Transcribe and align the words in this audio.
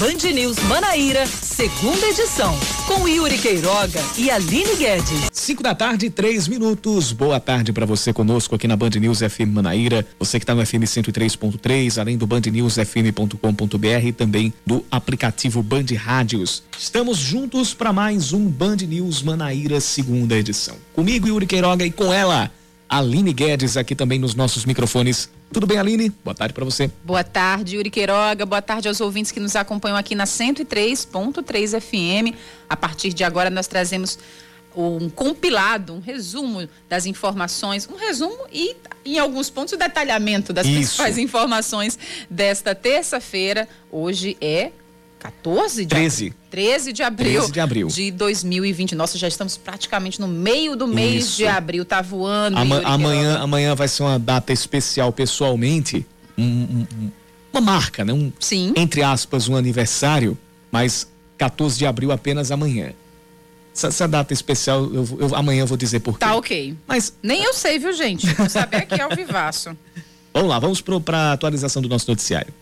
Band 0.00 0.32
News 0.32 0.58
Manaíra, 0.60 1.26
segunda 1.26 2.06
edição, 2.06 2.58
com 2.86 3.06
Yuri 3.06 3.36
Queiroga 3.36 4.00
e 4.16 4.30
Aline 4.30 4.74
Guedes. 4.76 5.28
5 5.30 5.62
da 5.62 5.74
tarde, 5.74 6.08
três 6.08 6.48
minutos. 6.48 7.12
Boa 7.12 7.38
tarde 7.38 7.70
para 7.70 7.84
você 7.84 8.10
conosco 8.10 8.54
aqui 8.54 8.66
na 8.66 8.78
Band 8.78 8.92
News 8.98 9.18
FM 9.18 9.52
Manaíra. 9.52 10.06
Você 10.18 10.38
que 10.38 10.44
está 10.44 10.54
no 10.54 10.64
FM 10.64 10.84
103.3, 10.84 12.00
além 12.00 12.16
do 12.16 12.26
bandnewsfm.com.br 12.26 14.06
e 14.06 14.10
também 14.10 14.54
do 14.64 14.82
aplicativo 14.90 15.62
Band 15.62 15.84
Rádios. 15.98 16.62
Estamos 16.78 17.18
juntos 17.18 17.74
para 17.74 17.92
mais 17.92 18.32
um 18.32 18.48
Band 18.48 18.76
News 18.76 19.22
Manaíra, 19.22 19.82
segunda 19.82 20.34
edição. 20.34 20.78
Comigo, 20.94 21.28
Yuri 21.28 21.44
Queiroga, 21.44 21.84
e 21.84 21.90
com 21.90 22.10
ela, 22.10 22.50
Aline 22.88 23.34
Guedes, 23.34 23.76
aqui 23.76 23.94
também 23.94 24.18
nos 24.18 24.34
nossos 24.34 24.64
microfones. 24.64 25.28
Tudo 25.52 25.66
bem, 25.66 25.78
Aline? 25.78 26.10
Boa 26.24 26.34
tarde 26.34 26.54
para 26.54 26.64
você. 26.64 26.88
Boa 27.04 27.24
tarde, 27.24 27.76
Yuri 27.76 27.90
Queiroga. 27.90 28.46
Boa 28.46 28.62
tarde 28.62 28.86
aos 28.86 29.00
ouvintes 29.00 29.32
que 29.32 29.40
nos 29.40 29.56
acompanham 29.56 29.96
aqui 29.96 30.14
na 30.14 30.24
103.3 30.24 31.80
FM. 31.80 32.36
A 32.68 32.76
partir 32.76 33.12
de 33.12 33.24
agora 33.24 33.50
nós 33.50 33.66
trazemos 33.66 34.16
um 34.76 35.10
compilado, 35.10 35.94
um 35.94 36.00
resumo 36.00 36.68
das 36.88 37.04
informações, 37.04 37.88
um 37.88 37.96
resumo 37.96 38.46
e, 38.52 38.76
em 39.04 39.18
alguns 39.18 39.50
pontos, 39.50 39.72
o 39.72 39.76
detalhamento 39.76 40.52
das 40.52 40.64
Isso. 40.64 40.76
principais 40.76 41.18
informações 41.18 41.98
desta 42.28 42.72
terça-feira. 42.72 43.68
Hoje 43.90 44.36
é 44.40 44.70
14 45.20 45.82
de 45.84 45.88
13. 45.88 46.26
Abril, 46.26 46.38
13 46.50 46.92
de 46.92 47.02
abril. 47.02 47.32
13 47.32 47.52
de 47.52 47.60
abril. 47.60 47.86
De 47.88 48.10
2020. 48.10 48.94
Nossa, 48.94 49.18
já 49.18 49.28
estamos 49.28 49.56
praticamente 49.56 50.20
no 50.20 50.26
meio 50.26 50.74
do 50.74 50.88
mês 50.88 51.24
Isso. 51.24 51.36
de 51.36 51.46
abril. 51.46 51.84
Tá 51.84 52.00
voando. 52.00 52.58
Ama 52.58 52.80
amanhã, 52.84 53.38
amanhã 53.38 53.74
vai 53.74 53.86
ser 53.86 54.02
uma 54.02 54.18
data 54.18 54.52
especial 54.52 55.12
pessoalmente. 55.12 56.06
Um, 56.38 56.42
um, 56.42 57.10
uma 57.52 57.60
marca, 57.60 58.04
né? 58.04 58.12
Um, 58.12 58.32
Sim. 58.40 58.72
Entre 58.74 59.02
aspas, 59.02 59.46
um 59.48 59.56
aniversário. 59.56 60.36
Mas 60.72 61.06
14 61.36 61.78
de 61.78 61.86
abril 61.86 62.10
apenas 62.10 62.50
amanhã. 62.50 62.92
Essa, 63.74 63.88
essa 63.88 64.08
data 64.08 64.32
especial, 64.32 64.84
eu, 64.92 65.18
eu, 65.20 65.34
amanhã 65.36 65.62
eu 65.62 65.66
vou 65.66 65.76
dizer 65.76 66.00
por 66.00 66.14
quê. 66.14 66.24
Tá 66.24 66.34
ok. 66.34 66.74
Mas. 66.86 67.12
Nem 67.22 67.44
eu 67.44 67.52
sei, 67.52 67.78
viu, 67.78 67.92
gente? 67.92 68.26
Vou 68.34 68.48
saber 68.48 68.78
aqui 68.78 69.00
ao 69.00 69.10
vivaço. 69.14 69.76
Vamos 70.32 70.48
lá, 70.48 70.60
vamos 70.60 70.80
para 70.80 71.18
a 71.18 71.32
atualização 71.32 71.82
do 71.82 71.88
nosso 71.88 72.08
noticiário. 72.08 72.54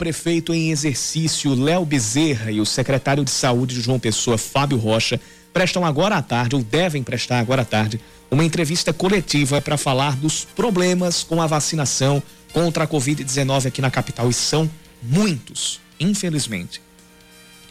Prefeito 0.00 0.54
em 0.54 0.70
exercício 0.70 1.54
Léo 1.54 1.84
Bezerra 1.84 2.50
e 2.50 2.58
o 2.58 2.64
secretário 2.64 3.22
de 3.22 3.30
saúde 3.30 3.74
de 3.74 3.82
João 3.82 3.98
Pessoa, 4.00 4.38
Fábio 4.38 4.78
Rocha, 4.78 5.20
prestam 5.52 5.84
agora 5.84 6.16
à 6.16 6.22
tarde, 6.22 6.56
ou 6.56 6.62
devem 6.62 7.02
prestar 7.02 7.38
agora 7.38 7.60
à 7.60 7.64
tarde, 7.66 8.00
uma 8.30 8.42
entrevista 8.42 8.94
coletiva 8.94 9.60
para 9.60 9.76
falar 9.76 10.16
dos 10.16 10.42
problemas 10.42 11.22
com 11.22 11.42
a 11.42 11.46
vacinação 11.46 12.22
contra 12.50 12.84
a 12.84 12.88
Covid-19 12.88 13.66
aqui 13.66 13.82
na 13.82 13.90
capital. 13.90 14.30
E 14.30 14.32
são 14.32 14.70
muitos, 15.02 15.78
infelizmente. 16.00 16.80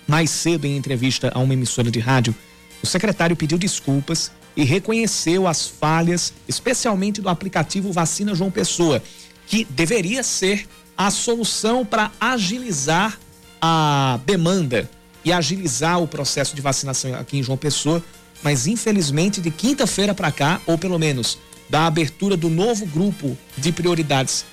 Mais 0.07 0.30
cedo, 0.30 0.66
em 0.66 0.77
entrevista 0.77 1.31
a 1.33 1.39
uma 1.39 1.53
emissora 1.55 1.89
de 1.89 2.00
rádio, 2.00 2.35
o 2.83 2.85
secretário 2.85 3.35
pediu 3.35 3.57
desculpas 3.57 4.31
e 4.55 4.63
reconheceu 4.63 5.47
as 5.47 5.66
falhas, 5.66 6.31
especialmente 6.47 7.22
do 7.22 7.30
aplicativo 7.30 7.91
Vacina 7.91 8.35
João 8.35 8.52
Pessoa, 8.52 9.02
que 9.47 9.66
deveria 9.66 10.22
ser 10.22 10.67
a 11.00 11.09
solução 11.09 11.86
para 11.86 12.11
agilizar 12.19 13.17
a 13.61 14.19
demanda 14.25 14.89
e 15.23 15.31
agilizar 15.31 16.02
o 16.02 16.08
processo 16.08 16.53
de 16.53 16.61
vacinação 16.61 17.16
aqui 17.16 17.38
em 17.38 17.44
João 17.44 17.57
Pessoa, 17.57 18.03
mas 18.44 18.68
infelizmente 18.68 19.40
de 19.40 19.50
quinta-feira 19.50 20.13
para 20.13 20.29
cá, 20.29 20.59
ou 20.66 20.78
pelo 20.78 21.00
menos 21.00 21.38
da 21.69 21.85
abertura 21.85 22.35
do 22.35 22.50
novo 22.50 22.85
grupo 22.85 23.38
de 23.57 23.72
prioridades 23.72 24.44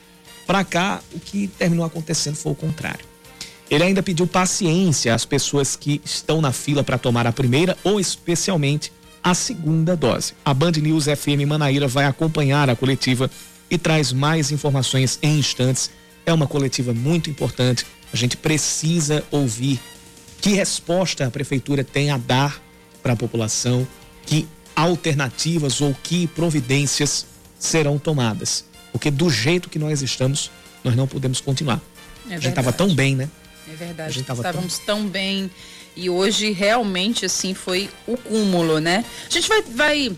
para 0.47 0.63
cá, 0.63 1.01
o 1.13 1.19
que 1.19 1.49
terminou 1.49 1.85
acontecendo 1.85 2.37
foi 2.37 2.53
o 2.53 2.55
contrário. 2.55 3.05
Ele 3.69 3.83
ainda 3.83 4.01
pediu 4.01 4.25
paciência 4.25 5.13
às 5.13 5.25
pessoas 5.25 5.75
que 5.75 6.01
estão 6.05 6.41
na 6.41 6.53
fila 6.53 6.85
para 6.85 6.97
tomar 6.97 7.27
a 7.27 7.33
primeira 7.33 7.77
ou 7.83 7.99
especialmente 7.99 8.93
a 9.21 9.35
segunda 9.35 9.97
dose. 9.97 10.35
A 10.45 10.55
Band 10.55 10.73
News 10.81 11.07
FM 11.07 11.45
Manaíra 11.45 11.89
vai 11.89 12.05
acompanhar 12.05 12.71
a 12.71 12.77
coletiva 12.77 13.29
e 13.69 13.77
traz 13.77 14.13
mais 14.13 14.53
informações 14.53 15.19
em 15.21 15.41
instantes 15.41 15.91
é 16.27 16.33
uma 16.33 16.47
coletiva 16.47 16.93
muito 16.93 17.31
importante. 17.31 17.87
A 18.13 18.17
gente 18.17 18.37
precisa 18.37 19.25
ouvir 19.31 19.81
que 20.41 20.51
resposta 20.51 21.27
a 21.27 21.31
prefeitura 21.31 21.85
tem 21.85 22.11
a 22.11 22.19
dar 22.19 22.61
para 23.03 23.13
a 23.13 23.17
população, 23.17 23.87
que 24.27 24.47
alternativas 24.75 25.81
ou 25.81 25.95
que 26.03 26.27
providências 26.27 27.25
serão 27.59 27.99
tomadas. 27.99 28.65
Porque 28.93 29.11
do 29.11 29.31
jeito 29.31 29.71
que 29.71 29.79
nós 29.79 30.03
estamos, 30.03 30.51
nós 30.83 30.97
não 30.97 31.07
podemos 31.07 31.41
continuar. 31.41 31.81
É 32.29 32.35
a 32.35 32.39
gente 32.39 32.49
estava 32.49 32.73
tão 32.73 32.93
bem, 32.93 33.15
né? 33.15 33.31
É 33.69 33.75
verdade. 33.75 34.11
A 34.11 34.13
gente 34.13 34.31
Estávamos 34.31 34.79
tão... 34.79 34.99
tão 34.99 35.09
bem 35.09 35.51
e 35.95 36.11
hoje 36.11 36.51
realmente 36.51 37.25
assim 37.25 37.55
foi 37.55 37.89
o 38.07 38.17
cúmulo, 38.17 38.81
né? 38.81 39.05
A 39.29 39.33
gente 39.33 39.49
vai, 39.49 39.63
vai 39.63 40.17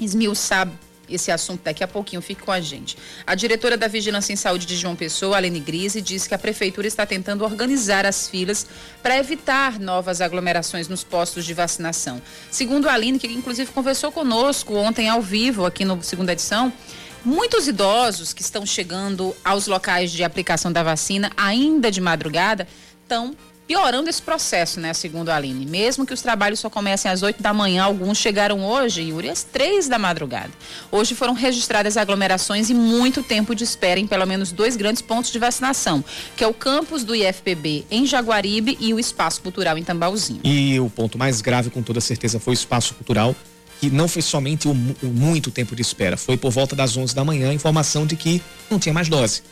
esmiuçar 0.00 0.70
esse 1.10 1.30
assunto 1.30 1.62
daqui 1.62 1.82
a 1.82 1.88
pouquinho. 1.88 2.22
Fique 2.22 2.42
com 2.42 2.52
a 2.52 2.60
gente. 2.60 2.96
A 3.26 3.34
diretora 3.34 3.76
da 3.76 3.88
Vigilância 3.88 4.32
em 4.32 4.36
Saúde 4.36 4.66
de 4.66 4.76
João 4.76 4.96
Pessoa, 4.96 5.36
Alene 5.36 5.60
Grise, 5.60 6.00
diz 6.00 6.26
que 6.26 6.34
a 6.34 6.38
prefeitura 6.38 6.86
está 6.86 7.04
tentando 7.04 7.44
organizar 7.44 8.06
as 8.06 8.28
filas 8.28 8.66
para 9.02 9.16
evitar 9.18 9.78
novas 9.78 10.20
aglomerações 10.20 10.88
nos 10.88 11.04
postos 11.04 11.44
de 11.44 11.54
vacinação. 11.54 12.20
Segundo 12.50 12.88
a 12.88 12.94
Aline, 12.94 13.18
que 13.18 13.26
inclusive 13.26 13.72
conversou 13.72 14.12
conosco 14.12 14.74
ontem 14.74 15.08
ao 15.08 15.20
vivo 15.20 15.66
aqui 15.66 15.84
no 15.84 16.02
segunda 16.02 16.32
edição, 16.32 16.72
Muitos 17.22 17.68
idosos 17.68 18.32
que 18.32 18.40
estão 18.40 18.64
chegando 18.64 19.36
aos 19.44 19.66
locais 19.66 20.10
de 20.10 20.24
aplicação 20.24 20.72
da 20.72 20.82
vacina 20.82 21.30
ainda 21.36 21.90
de 21.90 22.00
madrugada 22.00 22.66
estão 23.02 23.36
piorando 23.70 24.10
esse 24.10 24.20
processo, 24.20 24.80
né, 24.80 24.92
segundo 24.92 25.28
a 25.28 25.36
Aline. 25.36 25.64
Mesmo 25.64 26.04
que 26.04 26.12
os 26.12 26.20
trabalhos 26.20 26.58
só 26.58 26.68
comecem 26.68 27.08
às 27.08 27.22
8 27.22 27.40
da 27.40 27.54
manhã, 27.54 27.84
alguns 27.84 28.18
chegaram 28.18 28.64
hoje, 28.64 29.00
Yuri, 29.00 29.30
às 29.30 29.44
3 29.44 29.86
da 29.86 29.96
madrugada. 29.96 30.50
Hoje 30.90 31.14
foram 31.14 31.34
registradas 31.34 31.96
aglomerações 31.96 32.68
e 32.68 32.74
muito 32.74 33.22
tempo 33.22 33.54
de 33.54 33.62
espera 33.62 34.00
em 34.00 34.08
pelo 34.08 34.26
menos 34.26 34.50
dois 34.50 34.74
grandes 34.74 35.00
pontos 35.00 35.30
de 35.30 35.38
vacinação, 35.38 36.04
que 36.36 36.42
é 36.42 36.48
o 36.48 36.52
campus 36.52 37.04
do 37.04 37.14
IFPB 37.14 37.86
em 37.92 38.04
Jaguaribe 38.04 38.76
e 38.80 38.92
o 38.92 38.98
Espaço 38.98 39.40
Cultural 39.40 39.78
em 39.78 39.84
Tambauzinho. 39.84 40.40
E 40.42 40.80
o 40.80 40.90
ponto 40.90 41.16
mais 41.16 41.40
grave, 41.40 41.70
com 41.70 41.80
toda 41.80 42.00
certeza, 42.00 42.40
foi 42.40 42.54
o 42.54 42.54
Espaço 42.54 42.94
Cultural, 42.94 43.36
que 43.80 43.88
não 43.88 44.08
foi 44.08 44.22
somente 44.22 44.66
o, 44.66 44.72
o 44.72 45.06
muito 45.06 45.48
tempo 45.52 45.76
de 45.76 45.82
espera, 45.82 46.16
foi 46.16 46.36
por 46.36 46.50
volta 46.50 46.74
das 46.74 46.96
11 46.96 47.14
da 47.14 47.24
manhã 47.24 47.50
a 47.50 47.54
informação 47.54 48.04
de 48.04 48.16
que 48.16 48.42
não 48.68 48.80
tinha 48.80 48.92
mais 48.92 49.08
dose 49.08 49.44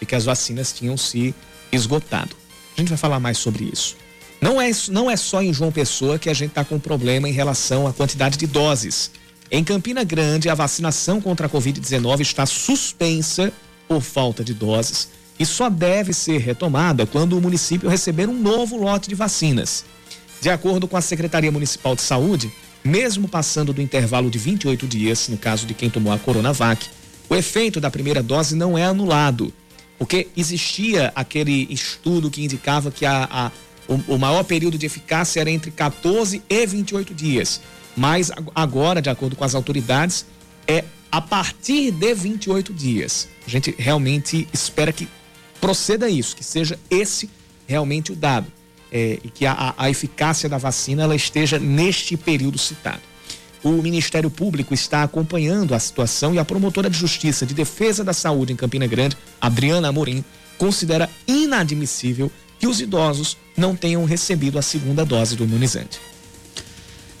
e 0.00 0.06
que 0.06 0.14
as 0.14 0.24
vacinas 0.24 0.72
tinham 0.72 0.96
se 0.96 1.34
esgotado. 1.72 2.43
A 2.76 2.80
gente 2.80 2.88
vai 2.88 2.98
falar 2.98 3.20
mais 3.20 3.38
sobre 3.38 3.64
isso. 3.72 3.96
Não 4.40 4.60
é, 4.60 4.70
não 4.88 5.10
é 5.10 5.16
só 5.16 5.42
em 5.42 5.52
João 5.52 5.72
Pessoa 5.72 6.18
que 6.18 6.28
a 6.28 6.34
gente 6.34 6.50
está 6.50 6.64
com 6.64 6.78
problema 6.78 7.28
em 7.28 7.32
relação 7.32 7.86
à 7.86 7.92
quantidade 7.92 8.36
de 8.36 8.46
doses. 8.46 9.10
Em 9.50 9.62
Campina 9.62 10.04
Grande, 10.04 10.48
a 10.48 10.54
vacinação 10.54 11.20
contra 11.20 11.46
a 11.46 11.50
Covid-19 11.50 12.20
está 12.20 12.44
suspensa 12.44 13.52
por 13.88 14.02
falta 14.02 14.42
de 14.42 14.52
doses 14.52 15.08
e 15.38 15.46
só 15.46 15.68
deve 15.68 16.12
ser 16.12 16.38
retomada 16.38 17.06
quando 17.06 17.36
o 17.36 17.40
município 17.40 17.88
receber 17.88 18.28
um 18.28 18.38
novo 18.38 18.76
lote 18.76 19.08
de 19.08 19.14
vacinas. 19.14 19.84
De 20.40 20.50
acordo 20.50 20.86
com 20.86 20.96
a 20.96 21.00
Secretaria 21.00 21.50
Municipal 21.50 21.94
de 21.94 22.02
Saúde, 22.02 22.52
mesmo 22.84 23.28
passando 23.28 23.72
do 23.72 23.80
intervalo 23.80 24.30
de 24.30 24.38
28 24.38 24.86
dias, 24.86 25.28
no 25.28 25.38
caso 25.38 25.66
de 25.66 25.74
quem 25.74 25.88
tomou 25.88 26.12
a 26.12 26.18
Coronavac, 26.18 26.86
o 27.28 27.34
efeito 27.34 27.80
da 27.80 27.90
primeira 27.90 28.22
dose 28.22 28.54
não 28.54 28.76
é 28.76 28.84
anulado 28.84 29.52
porque 29.98 30.28
existia 30.36 31.12
aquele 31.14 31.66
estudo 31.70 32.30
que 32.30 32.44
indicava 32.44 32.90
que 32.90 33.06
a, 33.06 33.28
a 33.30 33.52
o, 33.86 34.14
o, 34.14 34.18
maior 34.18 34.42
período 34.44 34.78
de 34.78 34.86
eficácia 34.86 35.40
era 35.40 35.50
entre 35.50 35.70
14 35.70 36.42
e 36.48 36.66
28 36.66 37.14
dias. 37.14 37.60
Mas 37.96 38.30
agora, 38.54 39.00
de 39.00 39.10
acordo 39.10 39.36
com 39.36 39.44
as 39.44 39.54
autoridades, 39.54 40.26
é 40.66 40.84
a 41.12 41.20
partir 41.20 41.90
de 41.90 42.14
28 42.14 42.72
dias. 42.72 43.28
A 43.46 43.50
gente 43.50 43.74
realmente 43.78 44.48
espera 44.52 44.92
que 44.92 45.06
proceda 45.60 46.08
isso, 46.08 46.34
que 46.34 46.42
seja 46.42 46.78
esse 46.90 47.30
realmente 47.66 48.12
o 48.12 48.16
dado. 48.16 48.46
É, 48.90 49.18
e 49.24 49.28
que 49.28 49.44
a, 49.44 49.74
a 49.76 49.90
eficácia 49.90 50.48
da 50.48 50.56
vacina 50.56 51.02
ela 51.02 51.16
esteja 51.16 51.58
neste 51.58 52.16
período 52.16 52.58
citado. 52.58 53.00
O 53.64 53.80
Ministério 53.80 54.30
Público 54.30 54.74
está 54.74 55.02
acompanhando 55.02 55.74
a 55.74 55.78
situação 55.78 56.34
e 56.34 56.38
a 56.38 56.44
promotora 56.44 56.90
de 56.90 56.98
Justiça 56.98 57.46
de 57.46 57.54
Defesa 57.54 58.04
da 58.04 58.12
Saúde 58.12 58.52
em 58.52 58.56
Campina 58.56 58.86
Grande, 58.86 59.16
Adriana 59.40 59.88
Amorim, 59.88 60.22
considera 60.58 61.08
inadmissível 61.26 62.30
que 62.58 62.66
os 62.66 62.78
idosos 62.78 63.38
não 63.56 63.74
tenham 63.74 64.04
recebido 64.04 64.58
a 64.58 64.62
segunda 64.62 65.02
dose 65.02 65.34
do 65.34 65.44
imunizante. 65.44 65.98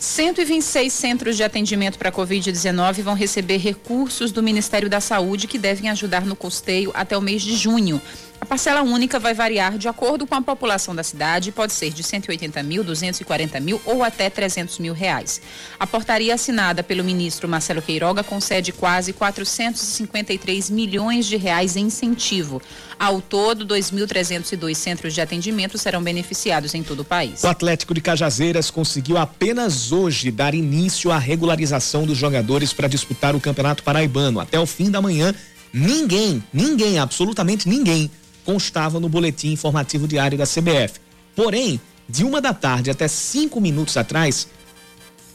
126 0.04 0.92
centros 0.92 1.36
de 1.36 1.42
atendimento 1.42 1.98
para 1.98 2.10
a 2.10 2.12
Covid-19 2.12 3.02
vão 3.02 3.14
receber 3.14 3.56
recursos 3.56 4.30
do 4.30 4.42
Ministério 4.42 4.88
da 4.88 5.00
Saúde 5.00 5.46
que 5.46 5.58
devem 5.58 5.88
ajudar 5.88 6.26
no 6.26 6.36
custeio 6.36 6.90
até 6.94 7.16
o 7.16 7.22
mês 7.22 7.42
de 7.42 7.56
junho. 7.56 8.00
A 8.44 8.46
parcela 8.46 8.82
única 8.82 9.18
vai 9.18 9.32
variar 9.32 9.78
de 9.78 9.88
acordo 9.88 10.26
com 10.26 10.34
a 10.34 10.42
população 10.42 10.94
da 10.94 11.02
cidade 11.02 11.50
pode 11.50 11.72
ser 11.72 11.90
de 11.90 12.02
180 12.02 12.62
mil, 12.62 12.84
240 12.84 13.58
mil 13.58 13.80
ou 13.86 14.04
até 14.04 14.28
300 14.28 14.78
mil 14.80 14.92
reais. 14.92 15.40
A 15.80 15.86
portaria 15.86 16.34
assinada 16.34 16.82
pelo 16.82 17.02
ministro 17.02 17.48
Marcelo 17.48 17.80
Queiroga 17.80 18.22
concede 18.22 18.70
quase 18.70 19.14
453 19.14 20.68
milhões 20.68 21.24
de 21.24 21.38
reais 21.38 21.74
em 21.74 21.86
incentivo. 21.86 22.60
Ao 22.98 23.20
todo, 23.20 23.66
2.302 23.66 24.74
centros 24.74 25.14
de 25.14 25.22
atendimento 25.22 25.78
serão 25.78 26.02
beneficiados 26.02 26.74
em 26.74 26.82
todo 26.82 27.00
o 27.00 27.04
país. 27.04 27.42
O 27.42 27.48
Atlético 27.48 27.94
de 27.94 28.00
Cajazeiras 28.00 28.70
conseguiu 28.70 29.16
apenas 29.16 29.90
hoje 29.94 30.30
dar 30.30 30.54
início 30.54 31.12
à 31.12 31.18
regularização 31.18 32.04
dos 32.04 32.18
jogadores 32.18 32.72
para 32.72 32.88
disputar 32.88 33.36
o 33.36 33.40
Campeonato 33.40 33.82
Paraibano. 33.82 34.40
Até 34.40 34.58
o 34.58 34.66
fim 34.66 34.90
da 34.90 35.00
manhã, 35.00 35.32
ninguém, 35.72 36.42
ninguém, 36.52 36.98
absolutamente 36.98 37.68
ninguém 37.68 38.10
constava 38.44 39.00
no 39.00 39.08
boletim 39.08 39.52
informativo 39.52 40.06
diário 40.06 40.36
da 40.36 40.44
CBF. 40.44 41.00
Porém, 41.34 41.80
de 42.08 42.24
uma 42.24 42.40
da 42.40 42.52
tarde 42.52 42.90
até 42.90 43.08
cinco 43.08 43.60
minutos 43.60 43.96
atrás, 43.96 44.48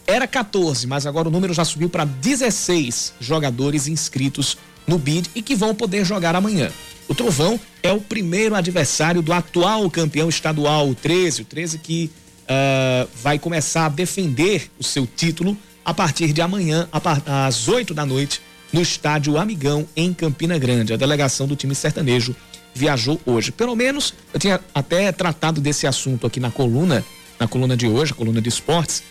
era 0.06 0.28
14, 0.28 0.86
mas 0.86 1.06
agora 1.06 1.28
o 1.28 1.32
número 1.32 1.54
já 1.54 1.66
subiu 1.66 1.90
para 1.90 2.06
16 2.06 3.14
jogadores 3.20 3.88
inscritos 3.88 4.58
no 4.86 4.98
BID 4.98 5.30
e 5.36 5.42
que 5.42 5.56
vão 5.56 5.74
poder 5.74 6.06
jogar 6.06 6.36
amanhã. 6.36 6.72
O 7.08 7.16
Trovão 7.16 7.60
é 7.82 7.92
o 7.92 8.02
primeiro 8.02 8.56
adversário 8.56 9.22
do 9.22 9.34
atual 9.34 9.90
campeão 9.90 10.30
estadual, 10.30 10.90
o 10.90 10.96
13, 10.96 11.42
o 11.42 11.46
13 11.46 11.80
que 11.80 12.12
uh, 12.50 13.08
vai 13.22 13.38
começar 13.38 13.86
a 13.86 13.90
defender 13.90 14.70
o 14.80 14.84
seu 14.84 15.06
título 15.06 15.58
a 15.86 15.94
partir 15.94 16.34
de 16.34 16.42
amanhã, 16.42 16.88
às 17.26 17.68
8 17.68 17.94
da 17.94 18.06
noite, 18.06 18.42
no 18.72 18.82
estádio 18.82 19.38
Amigão, 19.38 19.88
em 19.96 20.14
Campina 20.14 20.58
Grande. 20.58 20.94
A 20.94 20.98
delegação 20.98 21.48
do 21.48 21.56
time 21.56 21.74
sertanejo 21.74 22.36
viajou 22.74 23.20
hoje. 23.26 23.52
Pelo 23.52 23.76
menos 23.76 24.14
eu 24.34 24.40
tinha 24.40 24.60
até 24.74 25.12
tratado 25.12 25.60
desse 25.60 25.88
assunto 25.88 26.28
aqui 26.28 26.40
na 26.40 26.52
coluna, 26.52 27.04
na 27.40 27.48
coluna 27.48 27.76
de 27.76 27.88
hoje, 27.88 28.12
a 28.12 28.16
coluna 28.16 28.42
de 28.42 28.50
esportes, 28.50 29.04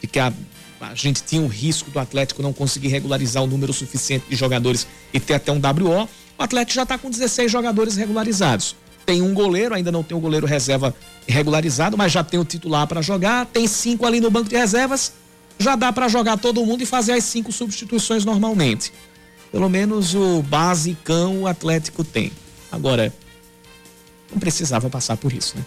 de 0.00 0.06
que 0.06 0.18
a, 0.18 0.32
a 0.80 0.94
gente 0.94 1.22
tinha 1.22 1.40
um 1.40 1.46
risco 1.46 1.90
do 1.90 1.98
Atlético 1.98 2.42
não 2.42 2.52
conseguir 2.52 2.88
regularizar 2.88 3.42
o 3.42 3.46
número 3.46 3.72
suficiente 3.72 4.26
de 4.28 4.36
jogadores 4.36 4.86
e 5.12 5.20
ter 5.20 5.34
até 5.34 5.50
um 5.50 5.58
WO. 5.58 6.08
O 6.38 6.42
Atlético 6.42 6.74
já 6.74 6.82
está 6.82 6.98
com 6.98 7.08
16 7.08 7.50
jogadores 7.50 7.96
regularizados. 7.96 8.76
Tem 9.06 9.22
um 9.22 9.32
goleiro, 9.32 9.74
ainda 9.74 9.90
não 9.90 10.02
tem 10.02 10.14
o 10.14 10.18
um 10.18 10.20
goleiro 10.20 10.46
reserva 10.46 10.94
regularizado, 11.26 11.96
mas 11.96 12.12
já 12.12 12.22
tem 12.22 12.38
o 12.38 12.44
titular 12.44 12.86
para 12.86 13.02
jogar. 13.02 13.46
Tem 13.46 13.66
cinco 13.66 14.06
ali 14.06 14.20
no 14.20 14.30
banco 14.30 14.48
de 14.48 14.56
reservas. 14.56 15.12
Já 15.58 15.74
dá 15.74 15.92
para 15.92 16.08
jogar 16.08 16.36
todo 16.36 16.64
mundo 16.64 16.82
e 16.82 16.86
fazer 16.86 17.12
as 17.12 17.24
cinco 17.24 17.50
substituições 17.52 18.24
normalmente. 18.24 18.92
Pelo 19.50 19.68
menos 19.68 20.14
o 20.14 20.42
basicão 20.42 21.42
o 21.42 21.46
Atlético 21.46 22.04
tem. 22.04 22.30
Agora, 22.70 23.12
não 24.30 24.38
precisava 24.38 24.90
passar 24.90 25.16
por 25.16 25.32
isso, 25.32 25.56
né? 25.56 25.64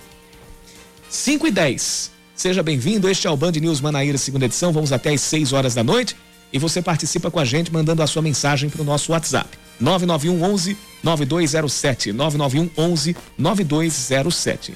5 1.09 1.47
e 1.47 1.51
10. 1.51 2.11
Seja 2.35 2.61
bem-vindo. 2.61 3.09
Este 3.09 3.25
é 3.25 3.29
o 3.31 3.35
Band 3.35 3.53
News 3.53 3.81
Manaíra, 3.81 4.17
segunda 4.17 4.45
edição. 4.45 4.71
Vamos 4.71 4.93
até 4.93 5.11
às 5.11 5.21
6 5.21 5.53
horas 5.53 5.73
da 5.73 5.83
noite. 5.83 6.15
E 6.53 6.59
você 6.59 6.81
participa 6.81 7.31
com 7.31 7.39
a 7.39 7.45
gente 7.45 7.73
mandando 7.73 8.03
a 8.03 8.07
sua 8.07 8.21
mensagem 8.21 8.69
para 8.69 8.81
o 8.81 8.85
nosso 8.85 9.11
WhatsApp. 9.11 9.57
991 9.79 10.43
11 10.43 10.77
9207. 11.03 12.13
991 12.13 12.69
11 12.77 13.15
9207. 13.37 14.75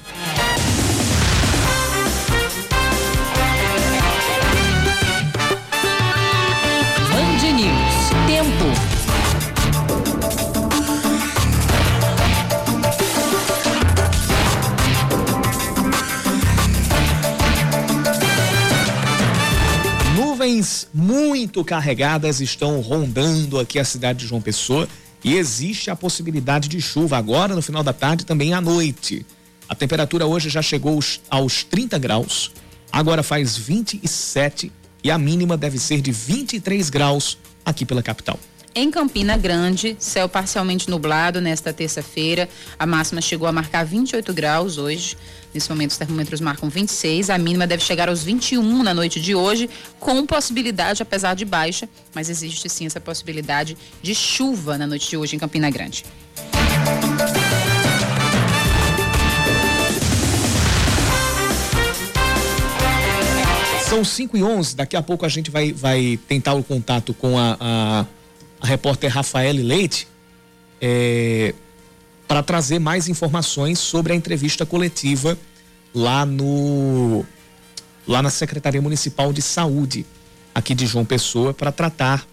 Muito 21.54 21.64
carregadas 21.64 22.40
estão 22.40 22.80
rondando 22.80 23.60
aqui 23.60 23.78
a 23.78 23.84
cidade 23.84 24.20
de 24.20 24.26
João 24.26 24.40
Pessoa 24.40 24.88
e 25.22 25.36
existe 25.36 25.88
a 25.88 25.94
possibilidade 25.94 26.68
de 26.68 26.80
chuva 26.80 27.16
agora 27.16 27.54
no 27.54 27.62
final 27.62 27.84
da 27.84 27.92
tarde 27.92 28.26
também 28.26 28.52
à 28.52 28.60
noite. 28.60 29.24
A 29.68 29.74
temperatura 29.74 30.26
hoje 30.26 30.50
já 30.50 30.60
chegou 30.60 30.98
aos 31.30 31.62
30 31.62 31.96
graus, 31.96 32.50
agora 32.90 33.22
faz 33.22 33.56
27 33.56 34.72
e 35.04 35.12
a 35.12 35.16
mínima 35.16 35.56
deve 35.56 35.78
ser 35.78 36.00
de 36.00 36.10
23 36.10 36.90
graus 36.90 37.38
aqui 37.64 37.86
pela 37.86 38.02
capital. 38.02 38.36
Em 38.74 38.90
Campina 38.90 39.36
Grande, 39.36 39.94
céu 40.00 40.28
parcialmente 40.28 40.90
nublado 40.90 41.40
nesta 41.40 41.72
terça-feira. 41.72 42.48
A 42.76 42.84
máxima 42.84 43.20
chegou 43.20 43.46
a 43.46 43.52
marcar 43.52 43.84
28 43.84 44.34
graus 44.34 44.76
hoje. 44.76 45.16
Nesse 45.54 45.70
momento, 45.70 45.92
os 45.92 45.96
termômetros 45.96 46.40
marcam 46.40 46.68
26. 46.68 47.30
A 47.30 47.38
mínima 47.38 47.66
deve 47.66 47.82
chegar 47.82 48.08
aos 48.08 48.24
21 48.24 48.82
na 48.82 48.92
noite 48.92 49.20
de 49.20 49.34
hoje, 49.34 49.70
com 50.00 50.26
possibilidade, 50.26 51.02
apesar 51.02 51.34
de 51.34 51.44
baixa, 51.44 51.88
mas 52.12 52.28
existe 52.28 52.68
sim 52.68 52.84
essa 52.84 53.00
possibilidade 53.00 53.76
de 54.02 54.14
chuva 54.14 54.76
na 54.76 54.86
noite 54.86 55.08
de 55.08 55.16
hoje 55.16 55.36
em 55.36 55.38
Campina 55.38 55.70
Grande. 55.70 56.04
São 63.88 64.04
5 64.04 64.36
e 64.36 64.42
11. 64.42 64.74
Daqui 64.74 64.96
a 64.96 65.02
pouco 65.02 65.24
a 65.24 65.28
gente 65.28 65.52
vai, 65.52 65.72
vai 65.72 66.18
tentar 66.26 66.54
o 66.54 66.64
contato 66.64 67.14
com 67.14 67.38
a, 67.38 67.56
a 67.60 68.06
a 68.64 68.66
repórter 68.66 69.10
Rafael 69.12 69.54
Leite 69.54 70.08
é, 70.80 71.54
para 72.26 72.42
trazer 72.42 72.78
mais 72.78 73.08
informações 73.08 73.78
sobre 73.78 74.12
a 74.12 74.16
entrevista 74.16 74.64
coletiva 74.64 75.38
lá 75.94 76.24
no 76.26 77.24
lá 78.06 78.20
na 78.20 78.30
Secretaria 78.30 78.82
Municipal 78.82 79.32
de 79.32 79.40
Saúde 79.40 80.04
aqui 80.54 80.74
de 80.74 80.86
João 80.86 81.04
Pessoa 81.04 81.52
para 81.54 81.72
tratar 81.72 82.26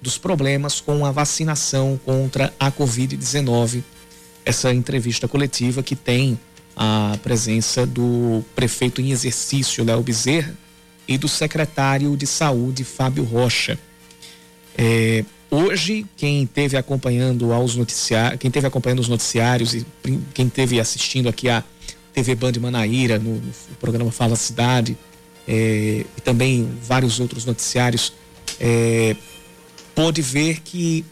dos 0.00 0.16
problemas 0.16 0.80
com 0.80 1.04
a 1.04 1.10
vacinação 1.10 2.00
contra 2.04 2.54
a 2.58 2.70
Covid-19. 2.70 3.82
Essa 4.44 4.72
entrevista 4.72 5.26
coletiva 5.26 5.82
que 5.82 5.96
tem 5.96 6.38
a 6.76 7.18
presença 7.22 7.84
do 7.84 8.44
prefeito 8.54 9.00
em 9.00 9.10
exercício, 9.10 9.84
Léo 9.84 10.02
Bezerra, 10.02 10.56
e 11.06 11.18
do 11.18 11.26
secretário 11.26 12.16
de 12.16 12.26
Saúde, 12.26 12.84
Fábio 12.84 13.24
Rocha. 13.24 13.78
É, 14.76 15.24
Hoje, 15.50 16.04
quem 16.16 16.46
teve 16.46 16.76
acompanhando 16.76 17.52
aos 17.52 17.74
noticiários, 17.74 18.38
quem 18.38 18.50
teve 18.50 18.66
acompanhando 18.66 18.98
os 19.00 19.08
noticiários 19.08 19.74
e 19.74 19.86
quem 20.34 20.48
teve 20.48 20.78
assistindo 20.78 21.28
aqui 21.28 21.48
a 21.48 21.64
TV 22.12 22.34
Band 22.34 22.52
Manaíra, 22.60 23.18
no, 23.18 23.36
no 23.36 23.76
programa 23.80 24.10
Fala 24.12 24.36
Cidade, 24.36 24.96
é, 25.46 26.04
e 26.16 26.20
também 26.20 26.68
vários 26.82 27.18
outros 27.18 27.46
noticiários, 27.46 28.12
é, 28.60 29.16
pôde 29.94 30.20
ver 30.20 30.60
que 30.60 31.02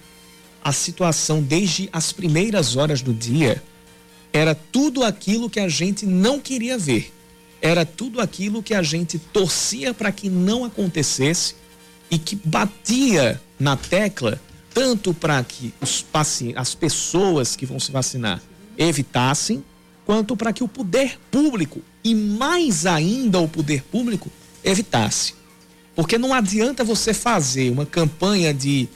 a 0.62 0.72
situação 0.72 1.42
desde 1.42 1.88
as 1.90 2.12
primeiras 2.12 2.76
horas 2.76 3.00
do 3.00 3.14
dia 3.14 3.62
era 4.32 4.54
tudo 4.54 5.02
aquilo 5.02 5.49
que 5.49 5.60
a 5.60 5.68
gente 5.68 6.04
não 6.04 6.38
queria 6.38 6.76
ver. 6.76 7.10
Era 7.62 7.87
tudo 7.87 8.20
aquilo 8.20 8.62
que 8.62 8.75
a 8.75 8.82
gente 8.82 9.18
torcia 9.18 9.94
para 9.94 10.12
que 10.12 10.28
não 10.28 10.62
acontecesse 10.62 11.54
e 12.10 12.18
que 12.18 12.37
batia 12.44 13.40
na 13.58 13.76
tecla 13.76 14.40
tanto 14.76 15.14
para 15.14 15.42
que 15.42 15.72
os 15.80 16.02
pacientes, 16.02 16.58
as 16.58 16.75
pessoas 16.75 17.56
que 17.56 17.64
vão 17.64 17.80
se 17.80 17.90
vacinar 17.90 18.42
evitassem, 18.76 19.64
quanto 20.04 20.36
para 20.36 20.52
que 20.52 20.62
o 20.62 20.68
poder 20.68 21.18
público 21.30 21.80
e 22.04 22.14
mais 22.14 22.84
ainda 22.84 23.40
o 23.40 23.48
poder 23.48 23.82
público 23.84 24.30
evitasse. 24.62 25.34
Porque 25.94 26.18
não 26.18 26.34
adianta 26.34 26.84
você 26.84 27.14
fazer 27.14 27.72
uma 27.72 27.86
campanha 27.86 28.52
de 28.52 28.86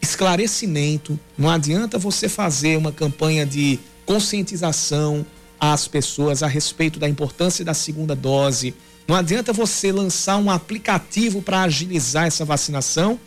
esclarecimento, 0.00 1.20
não 1.36 1.50
adianta 1.50 1.98
você 1.98 2.26
fazer 2.26 2.78
uma 2.78 2.90
campanha 2.90 3.44
de 3.44 3.78
conscientização 4.06 5.26
às 5.60 5.86
pessoas 5.86 6.42
a 6.42 6.46
respeito 6.46 6.98
da 6.98 7.06
importância 7.06 7.62
da 7.62 7.74
segunda 7.74 8.16
dose, 8.16 8.74
não 9.06 9.14
adianta 9.14 9.52
você 9.52 9.92
lançar 9.92 10.38
um 10.38 10.50
aplicativo 10.50 11.42
para 11.42 11.60
agilizar 11.60 12.26
essa 12.26 12.42
vacinação 12.42 13.20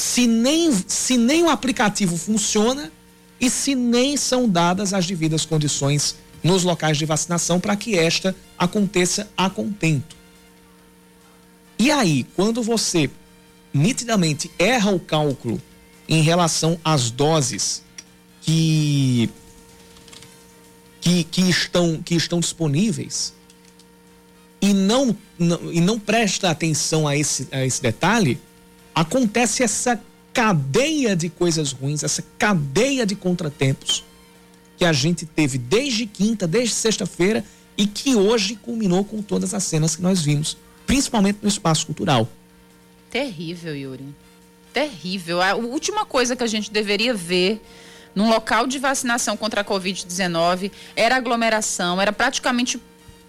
se 0.00 0.26
nem, 0.26 0.72
se 0.88 1.18
nem 1.18 1.42
o 1.42 1.50
aplicativo 1.50 2.16
funciona 2.16 2.90
e 3.38 3.50
se 3.50 3.74
nem 3.74 4.16
são 4.16 4.48
dadas 4.48 4.94
as 4.94 5.06
devidas 5.06 5.44
condições 5.44 6.16
nos 6.42 6.64
locais 6.64 6.96
de 6.96 7.04
vacinação 7.04 7.60
para 7.60 7.76
que 7.76 7.98
esta 7.98 8.34
aconteça 8.56 9.30
a 9.36 9.50
contento. 9.50 10.16
E 11.78 11.90
aí, 11.90 12.24
quando 12.34 12.62
você 12.62 13.10
nitidamente 13.74 14.50
erra 14.58 14.90
o 14.90 14.98
cálculo 14.98 15.60
em 16.08 16.22
relação 16.22 16.80
às 16.82 17.10
doses 17.10 17.82
que, 18.40 19.28
que, 20.98 21.24
que, 21.24 21.42
estão, 21.42 22.00
que 22.02 22.14
estão 22.14 22.40
disponíveis, 22.40 23.34
e 24.62 24.72
não, 24.72 25.14
não, 25.38 25.70
e 25.70 25.78
não 25.78 26.00
presta 26.00 26.48
atenção 26.48 27.06
a 27.06 27.14
esse, 27.14 27.46
a 27.52 27.66
esse 27.66 27.82
detalhe, 27.82 28.40
acontece 29.00 29.62
essa 29.62 30.00
cadeia 30.32 31.16
de 31.16 31.30
coisas 31.30 31.72
ruins, 31.72 32.02
essa 32.02 32.22
cadeia 32.38 33.06
de 33.06 33.16
contratempos 33.16 34.04
que 34.76 34.84
a 34.84 34.92
gente 34.92 35.24
teve 35.24 35.56
desde 35.56 36.06
quinta, 36.06 36.46
desde 36.46 36.74
sexta-feira 36.74 37.42
e 37.78 37.86
que 37.86 38.14
hoje 38.14 38.56
culminou 38.56 39.02
com 39.02 39.22
todas 39.22 39.54
as 39.54 39.64
cenas 39.64 39.96
que 39.96 40.02
nós 40.02 40.20
vimos, 40.20 40.56
principalmente 40.86 41.38
no 41.40 41.48
espaço 41.48 41.86
cultural. 41.86 42.28
Terrível, 43.10 43.74
Yuri. 43.74 44.14
Terrível. 44.72 45.40
A 45.40 45.54
última 45.54 46.04
coisa 46.04 46.36
que 46.36 46.44
a 46.44 46.46
gente 46.46 46.70
deveria 46.70 47.14
ver 47.14 47.60
num 48.14 48.28
local 48.28 48.66
de 48.66 48.78
vacinação 48.78 49.34
contra 49.34 49.62
a 49.62 49.64
Covid-19 49.64 50.70
era 50.94 51.16
aglomeração, 51.16 52.00
era 52.00 52.12
praticamente 52.12 52.78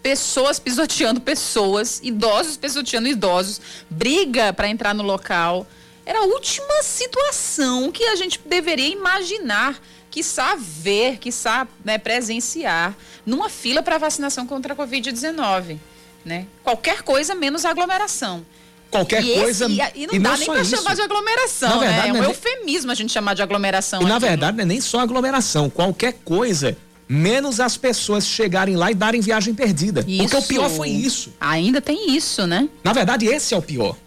pessoas 0.02 0.60
pisoteando 0.60 1.22
pessoas, 1.22 2.00
idosos 2.04 2.58
pisoteando 2.58 3.08
idosos, 3.08 3.62
briga 3.90 4.52
para 4.54 4.68
entrar 4.68 4.94
no 4.94 5.04
local. 5.04 5.66
Era 6.06 6.20
a 6.20 6.24
última 6.24 6.82
situação 6.84 7.92
que 7.92 8.04
a 8.06 8.16
gente 8.16 8.40
deveria 8.46 8.90
imaginar, 8.90 9.80
quiçá 10.10 10.56
ver, 10.58 11.18
quiçá 11.18 11.68
né, 11.86 11.98
presenciar, 11.98 12.96
numa 13.26 13.50
fila 13.50 13.84
para 13.84 13.98
vacinação 13.98 14.48
contra 14.48 14.74
a 14.74 14.76
Covid-19. 14.76 15.78
Né? 16.26 16.48
Qualquer 16.64 17.02
coisa 17.04 17.34
menos 17.34 17.66
aglomeração 17.66 18.46
qualquer 18.92 19.24
e 19.24 19.34
coisa. 19.36 19.66
Esse, 19.66 19.82
e, 19.96 20.08
não 20.08 20.14
e 20.14 20.20
dá 20.20 20.38
nem 20.38 20.46
para 20.46 20.64
chamar 20.64 20.94
de 20.94 21.02
aglomeração, 21.02 21.80
verdade, 21.80 22.02
né? 22.02 22.10
É 22.10 22.14
um 22.14 22.24
é 22.24 22.28
eufemismo 22.28 22.92
a 22.92 22.96
gente 22.96 23.12
chamar 23.12 23.34
de 23.34 23.42
aglomeração. 23.42 24.02
E 24.02 24.06
na 24.06 24.20
verdade, 24.20 24.58
não 24.58 24.64
é 24.64 24.66
nem 24.66 24.82
só 24.82 25.00
aglomeração. 25.00 25.70
Qualquer 25.70 26.18
coisa, 26.26 26.78
menos 27.12 27.60
as 27.60 27.76
pessoas 27.76 28.26
chegarem 28.26 28.78
lá 28.78 28.90
e 28.90 28.96
darem 28.96 29.20
viagem 29.20 29.54
perdida. 29.54 30.06
Isso. 30.08 30.24
Porque 30.24 30.38
o 30.38 30.44
pior 30.44 30.70
foi 30.70 30.88
isso. 30.88 31.34
Ainda 31.42 31.82
tem 31.82 32.16
isso, 32.16 32.48
né? 32.48 32.70
Na 32.82 32.94
verdade, 32.94 33.26
esse 33.26 33.54
é 33.54 33.58
o 33.58 33.62
pior. 33.62 33.98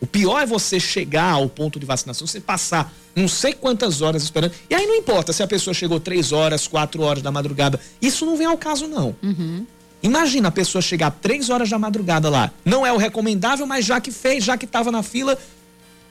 O 0.00 0.06
pior 0.06 0.40
é 0.40 0.46
você 0.46 0.80
chegar 0.80 1.32
ao 1.32 1.48
ponto 1.48 1.78
de 1.78 1.84
vacinação, 1.84 2.26
você 2.26 2.40
passar 2.40 2.92
não 3.14 3.28
sei 3.28 3.52
quantas 3.52 4.00
horas 4.00 4.22
esperando. 4.22 4.52
E 4.68 4.74
aí 4.74 4.86
não 4.86 4.96
importa 4.96 5.32
se 5.32 5.42
a 5.42 5.46
pessoa 5.46 5.74
chegou 5.74 6.00
três 6.00 6.32
horas, 6.32 6.66
quatro 6.66 7.02
horas 7.02 7.22
da 7.22 7.30
madrugada. 7.30 7.78
Isso 8.00 8.24
não 8.24 8.36
vem 8.36 8.46
ao 8.46 8.56
caso, 8.56 8.88
não. 8.88 9.14
Uhum. 9.22 9.66
Imagina 10.02 10.48
a 10.48 10.50
pessoa 10.50 10.80
chegar 10.80 11.10
três 11.10 11.50
horas 11.50 11.68
da 11.68 11.78
madrugada 11.78 12.28
lá. 12.30 12.50
Não 12.64 12.84
é 12.84 12.92
o 12.92 12.96
recomendável, 12.96 13.66
mas 13.66 13.84
já 13.84 14.00
que 14.00 14.10
fez, 14.10 14.42
já 14.42 14.56
que 14.56 14.64
estava 14.64 14.90
na 14.90 15.02
fila, 15.02 15.38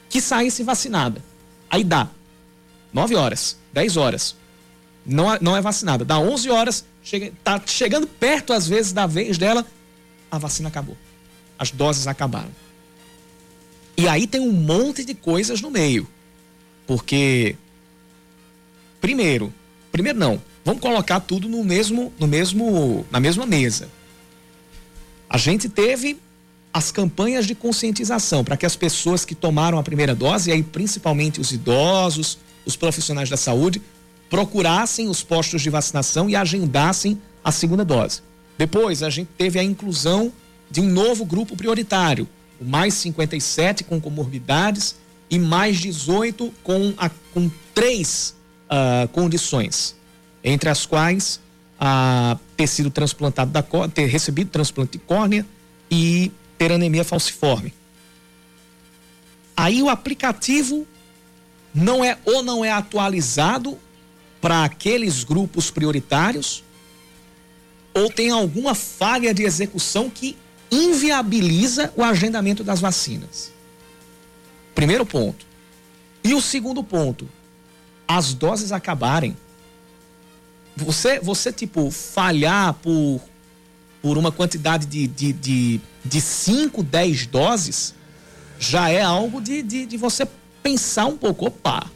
que 0.08 0.22
saísse 0.22 0.64
vacinada. 0.64 1.22
Aí 1.70 1.84
dá. 1.84 2.08
Nove 2.94 3.16
horas, 3.16 3.58
dez 3.74 3.98
horas. 3.98 4.36
Não, 5.06 5.34
é, 5.34 5.38
não 5.42 5.56
é 5.56 5.62
vacinada. 5.62 6.06
Dá 6.06 6.20
onze 6.20 6.50
horas, 6.50 6.86
chega, 7.04 7.32
tá 7.44 7.62
chegando 7.66 8.08
perto 8.08 8.54
às 8.54 8.68
vezes 8.68 8.92
da 8.92 9.06
vez 9.06 9.38
dela, 9.38 9.66
a 10.32 10.38
vacina 10.38 10.70
acabou. 10.70 10.98
As 11.58 11.72
doses 11.72 12.08
acabaram. 12.08 12.52
E 13.96 14.08
aí 14.08 14.26
tem 14.26 14.42
um 14.42 14.52
monte 14.52 15.04
de 15.04 15.14
coisas 15.14 15.62
no 15.62 15.70
meio. 15.70 16.08
Porque 16.88 17.56
primeiro, 19.00 19.54
primeiro 19.92 20.18
não, 20.18 20.42
Vamos 20.66 20.82
colocar 20.82 21.20
tudo 21.20 21.50
no 21.50 21.64
mesmo, 21.64 22.14
no 22.18 22.26
mesmo, 22.26 23.06
na 23.12 23.20
mesma 23.20 23.46
mesa. 23.46 23.90
A 25.30 25.38
gente 25.38 25.68
teve 25.68 26.18
as 26.72 26.92
campanhas 26.92 27.46
de 27.46 27.54
conscientização 27.54 28.44
para 28.44 28.56
que 28.56 28.66
as 28.66 28.76
pessoas 28.76 29.26
que 29.26 29.36
tomaram 29.36 29.78
a 29.78 29.84
primeira 29.84 30.16
dose, 30.16 30.50
e 30.50 30.54
aí 30.54 30.64
principalmente 30.64 31.42
os 31.42 31.52
idosos, 31.52 32.38
os 32.66 32.76
profissionais 32.76 33.30
da 33.30 33.38
saúde, 33.38 33.82
procurassem 34.34 35.10
os 35.10 35.22
postos 35.22 35.62
de 35.62 35.70
vacinação 35.70 36.28
e 36.28 36.36
agendassem 36.36 37.22
a 37.44 37.52
segunda 37.52 37.86
dose. 37.86 38.24
Depois, 38.58 39.04
a 39.04 39.10
gente 39.12 39.30
teve 39.38 39.60
a 39.60 39.64
inclusão 39.64 40.34
de 40.72 40.82
um 40.82 40.88
novo 40.88 41.24
grupo 41.24 41.56
prioritário, 41.56 42.28
o 42.60 42.66
mais 42.66 42.96
57 42.96 43.84
com 43.84 44.02
comorbidades 44.02 44.96
e 45.30 45.38
mais 45.38 45.78
18 45.78 46.52
com, 46.64 46.96
a, 46.98 47.12
com 47.32 47.48
três 47.76 48.36
uh, 48.66 49.08
condições 49.10 49.96
entre 50.44 50.68
as 50.68 50.84
quais 50.88 51.40
a 51.80 52.36
ter 52.58 52.66
sido 52.66 52.90
transplantado 52.90 53.52
da 53.52 53.62
ter 53.94 54.08
recebido 54.08 54.50
transplante 54.50 54.94
de 54.94 54.98
córnea 54.98 55.46
e 55.92 56.32
ter 56.58 56.72
anemia 56.72 57.04
falciforme. 57.04 57.72
Aí 59.56 59.84
o 59.84 59.90
aplicativo 59.90 60.88
não 61.72 62.04
é 62.04 62.18
ou 62.26 62.42
não 62.42 62.66
é 62.66 62.72
atualizado 62.72 63.78
para 64.44 64.66
aqueles 64.66 65.24
grupos 65.24 65.72
prioritários 65.72 66.66
ou 67.94 68.10
tem 68.10 68.30
alguma 68.30 68.76
falha 68.76 69.34
de 69.34 69.44
execução 69.44 70.10
que 70.10 70.36
inviabiliza 70.70 71.94
o 71.96 72.04
agendamento 72.04 72.62
das 72.62 72.82
vacinas. 72.82 73.54
Primeiro 74.76 75.06
ponto. 75.06 75.46
E 76.22 76.34
o 76.34 76.42
segundo 76.42 76.84
ponto, 76.84 77.26
as 78.06 78.34
doses 78.34 78.74
acabarem 78.74 79.38
você, 80.76 81.22
você 81.22 81.54
tipo, 81.54 81.90
falhar 81.90 82.74
por, 82.74 83.22
por 84.02 84.18
uma 84.18 84.32
quantidade 84.32 84.86
de, 84.88 85.08
de, 85.08 85.32
de, 85.32 85.82
de 86.04 86.20
5, 86.20 86.84
10 86.84 87.28
doses, 87.28 87.96
já 88.60 88.90
é 88.90 89.02
algo 89.02 89.40
de, 89.40 89.64
de, 89.64 89.86
de 89.86 89.96
você 89.96 90.28
pensar 90.62 91.06
um 91.06 91.16
pouco, 91.16 91.46
opa, 91.46 91.90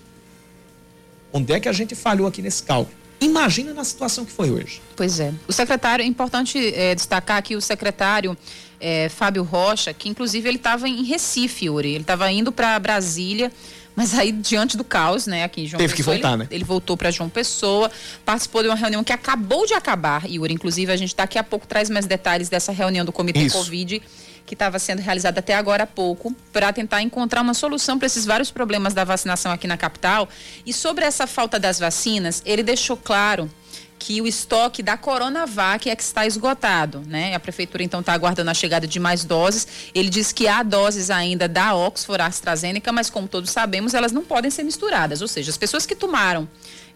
onde 1.31 1.53
é 1.53 1.59
que 1.59 1.69
a 1.69 1.73
gente 1.73 1.95
falhou 1.95 2.27
aqui 2.27 2.41
nesse 2.41 2.63
cálculo? 2.63 2.95
Imagina 3.19 3.73
na 3.73 3.83
situação 3.83 4.25
que 4.25 4.31
foi 4.31 4.51
hoje. 4.51 4.81
Pois 4.95 5.19
é. 5.19 5.33
O 5.47 5.51
secretário, 5.51 6.03
é 6.03 6.05
importante 6.05 6.73
é, 6.75 6.93
destacar 6.93 7.37
aqui 7.37 7.55
o 7.55 7.61
secretário 7.61 8.37
é, 8.79 9.09
Fábio 9.09 9.43
Rocha, 9.43 9.91
que 9.93 10.07
inclusive 10.07 10.47
ele 10.47 10.57
estava 10.57 10.87
em 10.87 11.03
Recife, 11.03 11.65
Yuri. 11.65 11.89
Ele 11.89 12.01
estava 12.01 12.31
indo 12.31 12.51
para 12.51 12.77
Brasília 12.77 13.51
mas 13.97 14.13
aí, 14.13 14.31
diante 14.31 14.77
do 14.77 14.83
caos, 14.83 15.25
né, 15.25 15.43
aqui 15.43 15.61
em 15.61 15.65
João 15.65 15.79
Teve 15.79 15.95
Pessoa, 15.95 16.15
que 16.15 16.21
voltar, 16.21 16.35
ele, 16.35 16.43
né? 16.43 16.47
Ele 16.51 16.63
voltou 16.63 16.95
para 16.95 17.09
João 17.09 17.29
Pessoa, 17.29 17.89
participou 18.23 18.61
de 18.61 18.69
uma 18.69 18.75
reunião 18.75 19.03
que 19.03 19.11
acabou 19.11 19.65
de 19.65 19.73
acabar, 19.73 20.29
Yuri. 20.29 20.53
Inclusive, 20.53 20.91
a 20.91 20.95
gente 20.95 21.15
daqui 21.15 21.39
a 21.39 21.43
pouco 21.43 21.65
traz 21.65 21.89
mais 21.89 22.05
detalhes 22.05 22.47
dessa 22.47 22.71
reunião 22.71 23.03
do 23.03 23.11
Comitê 23.11 23.39
Isso. 23.39 23.57
Covid 23.57 23.99
que 24.47 24.55
estava 24.55 24.79
sendo 24.79 25.01
realizada 25.01 25.41
até 25.41 25.53
agora 25.53 25.83
há 25.83 25.87
pouco, 25.87 26.33
para 26.53 26.71
tentar 26.71 27.01
encontrar 27.01 27.41
uma 27.41 27.53
solução 27.53 27.99
para 27.99 28.07
esses 28.07 28.25
vários 28.25 28.49
problemas 28.49 28.93
da 28.93 29.03
vacinação 29.03 29.51
aqui 29.51 29.67
na 29.67 29.77
capital. 29.77 30.27
E 30.65 30.71
sobre 30.73 31.03
essa 31.03 31.27
falta 31.27 31.59
das 31.59 31.77
vacinas, 31.77 32.41
ele 32.45 32.63
deixou 32.63 32.95
claro 32.95 33.51
que 33.99 34.21
o 34.21 34.27
estoque 34.27 34.81
da 34.81 34.95
Coronavac 34.95 35.89
é 35.89 35.95
que 35.95 36.03
está 36.03 36.25
esgotado, 36.25 37.01
né? 37.07 37.35
A 37.35 37.39
prefeitura 37.39 37.83
então 37.83 37.99
está 37.99 38.13
aguardando 38.13 38.49
a 38.49 38.53
chegada 38.53 38.87
de 38.87 38.99
mais 38.99 39.25
doses. 39.25 39.67
Ele 39.93 40.09
diz 40.09 40.31
que 40.31 40.47
há 40.47 40.63
doses 40.63 41.09
ainda 41.09 41.47
da 41.47 41.75
Oxford 41.75 42.21
AstraZeneca, 42.21 42.91
mas 42.91 43.09
como 43.09 43.27
todos 43.27 43.49
sabemos, 43.49 43.93
elas 43.93 44.13
não 44.13 44.23
podem 44.23 44.49
ser 44.49 44.63
misturadas. 44.63 45.21
Ou 45.21 45.27
seja, 45.27 45.49
as 45.49 45.57
pessoas 45.57 45.85
que 45.85 45.95
tomaram 45.95 46.47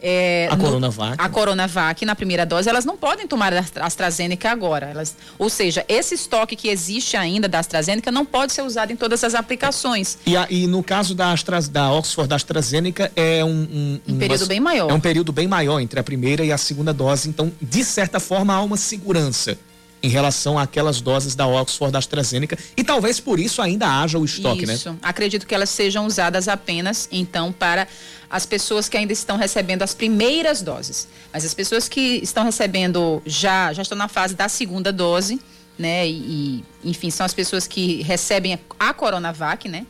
é, 0.01 0.48
a 0.50 0.55
no, 0.55 0.63
Coronavac. 0.63 1.15
A 1.17 1.29
Coronavac 1.29 2.05
na 2.05 2.15
primeira 2.15 2.46
dose, 2.46 2.67
elas 2.67 2.86
não 2.86 2.98
podem 2.98 3.27
tomar 3.27 3.53
a 3.53 3.63
AstraZeneca 3.81 4.50
agora. 4.50 4.88
Elas, 4.88 5.15
ou 5.38 5.50
seja, 5.50 5.86
esse 5.88 6.15
estoque 6.15 6.55
que 6.55 6.70
existe 6.70 7.15
ainda 7.15 7.48
da 7.48 7.60
AstraZeneca 7.60 8.12
não 8.12 8.25
pode 8.25 8.53
ser 8.53 8.63
usado 8.63 8.91
em 8.91 8.96
todas 8.96 9.24
as 9.24 9.36
aplicações. 9.36 10.17
E, 10.25 10.36
a, 10.36 10.48
e 10.50 10.65
no 10.65 10.81
caso 10.81 11.13
da, 11.13 11.31
Astra, 11.31 11.62
da 11.62 11.91
Oxford 11.91 12.27
da 12.27 12.36
AstraZeneca 12.36 13.12
é 13.15 13.46
um, 13.46 13.50
um, 13.50 14.00
um 14.08 14.17
período 14.17 14.48
bem 14.48 14.60
maior. 14.60 14.89
É 14.89 14.93
um 14.93 15.00
período 15.00 15.31
bem 15.31 15.48
maior 15.48 15.79
entre 15.79 16.00
a 16.00 16.03
primeira 16.03 16.43
e 16.43 16.51
a 16.51 16.58
segunda 16.58 16.93
dose. 16.93 17.29
Então, 17.29 17.51
de 17.62 17.84
certa 17.84 18.20
forma, 18.20 18.53
há 18.53 18.62
uma 18.62 18.77
segurança 18.77 19.58
em 20.03 20.10
relação 20.10 20.58
àquelas 20.58 21.00
doses 21.00 21.36
da 21.36 21.46
Oxford 21.46 21.91
da 21.91 22.00
AstraZeneca 22.00 22.58
e 22.75 22.84
talvez 22.84 23.20
por 23.20 23.39
isso 23.39 23.62
ainda 23.62 23.88
haja 23.88 24.17
o 24.17 24.25
estoque, 24.25 24.63
isso. 24.63 24.67
né? 24.67 24.74
Isso. 24.74 24.98
Acredito 25.01 25.46
que 25.46 25.53
elas 25.53 25.70
sejam 25.70 26.05
usadas 26.05 26.48
apenas 26.48 27.08
então 27.12 27.51
para 27.51 27.88
as 28.29 28.46
pessoas 28.46 28.89
que 28.89 28.98
ainda 28.98 29.13
estão 29.13 29.38
recebendo 29.38 29.84
as 29.84 29.93
primeiras 29.93 30.62
doses. 30.62 31.08
Mas 31.31 31.46
as 31.46 31.53
pessoas 31.53 31.88
que 31.88 32.20
estão 32.24 32.43
recebendo 32.43 33.22
já 33.25 33.74
já 33.74 33.81
estão 33.81 33.98
na 33.98 34.08
fase 34.08 34.34
da 34.34 34.50
segunda 34.50 34.91
dose, 34.91 35.39
né? 35.77 36.08
E, 36.08 36.63
enfim, 36.84 37.10
são 37.10 37.25
as 37.25 37.34
pessoas 37.34 37.67
que 37.67 38.01
recebem 38.03 38.58
a 38.79 38.93
Coronavac, 38.93 39.67
né? 39.67 39.86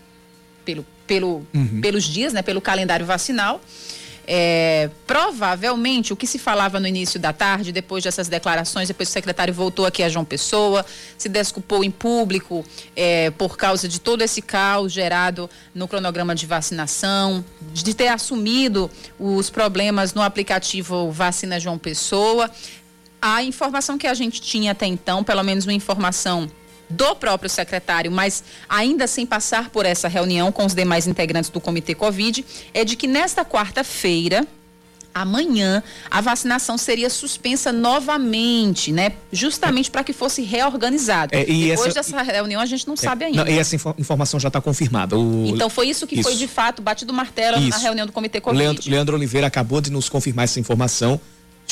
Pelo, 0.66 0.86
pelo, 1.06 1.46
uhum. 1.54 1.80
pelos 1.82 2.04
dias, 2.04 2.34
né? 2.34 2.42
Pelo 2.42 2.60
calendário 2.60 3.06
vacinal. 3.06 3.62
É, 4.28 4.90
provavelmente 5.08 6.14
o 6.14 6.16
que 6.16 6.28
se 6.28 6.38
falava 6.38 6.80
no 6.80 6.88
início 6.88 7.20
da 7.20 7.34
tarde, 7.34 7.72
depois 7.72 8.04
dessas 8.04 8.28
declarações, 8.28 8.88
depois 8.88 9.10
o 9.10 9.12
secretário 9.12 9.54
voltou 9.54 9.86
aqui 9.86 10.04
a 10.04 10.10
João 10.10 10.24
Pessoa, 10.24 10.86
se 11.18 11.28
desculpou 11.28 11.84
em 11.84 11.92
público 11.92 12.64
é, 12.96 13.32
por 13.32 13.58
causa 13.58 13.88
de 13.88 14.00
todo 14.00 14.22
esse 14.22 14.42
caos 14.42 14.92
gerado 14.92 15.50
no 15.74 15.88
cronograma 15.88 16.36
de 16.36 16.46
vacinação, 16.46 17.44
de 17.74 17.94
ter 17.94 18.08
assumido 18.08 18.90
os 19.20 19.50
problemas 19.50 20.14
no 20.14 20.22
aplicativo 20.22 21.12
Vacina 21.12 21.60
João 21.60 21.78
Pessoa. 21.78 22.50
A 23.22 23.44
informação 23.44 23.98
que 23.98 24.08
a 24.08 24.14
gente 24.14 24.42
tinha 24.42 24.72
até 24.72 24.86
então, 24.86 25.24
pelo 25.24 25.44
menos 25.44 25.66
uma 25.66 25.74
informação 25.74 26.50
do 26.92 27.16
próprio 27.16 27.50
secretário, 27.50 28.12
mas 28.12 28.44
ainda 28.70 29.08
sem 29.08 29.26
passar 29.26 29.70
por 29.70 29.86
essa 29.86 30.08
reunião 30.08 30.52
com 30.52 30.66
os 30.66 30.76
demais 30.76 31.08
integrantes 31.08 31.50
do 31.50 31.60
Comitê 31.60 31.96
Covid, 31.96 32.46
é 32.74 32.84
de 32.86 32.96
que 32.96 33.08
nesta 33.08 33.44
quarta-feira, 33.44 34.46
amanhã 35.14 35.84
a 36.10 36.22
vacinação 36.22 36.78
seria 36.78 37.10
suspensa 37.10 37.72
novamente, 37.72 38.92
né? 38.92 39.14
Justamente 39.32 39.92
para 39.92 40.04
que 40.04 40.14
fosse 40.14 40.42
reorganizado. 40.42 41.36
É, 41.36 41.44
Depois 41.44 41.96
essa, 41.96 42.16
dessa 42.16 42.22
reunião 42.22 42.62
a 42.62 42.66
gente 42.66 42.88
não 42.88 42.94
é, 42.94 42.98
sabe 42.98 43.26
ainda. 43.26 43.44
Não, 43.44 43.52
e 43.52 43.58
essa 43.58 43.76
infor 43.76 43.96
informação 43.98 44.40
já 44.40 44.48
está 44.48 44.62
confirmada. 44.62 45.18
O... 45.18 45.46
Então 45.48 45.70
foi 45.70 45.88
isso 45.88 46.08
que 46.08 46.16
isso. 46.16 46.24
foi 46.24 46.36
de 46.36 46.48
fato 46.48 46.82
batido 46.82 47.14
martelo 47.14 47.58
isso. 47.58 47.70
na 47.70 47.78
reunião 47.78 48.06
do 48.06 48.14
Comitê 48.14 48.40
Covid. 48.40 48.64
Leandro, 48.64 48.90
Leandro 48.90 49.16
Oliveira 49.16 49.48
acabou 49.48 49.82
de 49.82 49.92
nos 49.92 50.10
confirmar 50.10 50.46
essa 50.46 50.60
informação 50.60 51.20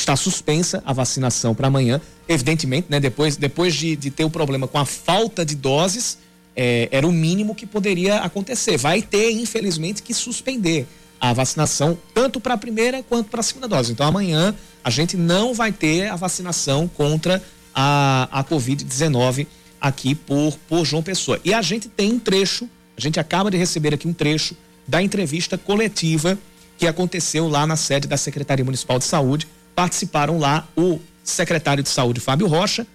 está 0.00 0.16
suspensa 0.16 0.82
a 0.84 0.92
vacinação 0.92 1.54
para 1.54 1.68
amanhã. 1.68 2.00
Evidentemente, 2.28 2.86
né, 2.90 2.98
depois, 3.00 3.36
depois 3.36 3.74
de, 3.74 3.96
de 3.96 4.10
ter 4.10 4.24
o 4.24 4.30
problema 4.30 4.66
com 4.66 4.78
a 4.78 4.84
falta 4.84 5.44
de 5.44 5.54
doses, 5.54 6.18
é, 6.56 6.88
era 6.90 7.06
o 7.06 7.12
mínimo 7.12 7.54
que 7.54 7.66
poderia 7.66 8.18
acontecer. 8.18 8.76
Vai 8.76 9.02
ter, 9.02 9.30
infelizmente, 9.30 10.02
que 10.02 10.12
suspender 10.12 10.86
a 11.20 11.32
vacinação 11.32 11.98
tanto 12.14 12.40
para 12.40 12.54
a 12.54 12.58
primeira 12.58 13.02
quanto 13.02 13.28
para 13.30 13.40
a 13.40 13.42
segunda 13.42 13.68
dose. 13.68 13.92
Então, 13.92 14.06
amanhã 14.06 14.54
a 14.82 14.90
gente 14.90 15.16
não 15.16 15.52
vai 15.52 15.70
ter 15.70 16.08
a 16.08 16.16
vacinação 16.16 16.88
contra 16.88 17.42
a, 17.74 18.28
a 18.32 18.44
Covid-19 18.44 19.46
aqui 19.80 20.14
por, 20.14 20.56
por 20.68 20.84
João 20.84 21.02
Pessoa. 21.02 21.38
E 21.44 21.52
a 21.52 21.62
gente 21.62 21.88
tem 21.88 22.12
um 22.12 22.18
trecho, 22.18 22.68
a 22.96 23.00
gente 23.00 23.20
acaba 23.20 23.50
de 23.50 23.56
receber 23.56 23.94
aqui 23.94 24.08
um 24.08 24.12
trecho 24.12 24.56
da 24.86 25.02
entrevista 25.02 25.56
coletiva 25.56 26.38
que 26.78 26.86
aconteceu 26.86 27.46
lá 27.48 27.66
na 27.66 27.76
sede 27.76 28.08
da 28.08 28.16
Secretaria 28.16 28.64
Municipal 28.64 28.98
de 28.98 29.04
Saúde. 29.04 29.46
Participaram 29.80 30.38
lá 30.38 30.68
o 30.76 31.00
secretário 31.24 31.82
de 31.82 31.88
Saúde, 31.88 32.20
Fábio 32.20 32.46
Rocha, 32.46 32.86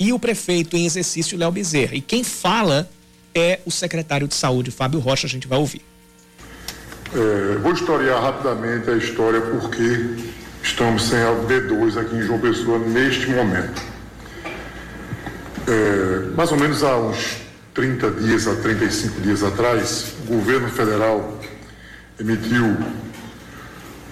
e 0.00 0.12
o 0.12 0.18
prefeito 0.18 0.76
em 0.76 0.84
exercício, 0.84 1.38
Léo 1.38 1.52
Bezerra. 1.52 1.94
E 1.94 2.00
quem 2.00 2.24
fala 2.24 2.90
é 3.32 3.60
o 3.64 3.70
secretário 3.70 4.26
de 4.26 4.34
Saúde, 4.34 4.72
Fábio 4.72 4.98
Rocha, 4.98 5.28
a 5.28 5.30
gente 5.30 5.46
vai 5.46 5.60
ouvir. 5.60 5.80
É, 7.14 7.58
vou 7.58 7.72
historiar 7.72 8.20
rapidamente 8.20 8.90
a 8.90 8.96
história 8.96 9.40
porque 9.40 10.16
estamos 10.60 11.04
sem 11.04 11.20
a 11.20 11.30
D2 11.46 11.96
aqui 11.96 12.16
em 12.16 12.22
João 12.22 12.40
Pessoa 12.40 12.80
neste 12.80 13.30
momento. 13.30 13.80
É, 15.68 16.34
mais 16.34 16.50
ou 16.50 16.58
menos 16.58 16.82
há 16.82 16.98
uns 16.98 17.36
30 17.74 18.10
dias 18.10 18.48
a 18.48 18.56
35 18.56 19.20
dias 19.20 19.44
atrás, 19.44 20.14
o 20.24 20.32
governo 20.34 20.68
federal 20.68 21.40
emitiu 22.18 22.76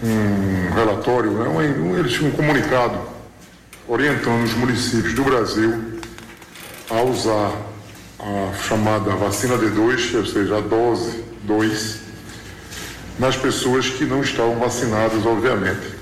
um 0.03 0.75
relatório, 0.75 1.31
né, 1.33 1.49
um, 1.49 1.99
eles 1.99 2.13
tinham 2.13 2.31
um 2.31 2.35
comunicado 2.35 2.99
orientando 3.89 4.45
os 4.45 4.55
municípios 4.55 5.15
do 5.15 5.25
Brasil 5.25 6.01
a 6.91 7.03
usar 7.03 7.53
a 8.19 8.55
chamada 8.67 9.11
vacina 9.13 9.57
D2, 9.57 10.17
ou 10.17 10.27
seja, 10.27 10.59
a 10.59 10.61
dose 10.61 11.25
2, 11.43 12.01
nas 13.19 13.37
pessoas 13.37 13.89
que 13.89 14.05
não 14.05 14.23
estavam 14.23 14.59
vacinadas, 14.59 15.25
obviamente. 15.25 15.95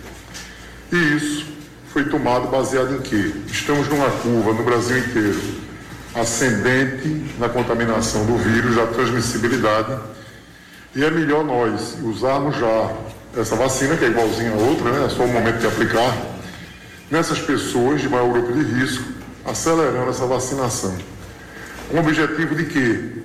E 0.92 0.96
isso 1.16 1.46
foi 1.92 2.04
tomado 2.04 2.48
baseado 2.48 2.94
em 2.94 3.00
quê? 3.00 3.32
Estamos 3.46 3.88
numa 3.88 4.10
curva 4.10 4.52
no 4.52 4.64
Brasil 4.64 4.98
inteiro 4.98 5.64
ascendente 6.14 7.24
na 7.38 7.48
contaminação 7.48 8.24
do 8.24 8.36
vírus, 8.36 8.76
da 8.76 8.86
transmissibilidade, 8.86 9.98
e 10.94 11.04
é 11.04 11.10
melhor 11.10 11.44
nós 11.44 11.98
usarmos 12.02 12.56
já 12.56 12.92
essa 13.36 13.56
vacina, 13.56 13.96
que 13.96 14.04
é 14.04 14.08
igualzinha 14.08 14.52
a 14.52 14.54
outra, 14.54 14.90
né? 14.90 15.06
é 15.06 15.08
só 15.08 15.24
o 15.24 15.28
momento 15.28 15.58
de 15.58 15.66
aplicar, 15.66 16.16
nessas 17.10 17.40
pessoas 17.40 18.00
de 18.00 18.08
maior 18.08 18.32
grupo 18.32 18.52
de 18.52 18.62
risco, 18.62 19.04
acelerando 19.44 20.10
essa 20.10 20.26
vacinação. 20.26 20.94
Com 21.90 21.96
o 21.98 22.00
objetivo 22.00 22.54
de 22.54 22.64
que, 22.64 23.22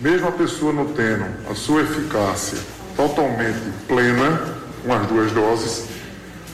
mesmo 0.00 0.28
a 0.28 0.32
pessoa 0.32 0.72
não 0.72 0.86
tendo 0.86 1.24
a 1.50 1.54
sua 1.54 1.82
eficácia 1.82 2.58
totalmente 2.96 3.58
plena, 3.88 4.40
com 4.84 4.92
as 4.92 5.06
duas 5.06 5.32
doses, 5.32 5.84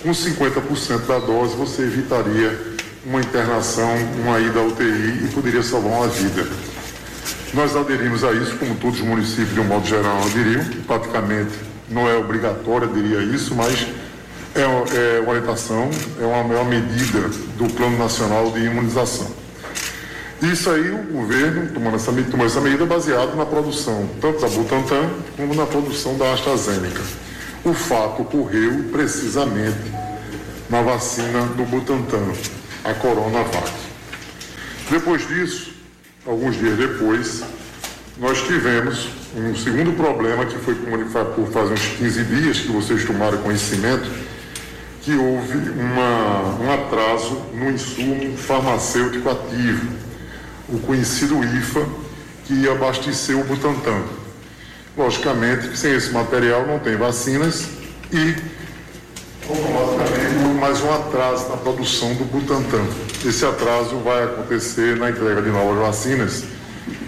com 0.02 0.10
50% 0.10 1.06
da 1.06 1.18
dose 1.18 1.56
você 1.56 1.82
evitaria 1.82 2.76
uma 3.04 3.20
internação, 3.20 3.90
uma 4.22 4.38
ida 4.38 4.60
à 4.60 4.62
UTI 4.62 5.24
e 5.24 5.30
poderia 5.34 5.62
salvar 5.62 5.92
uma 5.92 6.08
vida. 6.08 6.46
Nós 7.54 7.74
aderimos 7.74 8.22
a 8.22 8.32
isso, 8.32 8.56
como 8.58 8.74
todos 8.76 9.00
os 9.00 9.06
municípios, 9.06 9.54
de 9.54 9.60
um 9.60 9.64
modo 9.64 9.86
geral, 9.86 10.20
aderiram, 10.22 10.64
praticamente 10.86 11.67
não 11.90 12.08
é 12.08 12.16
obrigatória, 12.16 12.86
diria 12.86 13.20
isso, 13.20 13.54
mas 13.54 13.86
é, 14.54 14.60
é 14.60 15.20
orientação, 15.28 15.90
é 16.20 16.24
uma, 16.24 16.42
uma 16.42 16.64
medida 16.64 17.28
do 17.56 17.72
Plano 17.74 17.98
Nacional 17.98 18.50
de 18.50 18.64
Imunização. 18.64 19.28
Isso 20.42 20.70
aí 20.70 20.90
o 20.90 21.02
governo 21.12 21.72
tomou 21.72 21.92
essa, 21.94 22.12
tomou 22.12 22.46
essa 22.46 22.60
medida 22.60 22.86
baseado 22.86 23.34
na 23.34 23.44
produção 23.44 24.08
tanto 24.20 24.40
da 24.40 24.48
Butantan 24.48 25.10
como 25.36 25.52
na 25.54 25.66
produção 25.66 26.16
da 26.16 26.32
AstraZeneca. 26.32 27.02
O 27.64 27.74
fato 27.74 28.22
ocorreu 28.22 28.84
precisamente 28.92 29.92
na 30.70 30.80
vacina 30.82 31.42
do 31.56 31.64
Butantan, 31.64 32.32
a 32.84 32.94
Coronavac. 32.94 33.72
Depois 34.88 35.26
disso, 35.26 35.72
alguns 36.24 36.56
dias 36.56 36.76
depois, 36.76 37.42
nós 38.18 38.42
tivemos 38.42 39.08
um 39.36 39.54
segundo 39.54 39.92
problema 39.96 40.44
que 40.44 40.58
foi 40.58 40.74
por 40.74 41.46
fazer 41.52 41.74
uns 41.74 41.86
15 41.98 42.24
dias 42.24 42.60
que 42.60 42.72
vocês 42.72 43.04
tomaram 43.04 43.38
conhecimento, 43.38 44.10
que 45.02 45.14
houve 45.14 45.70
uma, 45.70 46.56
um 46.60 46.72
atraso 46.72 47.40
no 47.54 47.70
insumo 47.70 48.36
farmacêutico 48.36 49.30
ativo, 49.30 49.86
o 50.68 50.80
conhecido 50.80 51.42
IFA, 51.44 51.86
que 52.44 52.54
ia 52.54 52.72
abastecer 52.72 53.38
o 53.38 53.44
Butantan. 53.44 54.02
Logicamente, 54.96 55.76
sem 55.76 55.94
esse 55.94 56.10
material 56.10 56.66
não 56.66 56.80
tem 56.80 56.96
vacinas 56.96 57.68
e 58.12 58.34
automaticamente 59.48 60.58
mais 60.60 60.80
um 60.82 60.92
atraso 60.92 61.48
na 61.50 61.56
produção 61.56 62.12
do 62.14 62.24
Butantan. 62.24 62.84
Esse 63.24 63.46
atraso 63.46 63.96
vai 63.98 64.24
acontecer 64.24 64.96
na 64.96 65.10
entrega 65.10 65.40
de 65.40 65.50
novas 65.50 65.78
vacinas, 65.78 66.44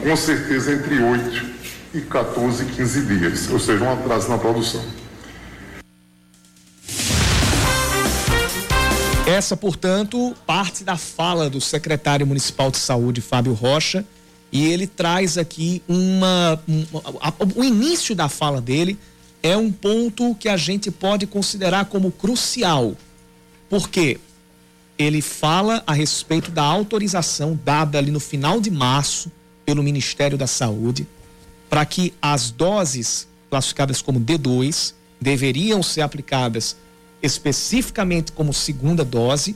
com 0.02 0.16
certeza 0.16 0.72
entre 0.72 1.02
8 1.02 1.46
e 1.94 2.00
14, 2.02 2.64
15 2.64 3.06
dias, 3.06 3.50
ou 3.50 3.58
seja, 3.58 3.84
um 3.84 3.92
atraso 3.92 4.28
na 4.28 4.38
produção. 4.38 4.82
Essa, 9.26 9.56
portanto, 9.56 10.34
parte 10.46 10.82
da 10.82 10.96
fala 10.96 11.48
do 11.48 11.60
secretário 11.60 12.26
municipal 12.26 12.70
de 12.70 12.78
saúde, 12.78 13.20
Fábio 13.20 13.52
Rocha, 13.52 14.04
e 14.52 14.66
ele 14.66 14.86
traz 14.86 15.38
aqui 15.38 15.82
uma. 15.88 16.60
Um, 16.68 16.84
a, 17.20 17.32
o 17.54 17.62
início 17.62 18.14
da 18.14 18.28
fala 18.28 18.60
dele 18.60 18.98
é 19.42 19.56
um 19.56 19.70
ponto 19.70 20.34
que 20.34 20.48
a 20.48 20.56
gente 20.56 20.90
pode 20.90 21.26
considerar 21.26 21.84
como 21.84 22.10
crucial. 22.10 22.96
Porque 23.68 24.18
ele 24.98 25.22
fala 25.22 25.82
a 25.86 25.92
respeito 25.92 26.50
da 26.50 26.64
autorização 26.64 27.58
dada 27.64 27.98
ali 27.98 28.10
no 28.10 28.20
final 28.20 28.60
de 28.60 28.70
março 28.70 29.30
pelo 29.70 29.84
Ministério 29.84 30.36
da 30.36 30.48
Saúde 30.48 31.06
para 31.68 31.86
que 31.86 32.12
as 32.20 32.50
doses 32.50 33.28
classificadas 33.48 34.02
como 34.02 34.20
D2 34.20 34.94
deveriam 35.20 35.80
ser 35.80 36.00
aplicadas 36.00 36.76
especificamente 37.22 38.32
como 38.32 38.52
segunda 38.52 39.04
dose 39.04 39.54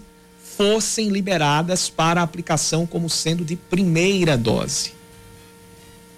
fossem 0.56 1.08
liberadas 1.08 1.90
para 1.90 2.22
aplicação 2.22 2.86
como 2.86 3.10
sendo 3.10 3.44
de 3.44 3.56
primeira 3.56 4.38
dose. 4.38 4.92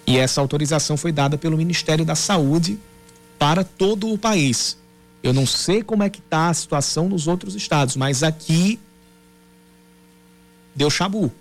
E 0.06 0.18
essa 0.18 0.42
autorização 0.42 0.98
foi 0.98 1.10
dada 1.10 1.38
pelo 1.38 1.56
Ministério 1.56 2.04
da 2.04 2.14
Saúde 2.14 2.78
para 3.38 3.64
todo 3.64 4.12
o 4.12 4.18
país. 4.18 4.76
Eu 5.22 5.32
não 5.32 5.46
sei 5.46 5.82
como 5.82 6.02
é 6.02 6.10
que 6.10 6.18
está 6.18 6.50
a 6.50 6.54
situação 6.54 7.08
nos 7.08 7.26
outros 7.26 7.54
estados, 7.54 7.96
mas 7.96 8.22
aqui 8.22 8.78
deu 10.74 10.90
chabu. 10.90 11.32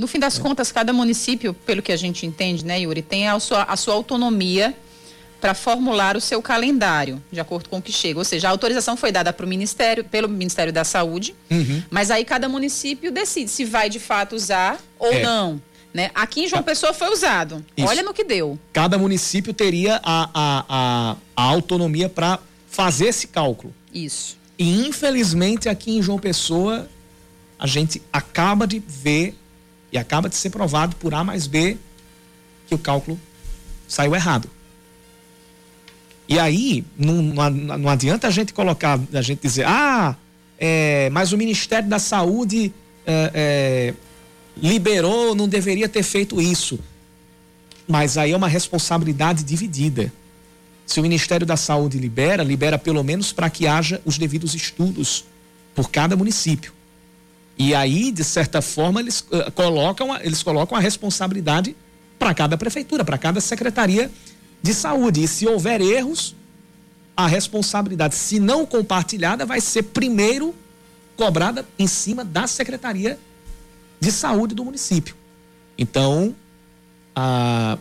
No 0.00 0.06
fim 0.06 0.18
das 0.18 0.38
é. 0.38 0.40
contas, 0.40 0.72
cada 0.72 0.94
município, 0.94 1.52
pelo 1.52 1.82
que 1.82 1.92
a 1.92 1.96
gente 1.96 2.24
entende, 2.24 2.64
né, 2.64 2.80
Yuri, 2.80 3.02
tem 3.02 3.28
a 3.28 3.38
sua, 3.38 3.64
a 3.64 3.76
sua 3.76 3.92
autonomia 3.92 4.74
para 5.38 5.52
formular 5.52 6.16
o 6.16 6.20
seu 6.22 6.40
calendário, 6.40 7.22
de 7.30 7.38
acordo 7.38 7.68
com 7.68 7.76
o 7.76 7.82
que 7.82 7.92
chega. 7.92 8.18
Ou 8.18 8.24
seja, 8.24 8.48
a 8.48 8.50
autorização 8.50 8.96
foi 8.96 9.12
dada 9.12 9.30
para 9.30 9.44
o 9.44 9.48
Ministério, 9.48 10.02
pelo 10.02 10.26
Ministério 10.26 10.72
da 10.72 10.84
Saúde, 10.84 11.34
uhum. 11.50 11.82
mas 11.90 12.10
aí 12.10 12.24
cada 12.24 12.48
município 12.48 13.12
decide 13.12 13.50
se 13.50 13.62
vai 13.66 13.90
de 13.90 14.00
fato 14.00 14.34
usar 14.34 14.80
ou 14.98 15.12
é. 15.12 15.22
não. 15.22 15.60
Né? 15.92 16.10
Aqui 16.14 16.44
em 16.44 16.48
João 16.48 16.62
Pessoa 16.62 16.94
foi 16.94 17.12
usado. 17.12 17.62
Isso. 17.76 17.86
Olha 17.86 18.02
no 18.02 18.14
que 18.14 18.24
deu. 18.24 18.58
Cada 18.72 18.96
município 18.96 19.52
teria 19.52 20.00
a, 20.02 20.30
a, 20.32 20.64
a, 20.68 21.16
a 21.36 21.42
autonomia 21.42 22.08
para 22.08 22.38
fazer 22.70 23.08
esse 23.08 23.26
cálculo. 23.26 23.74
Isso. 23.92 24.38
E 24.58 24.86
infelizmente 24.86 25.68
aqui 25.68 25.94
em 25.94 26.00
João 26.00 26.18
Pessoa 26.18 26.88
a 27.58 27.66
gente 27.66 28.00
acaba 28.10 28.66
de 28.66 28.78
ver 28.78 29.34
e 29.92 29.98
acaba 29.98 30.28
de 30.28 30.36
ser 30.36 30.50
provado 30.50 30.96
por 30.96 31.14
A 31.14 31.24
mais 31.24 31.46
B 31.46 31.76
que 32.66 32.74
o 32.74 32.78
cálculo 32.78 33.18
saiu 33.88 34.14
errado. 34.14 34.48
E 36.28 36.38
aí, 36.38 36.84
não, 36.96 37.50
não, 37.50 37.88
adianta 37.88 38.28
a 38.28 38.30
gente 38.30 38.54
colocar, 38.54 39.00
a 39.12 39.20
gente 39.20 39.42
dizer, 39.42 39.66
ah, 39.66 40.14
é, 40.56 41.10
mas 41.10 41.32
o 41.32 41.36
Ministério 41.36 41.88
da 41.88 41.98
Saúde 41.98 42.72
é, 43.04 43.30
é, 43.34 43.94
liberou, 44.56 45.34
não 45.34 45.48
deveria 45.48 45.88
ter 45.88 46.04
feito 46.04 46.40
isso. 46.40 46.78
Mas 47.88 48.16
aí 48.16 48.30
é 48.30 48.36
uma 48.36 48.46
responsabilidade 48.46 49.42
dividida. 49.42 50.12
Se 50.86 51.00
o 51.00 51.02
Ministério 51.02 51.44
da 51.44 51.56
Saúde 51.56 51.98
libera, 51.98 52.44
libera 52.44 52.78
pelo 52.78 53.02
menos 53.02 53.32
para 53.32 53.50
que 53.50 53.66
haja 53.66 54.00
os 54.04 54.16
devidos 54.16 54.54
estudos 54.54 55.24
por 55.74 55.90
cada 55.90 56.16
município. 56.16 56.72
E 57.62 57.74
aí, 57.74 58.10
de 58.10 58.24
certa 58.24 58.62
forma, 58.62 59.00
eles 59.00 59.20
uh, 59.20 59.52
colocam, 59.52 60.16
eles 60.22 60.42
colocam 60.42 60.78
a 60.78 60.80
responsabilidade 60.80 61.76
para 62.18 62.32
cada 62.32 62.56
prefeitura, 62.56 63.04
para 63.04 63.18
cada 63.18 63.38
secretaria 63.38 64.10
de 64.62 64.72
saúde. 64.72 65.22
E 65.22 65.28
se 65.28 65.46
houver 65.46 65.82
erros, 65.82 66.34
a 67.14 67.26
responsabilidade, 67.26 68.14
se 68.14 68.40
não 68.40 68.64
compartilhada, 68.64 69.44
vai 69.44 69.60
ser 69.60 69.82
primeiro 69.82 70.54
cobrada 71.18 71.68
em 71.78 71.86
cima 71.86 72.24
da 72.24 72.46
Secretaria 72.46 73.18
de 74.00 74.10
Saúde 74.10 74.54
do 74.54 74.64
município. 74.64 75.14
Então, 75.76 76.34
a, 77.14 77.76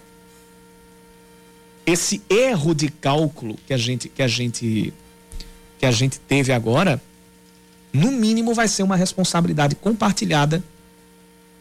esse 1.85 2.21
erro 2.29 2.75
de 2.75 2.89
cálculo 2.89 3.55
que 3.65 3.73
a 3.73 3.77
gente 3.77 4.09
que 4.09 4.21
a 4.21 4.27
gente 4.27 4.93
que 5.79 5.85
a 5.85 5.91
gente 5.91 6.19
teve 6.19 6.51
agora, 6.51 7.01
no 7.91 8.12
mínimo 8.12 8.54
vai 8.54 8.67
ser 8.67 8.84
uma 8.84 8.95
responsabilidade 8.95 9.75
compartilhada 9.75 10.63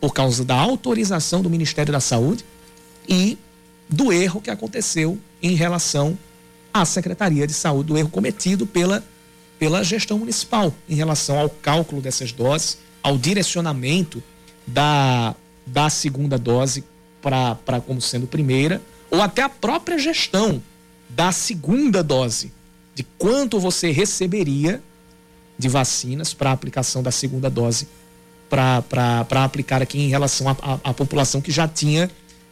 por 0.00 0.12
causa 0.12 0.44
da 0.44 0.54
autorização 0.54 1.42
do 1.42 1.50
Ministério 1.50 1.92
da 1.92 2.00
Saúde 2.00 2.44
e 3.08 3.38
do 3.88 4.12
erro 4.12 4.40
que 4.40 4.50
aconteceu 4.50 5.18
em 5.42 5.54
relação 5.54 6.18
à 6.72 6.84
Secretaria 6.84 7.46
de 7.46 7.54
Saúde, 7.54 7.88
do 7.88 7.98
erro 7.98 8.10
cometido 8.10 8.66
pela, 8.66 9.02
pela 9.58 9.82
gestão 9.82 10.18
municipal 10.18 10.72
em 10.88 10.94
relação 10.94 11.38
ao 11.38 11.48
cálculo 11.48 12.02
dessas 12.02 12.32
doses, 12.32 12.78
ao 13.02 13.16
direcionamento 13.16 14.22
da, 14.66 15.34
da 15.66 15.88
segunda 15.88 16.38
dose 16.38 16.84
para 17.22 17.80
como 17.86 18.00
sendo 18.00 18.26
primeira, 18.26 18.80
ou 19.10 19.22
até 19.22 19.42
a 19.42 19.48
própria 19.48 19.98
gestão 19.98 20.62
da 21.08 21.32
segunda 21.32 22.02
dose, 22.02 22.52
de 22.94 23.02
quanto 23.16 23.58
você 23.58 23.90
receberia 23.90 24.82
de 25.58 25.68
vacinas 25.68 26.32
para 26.32 26.52
aplicação 26.52 27.02
da 27.02 27.10
segunda 27.10 27.50
dose 27.50 27.88
para 28.48 29.44
aplicar 29.44 29.82
aqui 29.82 29.98
em 29.98 30.08
relação 30.08 30.48
à 30.82 30.94
população 30.94 31.40
que 31.40 31.50
já 31.50 31.68
tinha 31.68 32.10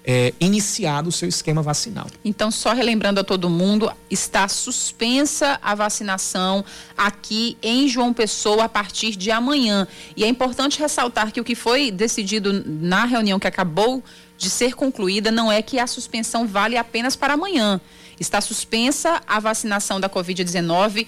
é, 0.09 0.33
iniciado 0.39 1.09
o 1.09 1.13
seu 1.13 1.29
esquema 1.29 1.63
vacinal. 1.63 2.07
Então, 2.25 2.49
só 2.49 2.73
relembrando 2.73 3.19
a 3.19 3.25
todo 3.25 3.51
mundo, 3.51 3.91
está 4.09 4.47
suspensa 4.47 5.59
a 5.61 5.75
vacinação 5.75 6.65
aqui 6.97 7.59
em 7.61 7.89
João 7.89 8.15
Pessoa 8.15 8.65
a 8.65 8.69
partir 8.69 9.17
de 9.17 9.33
amanhã. 9.33 9.89
E 10.17 10.23
é 10.23 10.29
importante 10.29 10.79
ressaltar 10.79 11.33
que 11.33 11.41
o 11.41 11.45
que 11.45 11.57
foi 11.57 11.91
decidido 11.91 12.63
na 12.65 13.05
reunião 13.05 13.41
que 13.41 13.49
acabou 13.49 14.03
de 14.39 14.49
ser 14.49 14.75
concluída 14.75 15.33
não 15.33 15.51
é 15.51 15.61
que 15.61 15.79
a 15.79 15.89
suspensão 15.89 16.47
vale 16.47 16.77
apenas 16.77 17.17
para 17.17 17.35
amanhã. 17.35 17.81
Está 18.21 18.41
suspensa 18.41 19.21
a 19.27 19.41
vacinação 19.41 19.99
da 19.99 20.09
Covid-19 20.09 21.07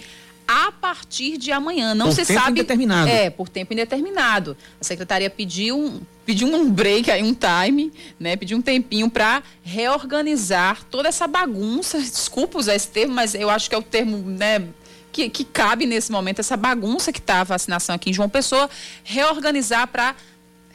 a 0.48 0.72
partir 0.72 1.36
de 1.36 1.52
amanhã. 1.52 1.94
Não 1.94 2.06
por 2.06 2.14
se 2.14 2.24
tempo 2.24 2.40
sabe. 2.40 2.52
Indeterminado. 2.52 3.10
É, 3.10 3.28
por 3.28 3.50
tempo 3.50 3.74
indeterminado. 3.74 4.56
A 4.80 4.84
secretaria 4.84 5.28
pediu 5.28 5.78
um, 5.78 6.00
pediu 6.24 6.48
um 6.48 6.70
break 6.70 7.10
aí, 7.10 7.22
um 7.22 7.34
time, 7.34 7.92
né? 8.18 8.34
Pediu 8.34 8.56
um 8.56 8.62
tempinho 8.62 9.10
para 9.10 9.42
reorganizar 9.62 10.82
toda 10.90 11.06
essa 11.08 11.26
bagunça. 11.26 11.98
Desculpa 12.00 12.58
usar 12.58 12.74
esse 12.74 12.88
termo, 12.88 13.14
mas 13.14 13.34
eu 13.34 13.50
acho 13.50 13.68
que 13.68 13.74
é 13.74 13.78
o 13.78 13.82
termo, 13.82 14.16
né? 14.16 14.66
Que, 15.12 15.28
que 15.28 15.44
cabe 15.44 15.84
nesse 15.84 16.10
momento, 16.10 16.38
essa 16.38 16.56
bagunça 16.56 17.12
que 17.12 17.18
está 17.18 17.40
a 17.40 17.44
vacinação 17.44 17.94
aqui 17.94 18.10
em 18.10 18.12
João 18.12 18.28
Pessoa, 18.28 18.70
reorganizar 19.04 19.86
para 19.88 20.14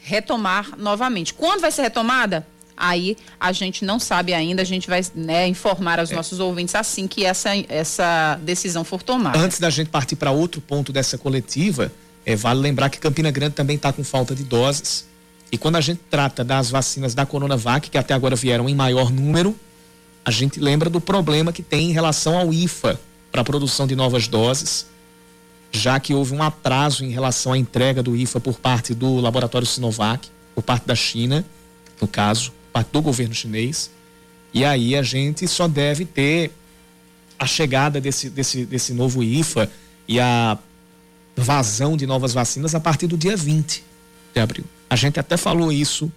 retomar 0.04 0.78
novamente. 0.78 1.34
Quando 1.34 1.62
vai 1.62 1.72
ser 1.72 1.84
retomada? 1.84 2.46
Aí 2.76 3.18
a 3.40 3.52
gente 3.52 3.86
não 3.86 4.00
sabe 4.00 4.34
ainda, 4.34 4.62
a 4.62 4.66
gente 4.66 4.88
vai 4.88 5.02
né, 5.16 5.48
informar 5.48 6.00
aos 6.00 6.12
é. 6.12 6.16
nossos 6.16 6.40
ouvintes 6.40 6.76
assim 6.76 7.08
que 7.08 7.24
essa, 7.24 7.50
essa 7.70 8.40
decisão 8.42 8.84
for 8.84 9.04
tomada. 9.04 9.38
Antes 9.38 9.60
da 9.60 9.70
gente 9.70 9.90
partir 9.90 10.16
para 10.16 10.32
outro 10.32 10.60
ponto 10.60 10.92
dessa 10.92 11.18
coletiva, 11.18 11.92
é, 12.26 12.36
vale 12.36 12.60
lembrar 12.60 12.90
que 12.90 13.00
Campina 13.00 13.32
Grande 13.32 13.56
também 13.56 13.76
está 13.76 13.94
com 13.94 14.04
falta 14.04 14.36
de 14.36 14.44
doses. 14.44 15.06
E 15.52 15.58
quando 15.58 15.76
a 15.76 15.82
gente 15.82 16.02
trata 16.10 16.44
das 16.44 16.72
vacinas 16.72 17.14
da 17.14 17.26
Coronavac, 17.26 17.90
que 17.90 17.98
até 17.98 18.14
agora 18.14 18.36
vieram 18.36 18.68
em 18.68 18.74
maior 18.74 19.12
número, 19.12 19.56
a 20.26 20.32
gente 20.32 20.60
lembra 20.60 20.90
do 20.90 21.00
problema 21.00 21.52
que 21.52 21.62
tem 21.62 21.92
em 21.92 21.94
relação 21.94 22.38
ao 22.38 22.52
IFA 22.52 23.00
para 23.32 23.42
a 23.42 23.44
produção 23.44 23.86
de 23.86 23.96
novas 23.96 24.28
doses, 24.28 24.88
já 25.72 26.00
que 26.00 26.14
houve 26.14 26.34
um 26.34 26.42
atraso 26.42 27.04
em 27.04 27.10
relação 27.10 27.54
à 27.54 27.58
entrega 27.58 28.02
do 28.02 28.16
IFA 28.16 28.40
por 28.40 28.58
parte 28.60 28.94
do 28.96 29.20
laboratório 29.20 29.68
Sinovac, 29.68 30.30
por 30.56 30.64
parte 30.64 30.88
da 30.88 30.96
China, 30.96 31.46
no 32.00 32.08
caso 32.08 32.52
parte 32.74 32.92
do 32.92 33.02
governo 33.02 33.34
chinês. 33.34 33.92
E 34.54 34.66
aí 34.66 34.96
a 34.96 35.04
gente 35.04 35.48
só 35.48 35.68
deve 35.68 36.04
ter 36.04 36.52
a 37.38 37.46
chegada 37.46 38.02
desse, 38.02 38.30
desse, 38.30 38.66
desse 38.66 38.94
novo 38.94 39.24
IFA 39.24 39.70
e 40.08 40.20
a 40.20 40.58
vazão 41.36 41.96
de 41.96 42.06
novas 42.06 42.34
vacinas 42.34 42.76
a 42.76 42.80
partir 42.80 43.08
do 43.08 43.18
dia 43.18 43.38
20 43.38 43.84
de 44.34 44.40
abril. 44.40 44.66
A 44.90 44.96
gente 44.96 45.20
até 45.20 45.38
falou 45.38 45.72
isso 45.72 46.12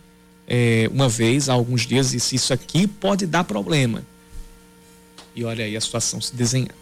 é, 0.47 0.89
uma 0.93 1.09
vez, 1.09 1.49
há 1.49 1.55
alguns 1.55 1.87
dias, 1.87 2.13
e 2.13 2.17
isso 2.17 2.53
aqui 2.53 2.87
pode 2.87 3.27
dar 3.27 3.45
problema. 3.45 4.03
E 5.35 5.45
olha 5.45 5.65
aí 5.65 5.77
a 5.77 5.81
situação 5.81 6.21
se 6.21 6.35
desenhando. 6.35 6.75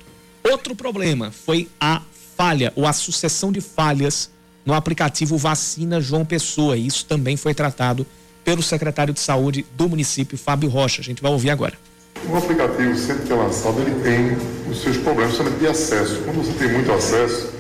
Outro 0.43 0.77
problema 0.77 1.31
foi 1.31 1.69
a 1.81 2.03
falha 2.37 2.73
ou 2.77 2.87
a 2.87 2.93
sucessão 2.93 3.51
de 3.51 3.61
falhas 3.61 4.31
no 4.65 4.75
aplicativo 4.75 5.37
Vacina 5.37 6.01
João 6.01 6.25
Pessoa. 6.25 6.77
Isso 6.77 7.05
também 7.07 7.37
foi 7.37 7.55
tratado 7.55 8.07
pelo 8.45 8.63
secretário 8.63 9.15
de 9.15 9.21
saúde 9.21 9.65
do 9.73 9.89
município, 9.89 10.37
Fábio 10.37 10.69
Rocha. 10.69 11.01
A 11.01 11.05
gente 11.05 11.23
vai 11.23 11.33
ouvir 11.33 11.51
agora. 11.51 11.75
O 12.29 12.37
aplicativo, 12.37 12.97
sempre 12.97 13.27
que 13.27 13.33
é 13.33 13.37
lançado, 13.37 13.81
ele 13.81 14.01
tem 14.03 14.37
os 14.71 14.83
seus 14.83 14.97
problemas, 14.99 15.35
principalmente 15.35 15.61
de 15.61 15.67
acesso. 15.67 16.23
Quando 16.25 16.45
você 16.45 16.53
tem 16.53 16.73
muito 16.73 16.93
acesso, 16.93 17.51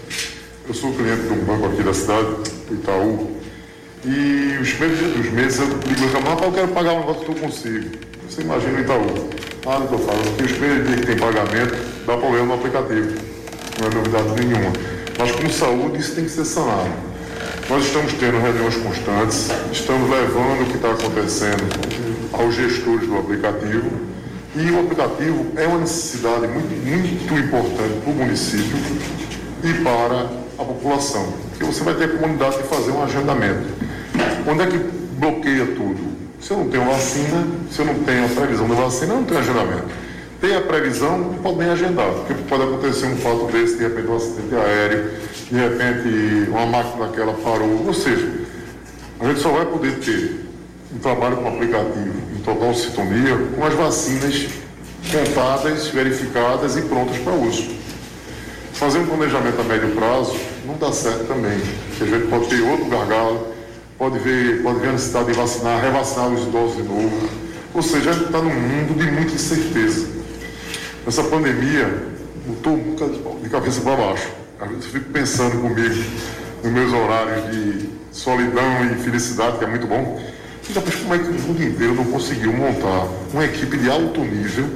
eu 0.66 0.75
sou 0.75 0.92
cliente 0.92 1.23
de 1.23 1.33
um 1.33 1.44
banco 1.44 1.66
aqui 1.66 1.83
da 1.83 1.92
cidade, 1.92 2.29
Itaú, 2.70 3.37
e 4.05 4.59
os 4.61 4.73
primeiros 4.73 5.14
dos 5.14 5.31
meses 5.33 5.59
eu 5.61 5.66
e 5.66 6.09
falo, 6.09 6.44
eu 6.44 6.53
quero 6.53 6.68
pagar 6.68 6.92
um 6.92 7.01
negócio 7.01 7.25
que 7.25 7.31
eu 7.31 7.35
consigo. 7.35 7.90
Você 8.29 8.42
imagina 8.42 8.79
o 8.79 8.81
Itaú. 8.81 9.31
Ah, 9.66 9.79
não 9.79 9.85
estou 9.85 9.99
falando 9.99 10.37
que 10.37 10.44
os 10.44 10.53
primeiros 10.53 10.87
dias 10.87 11.01
que 11.01 11.07
tem 11.07 11.16
pagamento, 11.16 11.75
dá 12.07 12.16
problema 12.16 12.47
no 12.47 12.55
aplicativo. 12.55 13.14
Não 13.81 13.88
é 13.88 13.94
novidade 13.94 14.44
nenhuma. 14.44 14.73
Mas 15.18 15.33
com 15.33 15.49
saúde 15.49 15.99
isso 15.99 16.14
tem 16.14 16.25
que 16.25 16.31
ser 16.31 16.44
sanado. 16.44 16.90
Nós 17.68 17.87
estamos 17.87 18.12
tendo 18.12 18.38
reuniões 18.40 18.77
constantes, 18.77 19.48
estamos 19.72 20.11
levando 20.11 20.62
o 20.62 20.66
que 20.66 20.77
está 20.77 20.90
acontecendo 20.90 21.64
aos 22.33 22.55
gestores 22.55 23.09
do 23.09 23.18
aplicativo 23.18 23.90
e 24.55 24.70
o 24.70 24.81
aplicativo 24.81 25.46
é 25.57 25.66
uma 25.66 25.79
necessidade 25.79 26.46
muito, 26.46 26.68
muito 26.68 27.35
importante 27.35 28.00
para 28.03 28.12
o 28.12 28.14
município 28.14 28.77
e 29.64 29.72
para 29.83 30.29
a 30.59 30.64
população, 30.64 31.33
porque 31.48 31.64
você 31.64 31.83
vai 31.83 31.94
ter 31.94 32.05
a 32.05 32.09
comunidade 32.09 32.59
de 32.59 32.64
fazer 32.64 32.90
um 32.90 33.03
agendamento. 33.03 33.66
Onde 34.46 34.62
é 34.62 34.66
que 34.66 34.79
bloqueia 35.18 35.66
tudo? 35.66 36.14
Se 36.40 36.50
eu 36.50 36.59
não 36.59 36.68
tenho 36.68 36.85
vacina, 36.85 37.46
se 37.70 37.79
eu 37.81 37.87
não 37.87 37.94
tenho 38.00 38.27
a 38.27 38.29
previsão 38.29 38.68
da 38.68 38.74
vacina, 38.74 39.14
eu 39.14 39.16
não 39.16 39.24
tenho 39.24 39.40
agendamento. 39.40 40.04
Tem 40.40 40.57
a 40.57 40.61
previsão, 40.61 41.35
pode 41.42 41.59
nem 41.59 41.70
agendar, 41.70 42.11
porque 42.11 42.35
pode 42.49 42.62
acontecer 42.62 43.07
um 43.07 43.16
fato 43.16 43.47
desse, 43.51 43.77
de 43.77 43.85
repente 43.85 44.09
um 44.09 44.16
acidente 44.16 44.55
aéreo, 44.55 45.11
de 45.51 45.57
repente 45.57 46.51
uma 46.51 46.66
máquina 46.66 47.07
daquela 47.07 47.33
parou. 47.35 47.87
Ou 47.87 47.94
seja, 47.94 48.29
a 49.20 49.27
gente 49.27 49.40
só 49.40 49.51
vai 49.51 49.64
poder 49.66 49.99
ter 50.01 50.44
um 50.94 50.99
trabalho 50.99 51.37
com 51.38 51.49
aplicativo 51.49 52.14
em 52.37 52.40
total 52.42 52.75
sintonia 52.75 53.37
com 53.57 53.64
as 53.64 53.75
vacinas 53.75 54.49
contadas, 55.11 55.88
verificadas 55.88 56.77
e 56.77 56.83
prontas 56.83 57.16
para 57.18 57.33
uso. 57.33 57.75
Fazer 58.75 58.99
um 58.99 59.07
planejamento 59.07 59.61
a 59.61 59.64
médio 59.64 59.90
prazo 59.90 60.37
não 60.66 60.77
dá 60.77 60.92
certo 60.92 61.27
também, 61.27 61.59
porque 61.88 62.05
a 62.05 62.18
gente 62.18 62.29
pode 62.29 62.47
ter 62.49 62.61
outro 62.62 62.87
gargalo, 62.87 63.49
pode 63.97 64.18
ver, 64.18 64.62
pode 64.62 64.81
ver 64.81 64.88
a 64.88 64.92
necessidade 64.92 65.27
de 65.27 65.33
vacinar, 65.33 65.81
revacinar 65.81 66.29
os 66.29 66.42
idosos 66.42 66.77
de 66.77 66.83
novo. 66.83 67.29
Ou 67.73 67.83
seja, 67.83 68.11
a 68.11 68.12
gente 68.12 68.27
está 68.27 68.38
num 68.38 68.55
mundo 68.55 68.99
de 68.99 69.11
muita 69.11 69.35
incerteza. 69.35 70.23
Essa 71.07 71.23
pandemia 71.25 72.03
botou 72.47 72.79
de 73.43 73.51
cabeça 73.51 73.83
para 73.83 73.95
baixo. 73.95 74.27
Eu 74.61 74.81
fico 74.81 75.11
pensando 75.11 75.61
comigo 75.61 76.03
nos 76.62 76.73
meus 76.73 76.93
horários 76.95 77.51
de 77.51 77.90
solidão 78.11 78.87
e 78.90 79.03
felicidade, 79.03 79.59
que 79.59 79.64
é 79.64 79.67
muito 79.67 79.87
bom. 79.87 80.19
E 80.67 80.73
depois, 80.73 80.95
como 80.95 81.14
é 81.14 81.19
que 81.19 81.29
o 81.29 81.33
mundo 81.35 81.62
inteiro 81.62 81.95
não 81.95 82.07
conseguiu 82.07 82.55
montar 82.55 83.07
uma 83.35 83.45
equipe 83.45 83.77
de 83.77 83.90
alto 83.90 84.21
nível 84.23 84.67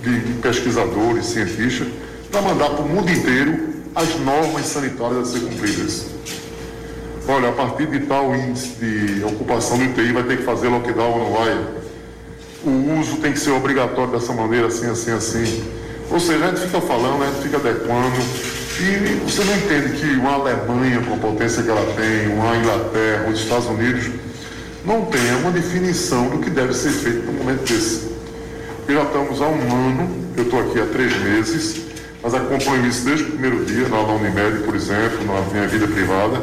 de 0.00 0.34
pesquisadores, 0.34 1.26
cientistas, 1.26 1.88
para 2.30 2.42
mandar 2.42 2.70
para 2.70 2.84
o 2.84 2.88
mundo 2.88 3.10
inteiro 3.10 3.74
as 3.92 4.20
normas 4.20 4.66
sanitárias 4.66 5.18
a 5.18 5.24
ser 5.32 5.40
cumpridas? 5.40 6.06
Olha, 7.26 7.48
a 7.48 7.52
partir 7.52 7.86
de 7.86 8.00
tal 8.06 8.34
índice 8.36 8.68
de 8.78 9.24
ocupação 9.24 9.78
do 9.78 9.84
UTI 9.86 10.12
vai 10.12 10.22
ter 10.22 10.38
que 10.38 10.44
fazer 10.44 10.68
lockdown 10.68 11.18
não 11.18 11.32
vai? 11.32 11.81
O 12.64 13.00
uso 13.00 13.16
tem 13.16 13.32
que 13.32 13.40
ser 13.40 13.50
obrigatório 13.50 14.12
dessa 14.12 14.32
maneira, 14.32 14.68
assim, 14.68 14.88
assim, 14.88 15.10
assim. 15.10 15.64
Ou 16.10 16.20
seja, 16.20 16.44
a 16.44 16.48
gente 16.48 16.60
fica 16.60 16.80
falando, 16.80 17.22
a 17.22 17.26
gente 17.26 17.42
fica 17.42 17.56
adequando, 17.56 18.16
e 18.80 19.20
você 19.24 19.44
não 19.44 19.56
entende 19.56 19.96
que 19.98 20.06
uma 20.14 20.34
Alemanha, 20.34 21.00
com 21.00 21.14
a 21.14 21.16
potência 21.16 21.62
que 21.62 21.70
ela 21.70 21.84
tem, 21.94 22.28
uma 22.28 22.56
Inglaterra, 22.56 23.28
os 23.30 23.40
Estados 23.40 23.66
Unidos, 23.66 24.10
não 24.84 25.04
tenha 25.06 25.36
uma 25.38 25.50
definição 25.50 26.28
do 26.28 26.38
que 26.38 26.50
deve 26.50 26.72
ser 26.72 26.90
feito 26.90 27.26
num 27.26 27.32
momento 27.32 27.60
desse. 27.60 28.12
Porque 28.78 28.94
já 28.94 29.02
estamos 29.02 29.40
há 29.40 29.46
um 29.46 29.88
ano, 29.88 30.10
eu 30.36 30.44
estou 30.44 30.60
aqui 30.60 30.80
há 30.80 30.86
três 30.86 31.16
meses, 31.20 31.82
mas 32.22 32.34
acompanho 32.34 32.86
isso 32.86 33.04
desde 33.04 33.24
o 33.24 33.26
primeiro 33.28 33.64
dia, 33.64 33.88
na 33.88 34.00
Unimed, 34.00 34.64
por 34.64 34.74
exemplo, 34.74 35.24
na 35.26 35.40
minha 35.52 35.68
vida 35.68 35.86
privada. 35.86 36.42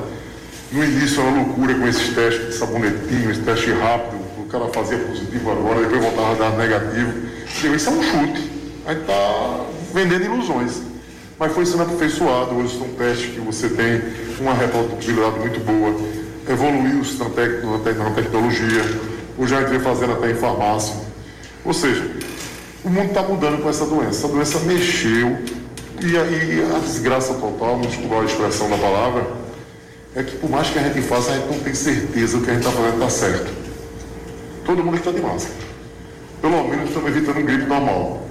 No 0.71 0.83
início 0.83 1.21
era 1.21 1.31
uma 1.31 1.43
loucura 1.43 1.73
com 1.75 1.87
esses 1.87 2.13
testes 2.13 2.47
de 2.47 2.53
sabonetinho, 2.53 3.31
esse 3.31 3.41
teste 3.41 3.71
rápido, 3.71 4.18
o 4.41 4.45
cara 4.45 4.65
fazia 4.67 4.97
positivo 4.97 5.51
agora, 5.51 5.81
depois 5.81 6.01
voltava 6.01 6.31
a 6.31 6.35
dar 6.35 6.57
negativo. 6.57 7.13
Isso 7.75 7.89
é 7.89 7.91
um 7.91 8.03
chute. 8.03 8.51
A 8.85 8.93
gente 8.93 9.01
está 9.01 9.65
vendendo 9.93 10.25
ilusões. 10.25 10.81
mas 11.37 11.53
foi 11.53 11.65
sendo 11.65 11.83
aperfeiçoado. 11.83 12.55
Hoje 12.55 12.77
são 12.77 12.87
testes 12.89 13.33
que 13.33 13.39
você 13.39 13.69
tem 13.69 14.01
uma 14.39 14.53
reprodutibilidade 14.53 15.39
muito 15.39 15.59
boa, 15.59 15.95
evoluiu-se 16.47 17.17
na, 17.17 17.29
tec 17.29 17.63
na, 17.63 18.09
tecnologia, 18.11 18.81
hoje 19.37 19.55
a 19.55 19.59
gente 19.59 19.69
vem 19.69 19.79
fazendo 19.79 20.13
até 20.13 20.31
em 20.31 20.35
farmácia. 20.35 20.95
Ou 21.63 21.73
seja, 21.73 22.09
o 22.83 22.89
mundo 22.89 23.09
está 23.09 23.21
mudando 23.21 23.61
com 23.61 23.69
essa 23.69 23.85
doença. 23.85 24.25
Essa 24.25 24.27
doença 24.27 24.59
mexeu 24.59 25.37
e 26.01 26.17
aí 26.17 26.65
a 26.75 26.79
desgraça 26.79 27.33
total, 27.33 27.79
desculpa 27.81 28.21
a 28.21 28.25
expressão 28.25 28.69
da 28.69 28.77
palavra, 28.77 29.27
é 30.15 30.23
que 30.23 30.37
por 30.37 30.49
mais 30.49 30.69
que 30.69 30.79
a 30.79 30.83
gente 30.83 31.01
faça, 31.01 31.31
a 31.31 31.35
gente 31.35 31.47
não 31.47 31.59
tem 31.59 31.73
certeza 31.73 32.37
o 32.37 32.41
que 32.41 32.49
a 32.49 32.53
gente 32.53 32.65
está 32.65 32.75
fazendo 32.75 32.93
está 32.95 33.09
certo. 33.09 33.58
Todo 34.69 34.83
mundo 34.83 34.97
está 34.97 35.11
de 35.11 35.19
máscara. 35.19 35.57
Pelo 36.41 36.67
menos 36.67 36.89
estamos 36.89 37.09
evitando 37.09 37.39
um 37.39 37.43
gripe 37.43 37.65
normal. 37.65 38.23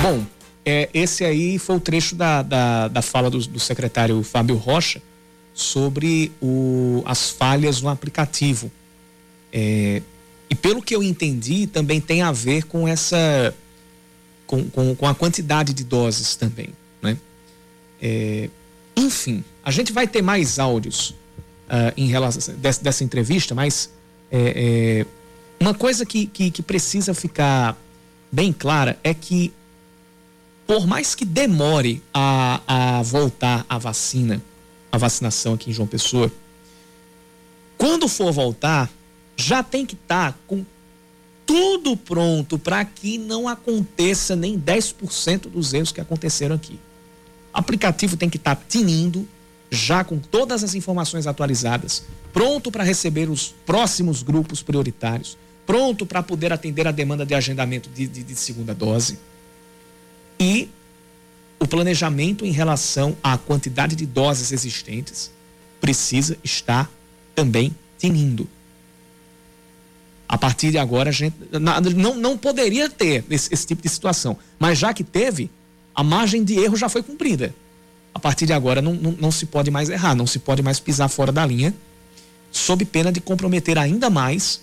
Bom, 0.00 0.24
é, 0.64 0.88
esse 0.94 1.24
aí 1.24 1.58
foi 1.58 1.74
o 1.74 1.80
trecho 1.80 2.14
da, 2.14 2.42
da, 2.42 2.86
da 2.86 3.02
fala 3.02 3.28
do, 3.28 3.38
do, 3.38 3.58
secretário 3.58 4.22
Fábio 4.22 4.54
Rocha 4.54 5.02
sobre 5.52 6.30
o, 6.40 7.02
as 7.04 7.28
falhas 7.28 7.82
no 7.82 7.88
aplicativo. 7.88 8.70
É, 9.52 10.00
e 10.48 10.54
pelo 10.54 10.80
que 10.80 10.94
eu 10.94 11.02
entendi, 11.02 11.66
também 11.66 12.00
tem 12.00 12.22
a 12.22 12.30
ver 12.30 12.66
com 12.66 12.86
essa. 12.86 13.52
com, 14.46 14.62
com, 14.70 14.94
com 14.94 15.08
a 15.08 15.14
quantidade 15.16 15.72
de 15.72 15.82
doses 15.82 16.36
também. 16.36 16.68
Né? 17.02 17.18
É, 18.00 18.48
enfim, 18.96 19.44
a 19.64 19.70
gente 19.70 19.92
vai 19.92 20.06
ter 20.06 20.22
mais 20.22 20.58
áudios 20.58 21.10
uh, 21.10 21.92
em 21.96 22.06
relação 22.06 22.54
dessa, 22.56 22.82
dessa 22.82 23.04
entrevista, 23.04 23.54
mas 23.54 23.90
é, 24.30 25.04
é, 25.04 25.06
uma 25.60 25.74
coisa 25.74 26.04
que, 26.04 26.26
que, 26.26 26.50
que 26.50 26.62
precisa 26.62 27.14
ficar 27.14 27.76
bem 28.30 28.52
clara 28.52 28.98
é 29.04 29.12
que 29.12 29.52
por 30.66 30.86
mais 30.86 31.14
que 31.14 31.24
demore 31.24 32.02
a, 32.14 32.60
a 32.66 33.02
voltar 33.02 33.66
a 33.68 33.78
vacina, 33.78 34.42
a 34.90 34.96
vacinação 34.96 35.54
aqui 35.54 35.70
em 35.70 35.72
João 35.72 35.88
Pessoa, 35.88 36.32
quando 37.76 38.08
for 38.08 38.32
voltar, 38.32 38.90
já 39.36 39.62
tem 39.62 39.84
que 39.84 39.94
estar 39.94 40.32
tá 40.32 40.38
com 40.46 40.64
tudo 41.44 41.96
pronto 41.96 42.58
para 42.58 42.84
que 42.84 43.18
não 43.18 43.48
aconteça 43.48 44.36
nem 44.36 44.58
10% 44.58 45.50
dos 45.50 45.74
erros 45.74 45.92
que 45.92 46.00
aconteceram 46.00 46.54
aqui. 46.54 46.78
Aplicativo 47.52 48.16
tem 48.16 48.30
que 48.30 48.36
estar 48.36 48.56
tá 48.56 48.62
tinindo, 48.68 49.28
já 49.70 50.04
com 50.04 50.18
todas 50.18 50.62
as 50.64 50.74
informações 50.74 51.26
atualizadas, 51.26 52.04
pronto 52.32 52.70
para 52.70 52.84
receber 52.84 53.28
os 53.28 53.54
próximos 53.66 54.22
grupos 54.22 54.62
prioritários, 54.62 55.36
pronto 55.66 56.04
para 56.04 56.22
poder 56.22 56.52
atender 56.52 56.86
a 56.86 56.92
demanda 56.92 57.24
de 57.24 57.34
agendamento 57.34 57.88
de, 57.90 58.06
de, 58.06 58.22
de 58.22 58.36
segunda 58.36 58.74
dose 58.74 59.18
e 60.42 60.68
o 61.60 61.66
planejamento 61.68 62.44
em 62.44 62.50
relação 62.50 63.16
à 63.22 63.38
quantidade 63.38 63.94
de 63.94 64.04
doses 64.04 64.50
existentes 64.50 65.30
precisa 65.80 66.36
estar 66.42 66.90
também 67.34 67.72
tinindo. 67.96 68.48
A 70.28 70.36
partir 70.36 70.72
de 70.72 70.78
agora, 70.78 71.10
a 71.10 71.12
gente 71.12 71.36
não, 71.94 72.16
não 72.16 72.36
poderia 72.36 72.90
ter 72.90 73.24
esse, 73.30 73.54
esse, 73.54 73.64
tipo 73.64 73.80
de 73.80 73.88
situação. 73.88 74.36
Mas 74.58 74.78
já 74.78 74.92
que 74.92 75.04
teve, 75.04 75.48
a 75.94 76.02
margem 76.02 76.44
de 76.44 76.58
erro 76.58 76.76
já 76.76 76.88
foi 76.88 77.02
cumprida. 77.02 77.54
A 78.14 78.18
partir 78.18 78.46
de 78.46 78.52
agora, 78.52 78.82
não, 78.82 78.94
não, 78.94 79.12
não 79.12 79.32
se 79.32 79.46
pode 79.46 79.70
mais 79.70 79.88
errar, 79.88 80.14
não 80.14 80.26
se 80.26 80.38
pode 80.38 80.62
mais 80.62 80.78
pisar 80.78 81.08
fora 81.08 81.32
da 81.32 81.44
linha, 81.44 81.74
sob 82.50 82.84
pena 82.84 83.10
de 83.10 83.20
comprometer 83.20 83.78
ainda 83.78 84.10
mais 84.10 84.60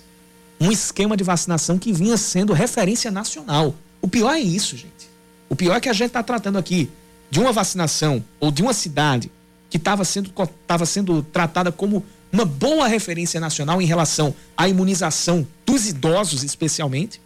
um 0.59 0.71
esquema 0.71 1.15
de 1.15 1.23
vacinação 1.23 1.79
que 1.79 1.91
vinha 1.93 2.17
sendo 2.17 2.53
referência 2.53 3.09
nacional. 3.09 3.73
O 4.01 4.07
pior 4.07 4.33
é 4.33 4.39
isso, 4.39 4.75
gente. 4.77 5.09
O 5.47 5.55
pior 5.55 5.75
é 5.75 5.79
que 5.79 5.89
a 5.89 5.93
gente 5.93 6.07
está 6.07 6.21
tratando 6.21 6.57
aqui 6.57 6.89
de 7.31 7.39
uma 7.39 7.51
vacinação 7.51 8.23
ou 8.39 8.51
de 8.51 8.61
uma 8.61 8.73
cidade 8.73 9.31
que 9.69 9.77
estava 9.77 10.03
sendo, 10.03 10.31
tava 10.67 10.85
sendo 10.85 11.23
tratada 11.23 11.71
como 11.71 12.03
uma 12.31 12.45
boa 12.45 12.87
referência 12.87 13.39
nacional 13.39 13.81
em 13.81 13.85
relação 13.85 14.35
à 14.55 14.67
imunização 14.67 15.47
dos 15.65 15.87
idosos, 15.87 16.43
especialmente, 16.43 17.21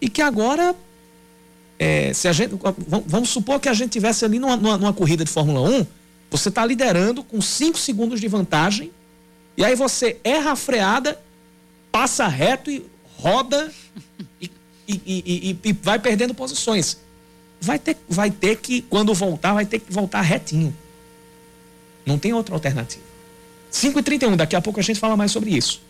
e 0.00 0.08
que 0.08 0.20
agora, 0.20 0.74
é, 1.84 2.12
se 2.14 2.28
a 2.28 2.32
gente, 2.32 2.54
vamos 3.06 3.28
supor 3.28 3.60
que 3.60 3.68
a 3.68 3.74
gente 3.74 3.90
tivesse 3.90 4.24
ali 4.24 4.38
numa, 4.38 4.56
numa, 4.56 4.78
numa 4.78 4.92
corrida 4.92 5.24
de 5.24 5.30
Fórmula 5.30 5.60
1, 5.60 5.86
você 6.30 6.48
está 6.48 6.64
liderando 6.64 7.22
com 7.22 7.40
5 7.40 7.78
segundos 7.78 8.20
de 8.20 8.28
vantagem, 8.28 8.90
e 9.56 9.64
aí 9.64 9.74
você 9.74 10.18
erra 10.24 10.52
a 10.52 10.56
freada, 10.56 11.20
passa 11.92 12.26
reto 12.26 12.70
e 12.70 12.84
roda 13.18 13.72
e, 14.40 14.50
e, 14.88 15.00
e, 15.06 15.58
e 15.62 15.72
vai 15.72 15.98
perdendo 15.98 16.34
posições 16.34 16.98
vai 17.64 17.78
ter, 17.78 17.96
vai 18.08 18.30
ter 18.30 18.56
que, 18.56 18.82
quando 18.82 19.14
voltar, 19.14 19.54
vai 19.54 19.64
ter 19.64 19.78
que 19.78 19.92
voltar 19.92 20.20
retinho. 20.20 20.74
Não 22.04 22.18
tem 22.18 22.32
outra 22.32 22.54
alternativa. 22.54 23.02
5h31, 23.72 24.36
daqui 24.36 24.54
a 24.54 24.60
pouco 24.60 24.78
a 24.78 24.82
gente 24.82 25.00
fala 25.00 25.16
mais 25.16 25.32
sobre 25.32 25.50
isso. 25.50 25.80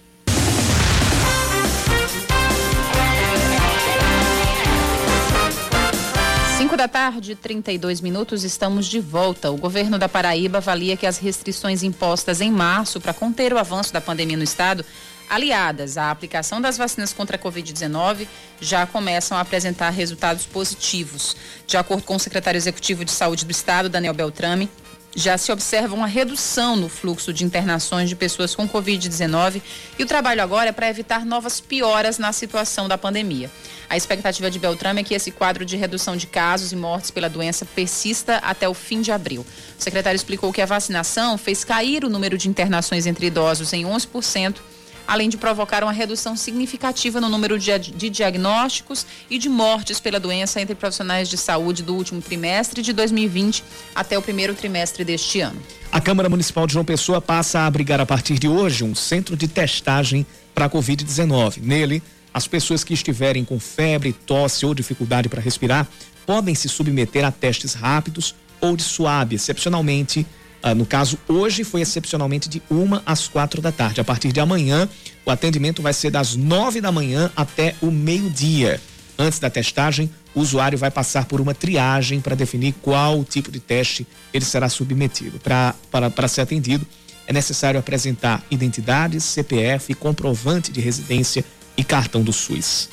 Da 6.85 6.88
tarde, 6.88 7.35
32 7.35 8.03
minutos, 8.03 8.44
estamos 8.44 8.85
de 8.85 9.01
volta. 9.01 9.51
O 9.51 9.57
governo 9.57 9.99
da 9.99 10.07
Paraíba 10.07 10.59
avalia 10.59 10.99
que 10.99 11.07
as 11.07 11.16
restrições 11.16 11.83
impostas 11.83 12.42
em 12.42 12.51
março 12.51 13.01
para 13.01 13.14
conter 13.14 13.55
o 13.55 13.59
avanço 13.59 13.90
da 13.90 14.03
pandemia 14.03 14.37
no 14.37 14.44
estado 14.44 14.85
aliadas 15.31 15.97
à 15.97 16.11
aplicação 16.11 16.61
das 16.61 16.77
vacinas 16.77 17.14
contra 17.14 17.37
a 17.37 17.40
Covid-19, 17.40 18.29
já 18.61 18.87
começam 18.87 19.38
a 19.38 19.40
apresentar 19.40 19.88
resultados 19.88 20.44
positivos. 20.44 21.35
De 21.66 21.79
acordo 21.79 22.03
com 22.03 22.16
o 22.16 22.20
secretário 22.20 22.59
executivo 22.59 23.03
de 23.03 23.12
Saúde 23.12 23.47
do 23.47 23.51
Estado, 23.51 23.88
Daniel 23.88 24.12
Beltrame, 24.12 24.68
já 25.14 25.38
se 25.38 25.53
observa 25.53 25.94
uma 25.94 26.07
redução 26.07 26.77
no 26.77 26.88
fluxo 26.88 27.33
de 27.33 27.44
internações 27.44 28.09
de 28.09 28.16
pessoas 28.16 28.55
com 28.55 28.68
Covid-19 28.68 29.62
e 29.98 30.03
o 30.03 30.07
trabalho 30.07 30.42
agora 30.42 30.70
é 30.70 30.72
para 30.72 30.88
evitar 30.88 31.24
novas 31.24 31.61
pioras 31.61 32.18
na 32.18 32.33
situação 32.33 32.88
da 32.88 32.98
pandemia. 32.98 33.50
A 33.88 33.96
expectativa 33.96 34.50
de 34.50 34.59
Beltrame 34.59 35.00
é 35.00 35.05
que 35.05 35.14
esse 35.14 35.31
quadro 35.31 35.64
de 35.64 35.77
redução 35.77 36.16
de 36.16 36.27
casos 36.27 36.72
e 36.72 36.77
mortes 36.77 37.11
pela 37.11 37.29
doença 37.29 37.64
persista 37.64 38.38
até 38.38 38.68
o 38.68 38.74
fim 38.74 39.00
de 39.00 39.12
abril. 39.12 39.46
O 39.79 39.83
secretário 39.83 40.16
explicou 40.16 40.53
que 40.53 40.62
a 40.62 40.66
vacinação 40.66 41.38
fez 41.38 41.64
cair 41.64 42.05
o 42.05 42.11
número 42.11 42.37
de 42.37 42.48
internações 42.48 43.07
entre 43.07 43.27
idosos 43.27 43.72
em 43.72 43.85
11% 43.85 44.57
além 45.06 45.28
de 45.28 45.36
provocar 45.36 45.82
uma 45.82 45.92
redução 45.92 46.36
significativa 46.36 47.20
no 47.20 47.28
número 47.28 47.58
de, 47.58 47.78
diagnósticos 48.10 49.06
e 49.28 49.38
de 49.38 49.48
mortes 49.48 50.00
pela 50.00 50.18
doença 50.18 50.60
entre 50.60 50.74
profissionais 50.74 51.28
de 51.28 51.36
saúde 51.36 51.82
do 51.82 51.94
último 51.94 52.20
trimestre 52.20 52.82
de 52.82 52.92
2020 52.92 53.64
até 53.94 54.18
o 54.18 54.22
primeiro 54.22 54.54
trimestre 54.54 55.04
deste 55.04 55.40
ano. 55.40 55.60
A 55.92 56.00
Câmara 56.00 56.28
Municipal 56.28 56.66
de 56.66 56.72
João 56.72 56.84
Pessoa 56.84 57.20
passa 57.20 57.60
a 57.60 57.66
abrigar 57.66 58.00
a 58.00 58.06
partir 58.06 58.38
de 58.38 58.48
hoje 58.48 58.84
um 58.84 58.94
centro 58.94 59.36
de 59.36 59.46
testagem 59.46 60.26
para 60.54 60.66
a 60.66 60.70
Covid-19. 60.70 61.58
Nele, 61.62 62.02
as 62.32 62.46
pessoas 62.46 62.82
que 62.82 62.94
estiverem 62.94 63.44
com 63.44 63.60
febre, 63.60 64.12
tosse 64.12 64.66
ou 64.66 64.74
dificuldade 64.74 65.28
para 65.28 65.40
respirar 65.40 65.86
podem 66.26 66.54
se 66.54 66.68
submeter 66.68 67.24
a 67.24 67.30
testes 67.30 67.74
rápidos 67.74 68.34
ou 68.60 68.76
de 68.76 68.82
suave, 68.82 69.36
excepcionalmente 69.36 70.26
ah, 70.66 70.74
no 70.74 70.87
caso, 70.87 71.18
hoje 71.29 71.62
foi 71.62 71.83
excepcionalmente 71.83 72.48
de 72.48 72.62
uma 72.70 73.03
às 73.05 73.29
quatro 73.29 73.61
da 73.61 73.70
tarde. 73.70 74.00
A 74.00 74.05
partir 74.05 74.33
de 74.33 74.40
amanhã, 74.40 74.88
o 75.27 75.31
atendimento 75.31 75.83
vai 75.83 75.92
ser 75.92 76.11
das 76.11 76.35
nove 76.35 76.81
da 76.81 76.90
manhã 76.90 77.31
até 77.37 77.74
o 77.83 77.90
meio-dia. 77.90 78.81
Antes 79.18 79.38
da 79.38 79.50
testagem, 79.50 80.11
o 80.35 80.40
usuário 80.40 80.79
vai 80.79 80.90
passar 80.90 81.27
por 81.27 81.38
uma 81.38 81.55
triagem 81.55 82.18
para 82.18 82.35
definir 82.35 82.74
qual 82.81 83.22
tipo 83.24 83.53
de 83.53 83.61
teste 83.61 84.07
ele 84.33 84.46
será 84.46 84.70
submetido. 84.70 85.38
Para, 85.38 85.74
para 86.09 86.29
ser 86.29 86.40
atendido, 86.40 86.87
é 87.27 87.33
necessário 87.35 87.79
apresentar 87.79 88.42
identidade, 88.50 89.20
CPF, 89.20 89.92
comprovante 89.92 90.72
de 90.72 90.81
residência 90.81 91.44
e 91.77 91.85
cartão 91.85 92.22
do 92.22 92.33
SUS. 92.33 92.88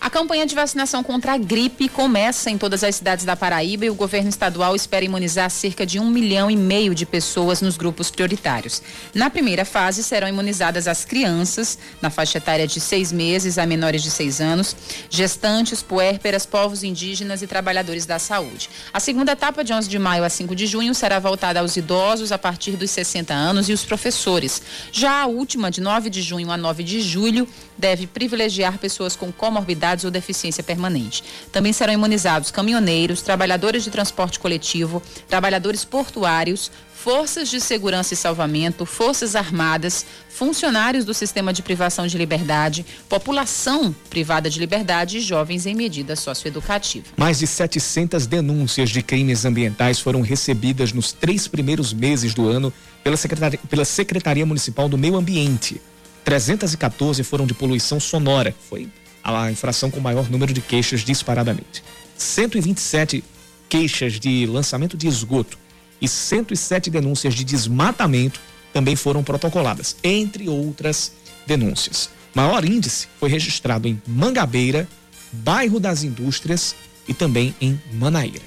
A 0.00 0.08
campanha 0.08 0.46
de 0.46 0.54
vacinação 0.54 1.02
contra 1.02 1.32
a 1.32 1.36
gripe 1.36 1.88
começa 1.88 2.48
em 2.48 2.56
todas 2.56 2.84
as 2.84 2.94
cidades 2.94 3.24
da 3.24 3.34
Paraíba 3.34 3.84
e 3.84 3.90
o 3.90 3.96
governo 3.96 4.28
estadual 4.28 4.76
espera 4.76 5.04
imunizar 5.04 5.50
cerca 5.50 5.84
de 5.84 5.98
um 5.98 6.08
milhão 6.08 6.48
e 6.48 6.56
meio 6.56 6.94
de 6.94 7.04
pessoas 7.04 7.60
nos 7.60 7.76
grupos 7.76 8.08
prioritários. 8.08 8.80
Na 9.12 9.28
primeira 9.28 9.64
fase, 9.64 10.04
serão 10.04 10.28
imunizadas 10.28 10.86
as 10.86 11.04
crianças, 11.04 11.76
na 12.00 12.10
faixa 12.10 12.38
etária 12.38 12.64
de 12.64 12.78
seis 12.78 13.10
meses 13.10 13.58
a 13.58 13.66
menores 13.66 14.00
de 14.00 14.10
seis 14.10 14.40
anos, 14.40 14.76
gestantes, 15.10 15.82
puérperas, 15.82 16.46
povos 16.46 16.84
indígenas 16.84 17.42
e 17.42 17.48
trabalhadores 17.48 18.06
da 18.06 18.20
saúde. 18.20 18.70
A 18.92 19.00
segunda 19.00 19.32
etapa, 19.32 19.64
de 19.64 19.72
11 19.72 19.88
de 19.88 19.98
maio 19.98 20.22
a 20.22 20.30
5 20.30 20.54
de 20.54 20.66
junho, 20.66 20.94
será 20.94 21.18
voltada 21.18 21.58
aos 21.58 21.76
idosos 21.76 22.30
a 22.30 22.38
partir 22.38 22.76
dos 22.76 22.92
60 22.92 23.34
anos 23.34 23.68
e 23.68 23.72
os 23.72 23.84
professores. 23.84 24.62
Já 24.92 25.22
a 25.22 25.26
última, 25.26 25.72
de 25.72 25.80
9 25.80 26.08
de 26.08 26.22
junho 26.22 26.52
a 26.52 26.56
9 26.56 26.84
de 26.84 27.00
julho, 27.00 27.48
deve 27.76 28.06
privilegiar 28.06 28.78
pessoas 28.78 29.16
com 29.16 29.32
comorbidades 29.32 29.87
extremidades 29.88 30.04
ou 30.04 30.10
deficiência 30.10 30.62
permanente. 30.62 31.22
Também 31.50 31.72
serão 31.72 31.92
imunizados 31.92 32.50
caminhoneiros, 32.50 33.22
trabalhadores 33.22 33.84
de 33.84 33.90
transporte 33.90 34.38
coletivo, 34.38 35.02
trabalhadores 35.28 35.84
portuários, 35.84 36.70
forças 36.92 37.48
de 37.48 37.60
segurança 37.60 38.12
e 38.12 38.16
salvamento, 38.16 38.84
forças 38.84 39.36
armadas, 39.36 40.04
funcionários 40.28 41.04
do 41.04 41.14
sistema 41.14 41.52
de 41.52 41.62
privação 41.62 42.06
de 42.06 42.18
liberdade, 42.18 42.84
população 43.08 43.94
privada 44.10 44.50
de 44.50 44.58
liberdade 44.58 45.18
e 45.18 45.20
jovens 45.20 45.64
em 45.64 45.74
medida 45.74 46.16
socioeducativa. 46.16 47.06
Mais 47.16 47.38
de 47.38 47.46
700 47.46 48.26
denúncias 48.26 48.90
de 48.90 49.00
crimes 49.00 49.44
ambientais 49.44 50.00
foram 50.00 50.20
recebidas 50.20 50.92
nos 50.92 51.12
três 51.12 51.46
primeiros 51.46 51.92
meses 51.92 52.34
do 52.34 52.48
ano 52.48 52.72
pela 53.02 53.16
Secretaria, 53.16 53.60
pela 53.70 53.84
Secretaria 53.84 54.44
Municipal 54.44 54.88
do 54.88 54.98
Meio 54.98 55.16
Ambiente. 55.16 55.80
314 56.24 57.22
foram 57.22 57.46
de 57.46 57.54
poluição 57.54 57.98
sonora, 57.98 58.54
foi 58.68 58.88
a 59.22 59.50
infração 59.50 59.90
com 59.90 60.00
maior 60.00 60.30
número 60.30 60.52
de 60.52 60.60
queixas 60.60 61.00
disparadamente. 61.00 61.82
127 62.16 63.22
queixas 63.68 64.18
de 64.18 64.46
lançamento 64.46 64.96
de 64.96 65.06
esgoto 65.06 65.58
e 66.00 66.08
107 66.08 66.90
denúncias 66.90 67.34
de 67.34 67.44
desmatamento 67.44 68.40
também 68.72 68.96
foram 68.96 69.22
protocoladas, 69.22 69.96
entre 70.02 70.48
outras 70.48 71.12
denúncias. 71.46 72.10
Maior 72.34 72.64
índice 72.64 73.08
foi 73.18 73.28
registrado 73.28 73.88
em 73.88 74.00
Mangabeira, 74.06 74.88
bairro 75.32 75.80
das 75.80 76.02
Indústrias 76.02 76.74
e 77.06 77.14
também 77.14 77.54
em 77.60 77.80
Manaíra. 77.92 78.42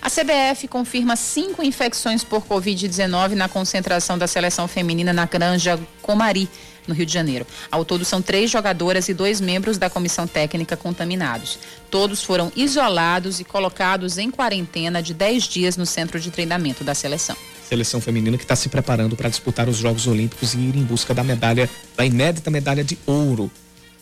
A 0.00 0.08
CBF 0.08 0.68
confirma 0.68 1.16
cinco 1.16 1.64
infecções 1.64 2.22
por 2.22 2.46
Covid-19 2.46 3.34
na 3.34 3.48
concentração 3.48 4.16
da 4.16 4.28
seleção 4.28 4.68
feminina 4.68 5.12
na 5.12 5.26
Granja 5.26 5.80
Comari, 6.00 6.48
no 6.86 6.94
Rio 6.94 7.06
de 7.06 7.12
Janeiro. 7.12 7.46
Ao 7.70 7.84
todo, 7.84 8.04
são 8.04 8.22
três 8.22 8.50
jogadoras 8.50 9.08
e 9.08 9.14
dois 9.14 9.40
membros 9.40 9.78
da 9.78 9.90
comissão 9.90 10.26
técnica 10.26 10.76
contaminados. 10.76 11.58
Todos 11.90 12.22
foram 12.22 12.52
isolados 12.56 13.40
e 13.40 13.44
colocados 13.44 14.18
em 14.18 14.30
quarentena 14.30 15.02
de 15.02 15.14
10 15.14 15.44
dias 15.44 15.76
no 15.76 15.86
centro 15.86 16.20
de 16.20 16.30
treinamento 16.30 16.84
da 16.84 16.94
seleção. 16.94 17.36
Seleção 17.68 18.00
feminina 18.00 18.36
que 18.36 18.44
está 18.44 18.54
se 18.54 18.68
preparando 18.68 19.16
para 19.16 19.28
disputar 19.28 19.68
os 19.68 19.76
Jogos 19.76 20.06
Olímpicos 20.06 20.54
e 20.54 20.58
ir 20.58 20.76
em 20.76 20.84
busca 20.84 21.12
da 21.12 21.24
medalha, 21.24 21.68
da 21.96 22.04
inédita 22.04 22.50
medalha 22.50 22.84
de 22.84 22.98
ouro. 23.06 23.50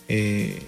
É... 0.09 0.59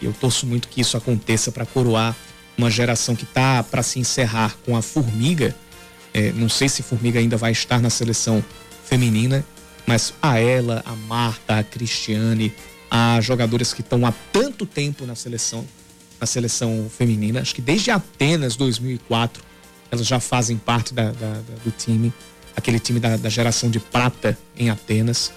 Eu 0.00 0.12
torço 0.12 0.46
muito 0.46 0.68
que 0.68 0.80
isso 0.80 0.96
aconteça 0.96 1.50
para 1.50 1.66
coroar 1.66 2.16
uma 2.56 2.70
geração 2.70 3.14
que 3.14 3.24
está 3.24 3.62
para 3.62 3.82
se 3.82 3.98
encerrar 3.98 4.56
com 4.64 4.76
a 4.76 4.82
Formiga. 4.82 5.54
É, 6.12 6.32
não 6.32 6.48
sei 6.48 6.68
se 6.68 6.82
Formiga 6.82 7.18
ainda 7.18 7.36
vai 7.36 7.52
estar 7.52 7.80
na 7.80 7.90
seleção 7.90 8.44
feminina, 8.84 9.44
mas 9.88 10.12
a 10.20 10.38
ela, 10.38 10.82
a 10.84 10.94
Marta, 10.94 11.60
a 11.60 11.64
Cristiane, 11.64 12.52
a 12.90 13.18
jogadoras 13.22 13.72
que 13.72 13.80
estão 13.80 14.04
há 14.04 14.12
tanto 14.30 14.66
tempo 14.66 15.06
na 15.06 15.14
seleção, 15.14 15.66
na 16.20 16.26
seleção 16.26 16.90
feminina, 16.94 17.40
acho 17.40 17.54
que 17.54 17.62
desde 17.62 17.90
Atenas 17.90 18.54
2004 18.54 19.42
elas 19.90 20.06
já 20.06 20.20
fazem 20.20 20.58
parte 20.58 20.92
da, 20.92 21.04
da, 21.04 21.32
da, 21.36 21.54
do 21.64 21.70
time, 21.70 22.12
aquele 22.54 22.78
time 22.78 23.00
da, 23.00 23.16
da 23.16 23.30
geração 23.30 23.70
de 23.70 23.80
prata 23.80 24.36
em 24.58 24.68
Atenas 24.68 25.32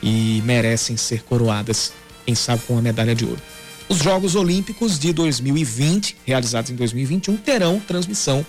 e 0.00 0.40
merecem 0.44 0.96
ser 0.96 1.24
coroadas, 1.24 1.92
quem 2.24 2.36
sabe 2.36 2.62
com 2.68 2.78
a 2.78 2.80
medalha 2.80 3.16
de 3.16 3.24
ouro. 3.24 3.42
Os 3.88 3.98
Jogos 3.98 4.36
Olímpicos 4.36 4.96
de 4.96 5.12
2020, 5.12 6.18
realizados 6.24 6.70
em 6.70 6.76
2021, 6.76 7.36
terão 7.38 7.80
transmissão 7.80 8.46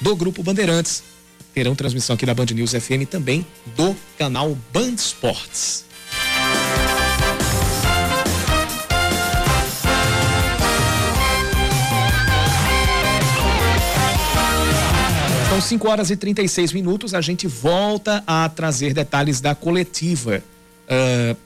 do 0.00 0.14
Grupo 0.14 0.40
Bandeirantes. 0.40 1.02
Terão 1.52 1.74
transmissão 1.74 2.14
aqui 2.14 2.26
da 2.26 2.34
Band 2.34 2.46
News 2.46 2.72
FM 2.72 3.08
também 3.08 3.46
do 3.76 3.94
canal 4.18 4.56
Band 4.72 4.94
Esportes. 4.94 5.84
São 15.48 15.60
5 15.60 15.88
horas 15.88 16.10
e 16.10 16.16
36 16.16 16.72
minutos. 16.72 17.14
A 17.14 17.20
gente 17.20 17.46
volta 17.46 18.24
a 18.26 18.48
trazer 18.48 18.92
detalhes 18.92 19.40
da 19.40 19.54
coletiva. 19.54 20.42
Uh, 20.84 21.36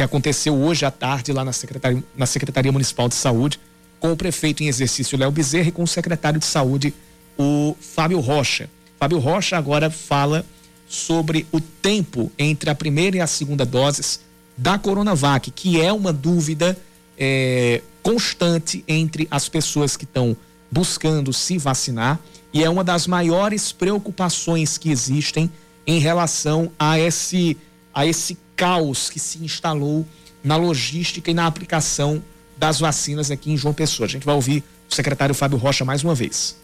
que 0.00 0.02
aconteceu 0.02 0.54
hoje 0.54 0.86
à 0.86 0.90
tarde 0.90 1.30
lá 1.30 1.44
na 1.44 1.52
Secretaria, 1.52 2.02
na 2.16 2.24
Secretaria 2.24 2.72
Municipal 2.72 3.08
de 3.08 3.14
Saúde, 3.14 3.60
com 3.98 4.12
o 4.12 4.16
prefeito 4.16 4.62
em 4.62 4.68
exercício 4.68 5.18
Léo 5.18 5.30
Bezerra 5.30 5.68
e 5.68 5.72
com 5.72 5.82
o 5.82 5.86
secretário 5.86 6.38
de 6.38 6.46
Saúde, 6.46 6.94
o 7.36 7.76
Fábio 7.78 8.18
Rocha. 8.20 8.70
Fábio 9.00 9.18
Rocha 9.18 9.56
agora 9.56 9.88
fala 9.88 10.44
sobre 10.86 11.46
o 11.50 11.58
tempo 11.58 12.30
entre 12.38 12.68
a 12.68 12.74
primeira 12.74 13.16
e 13.16 13.20
a 13.20 13.26
segunda 13.26 13.64
doses 13.64 14.20
da 14.58 14.78
Coronavac, 14.78 15.50
que 15.52 15.80
é 15.80 15.90
uma 15.90 16.12
dúvida 16.12 16.76
é, 17.16 17.80
constante 18.02 18.84
entre 18.86 19.26
as 19.30 19.48
pessoas 19.48 19.96
que 19.96 20.04
estão 20.04 20.36
buscando 20.70 21.32
se 21.32 21.56
vacinar 21.56 22.20
e 22.52 22.62
é 22.62 22.68
uma 22.68 22.84
das 22.84 23.06
maiores 23.06 23.72
preocupações 23.72 24.76
que 24.76 24.90
existem 24.90 25.50
em 25.86 25.98
relação 25.98 26.70
a 26.78 26.98
esse, 26.98 27.56
a 27.94 28.04
esse 28.04 28.36
caos 28.54 29.08
que 29.08 29.18
se 29.18 29.42
instalou 29.42 30.06
na 30.44 30.56
logística 30.56 31.30
e 31.30 31.34
na 31.34 31.46
aplicação 31.46 32.22
das 32.54 32.78
vacinas 32.78 33.30
aqui 33.30 33.50
em 33.50 33.56
João 33.56 33.72
Pessoa. 33.72 34.06
A 34.06 34.10
gente 34.10 34.26
vai 34.26 34.34
ouvir 34.34 34.62
o 34.90 34.94
secretário 34.94 35.34
Fábio 35.34 35.56
Rocha 35.56 35.86
mais 35.86 36.04
uma 36.04 36.14
vez. 36.14 36.60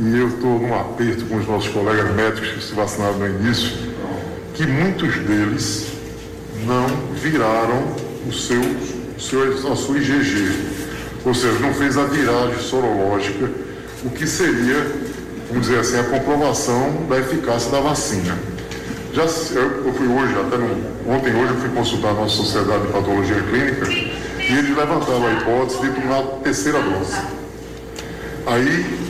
E 0.00 0.18
eu 0.18 0.28
estou 0.28 0.58
num 0.58 0.74
aperto 0.74 1.24
com 1.26 1.36
os 1.36 1.46
nossos 1.46 1.68
colegas 1.70 2.14
médicos 2.14 2.50
que 2.50 2.62
se 2.62 2.74
vacinaram 2.74 3.18
no 3.18 3.26
início, 3.26 3.76
que 4.54 4.66
muitos 4.66 5.14
deles 5.16 5.88
não 6.64 6.86
viraram 7.14 7.82
o 8.26 8.32
seu, 8.32 8.60
o 8.60 9.20
seu, 9.20 9.72
a 9.72 9.76
sua 9.76 9.98
IgG, 9.98 10.52
ou 11.24 11.34
seja, 11.34 11.58
não 11.58 11.74
fez 11.74 11.96
a 11.96 12.04
viragem 12.04 12.58
sorológica, 12.60 13.50
o 14.04 14.10
que 14.10 14.26
seria, 14.26 14.86
vamos 15.48 15.66
dizer 15.66 15.80
assim, 15.80 15.98
a 15.98 16.04
comprovação 16.04 17.06
da 17.08 17.18
eficácia 17.18 17.70
da 17.70 17.80
vacina. 17.80 18.38
Já, 19.12 19.22
eu, 19.22 19.92
fui 19.94 20.06
hoje, 20.06 20.34
até 20.38 20.56
no, 20.58 21.12
ontem 21.12 21.34
hoje, 21.34 21.54
eu 21.54 21.60
fui 21.60 21.70
consultar 21.70 22.10
a 22.10 22.14
nossa 22.14 22.36
Sociedade 22.36 22.86
de 22.86 22.92
Patologia 22.92 23.42
Clínica 23.42 23.90
e 23.90 24.58
eles 24.58 24.76
levantaram 24.76 25.26
a 25.26 25.32
hipótese 25.32 25.80
de 25.80 25.90
tomar 25.90 26.18
a 26.18 26.22
terceira 26.42 26.80
dose. 26.80 27.16
Aí, 28.46 29.07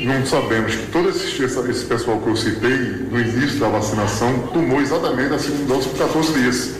não 0.00 0.26
sabemos 0.26 0.74
que 0.74 0.86
todo 0.92 1.08
esse, 1.08 1.42
esse 1.42 1.84
pessoal 1.84 2.18
que 2.18 2.28
eu 2.28 2.36
citei 2.36 2.76
no 3.10 3.20
início 3.20 3.58
da 3.58 3.68
vacinação 3.68 4.38
tomou 4.52 4.80
exatamente 4.80 5.32
a 5.34 5.38
segunda 5.38 5.74
dose 5.74 5.88
por 5.88 5.98
14 5.98 6.32
dias. 6.34 6.74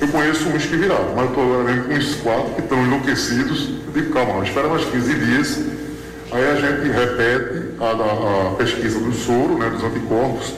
Eu 0.00 0.08
conheço 0.08 0.48
uns 0.48 0.64
que 0.64 0.76
viraram, 0.76 1.14
mas 1.14 1.28
estou 1.28 1.64
vendo 1.64 1.92
uns 1.92 2.14
quatro 2.16 2.54
que 2.54 2.60
estão 2.60 2.82
enlouquecidos. 2.84 3.70
Eu 3.86 3.92
digo, 3.92 4.12
calma, 4.12 4.44
espera 4.44 4.68
mais 4.68 4.84
15 4.84 5.14
dias. 5.14 5.58
Aí 6.32 6.44
a 6.44 6.54
gente 6.54 6.88
repete 6.88 7.68
a, 7.80 7.84
a, 7.84 8.48
a 8.48 8.54
pesquisa 8.56 8.98
do 8.98 9.12
soro, 9.12 9.58
né, 9.58 9.70
dos 9.70 9.82
anticorpos, 9.82 10.54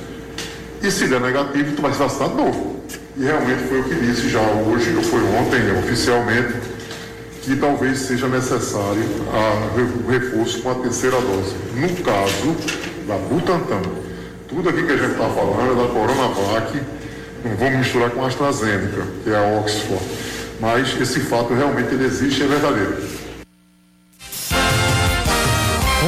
e 0.82 0.90
se 0.90 1.08
der 1.08 1.20
negativo, 1.20 1.74
tu 1.76 1.82
vai 1.82 1.92
se 1.92 1.98
vacinar 1.98 2.30
de 2.30 2.36
novo. 2.36 2.82
E 3.16 3.24
realmente 3.24 3.64
foi 3.68 3.80
o 3.80 3.84
que 3.84 3.94
disse 3.96 4.28
já 4.28 4.40
hoje, 4.40 4.94
ou 4.96 5.02
foi 5.02 5.20
ontem, 5.20 5.78
oficialmente, 5.78 6.54
que 7.48 7.56
talvez 7.56 8.00
seja 8.00 8.28
necessário 8.28 9.02
o 10.04 10.10
reforço 10.10 10.60
com 10.60 10.70
a 10.70 10.74
terceira 10.74 11.18
dose. 11.18 11.54
No 11.74 11.88
caso 12.04 12.54
da 13.06 13.16
Butantan, 13.16 13.80
tudo 14.46 14.68
aqui 14.68 14.84
que 14.84 14.92
a 14.92 14.96
gente 14.98 15.12
está 15.12 15.30
falando 15.30 15.72
é 15.72 15.82
da 15.82 15.94
Coronavac, 15.94 16.78
não 17.42 17.56
vamos 17.56 17.78
misturar 17.78 18.10
com 18.10 18.22
a 18.22 18.26
AstraZeneca, 18.26 19.06
que 19.24 19.30
é 19.30 19.36
a 19.36 19.60
Oxford. 19.60 20.04
Mas 20.60 21.00
esse 21.00 21.20
fato 21.20 21.54
realmente 21.54 21.94
ele 21.94 22.04
existe 22.04 22.42
e 22.42 22.44
é 22.44 22.46
verdadeiro. 22.48 23.18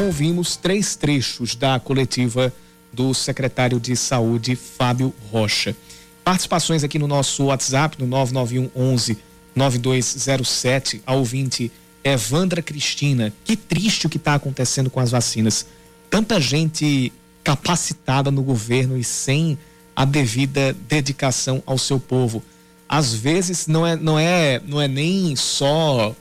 Ouvimos 0.05 0.57
três 0.57 0.94
trechos 0.94 1.55
da 1.55 1.81
coletiva 1.81 2.53
do 2.92 3.14
secretário 3.14 3.81
de 3.81 3.96
Saúde, 3.96 4.55
Fábio 4.57 5.14
Rocha. 5.33 5.74
Participações 6.22 6.85
aqui 6.85 6.98
no 6.98 7.09
nosso 7.09 7.44
WhatsApp, 7.44 7.96
no 7.98 8.07
991 8.07 8.70
11 8.76 9.29
9207, 9.54 11.02
a 11.06 11.14
ouvinte 11.14 11.70
Evandra 12.02 12.62
Cristina. 12.62 13.32
Que 13.44 13.56
triste 13.56 14.06
o 14.06 14.10
que 14.10 14.16
está 14.16 14.34
acontecendo 14.34 14.90
com 14.90 15.00
as 15.00 15.10
vacinas. 15.10 15.66
Tanta 16.08 16.40
gente 16.40 17.12
capacitada 17.42 18.30
no 18.30 18.42
governo 18.42 18.96
e 18.96 19.04
sem 19.04 19.59
a 19.94 20.05
devida 20.05 20.74
dedicação 20.88 21.62
ao 21.66 21.78
seu 21.78 21.98
povo. 21.98 22.42
Às 22.88 23.14
vezes 23.14 23.66
não 23.66 23.86
é, 23.86 23.96
não 23.96 24.18
é, 24.18 24.61
não 24.66 24.80
é 24.80 24.88
nem 24.88 25.36
só 25.36 26.14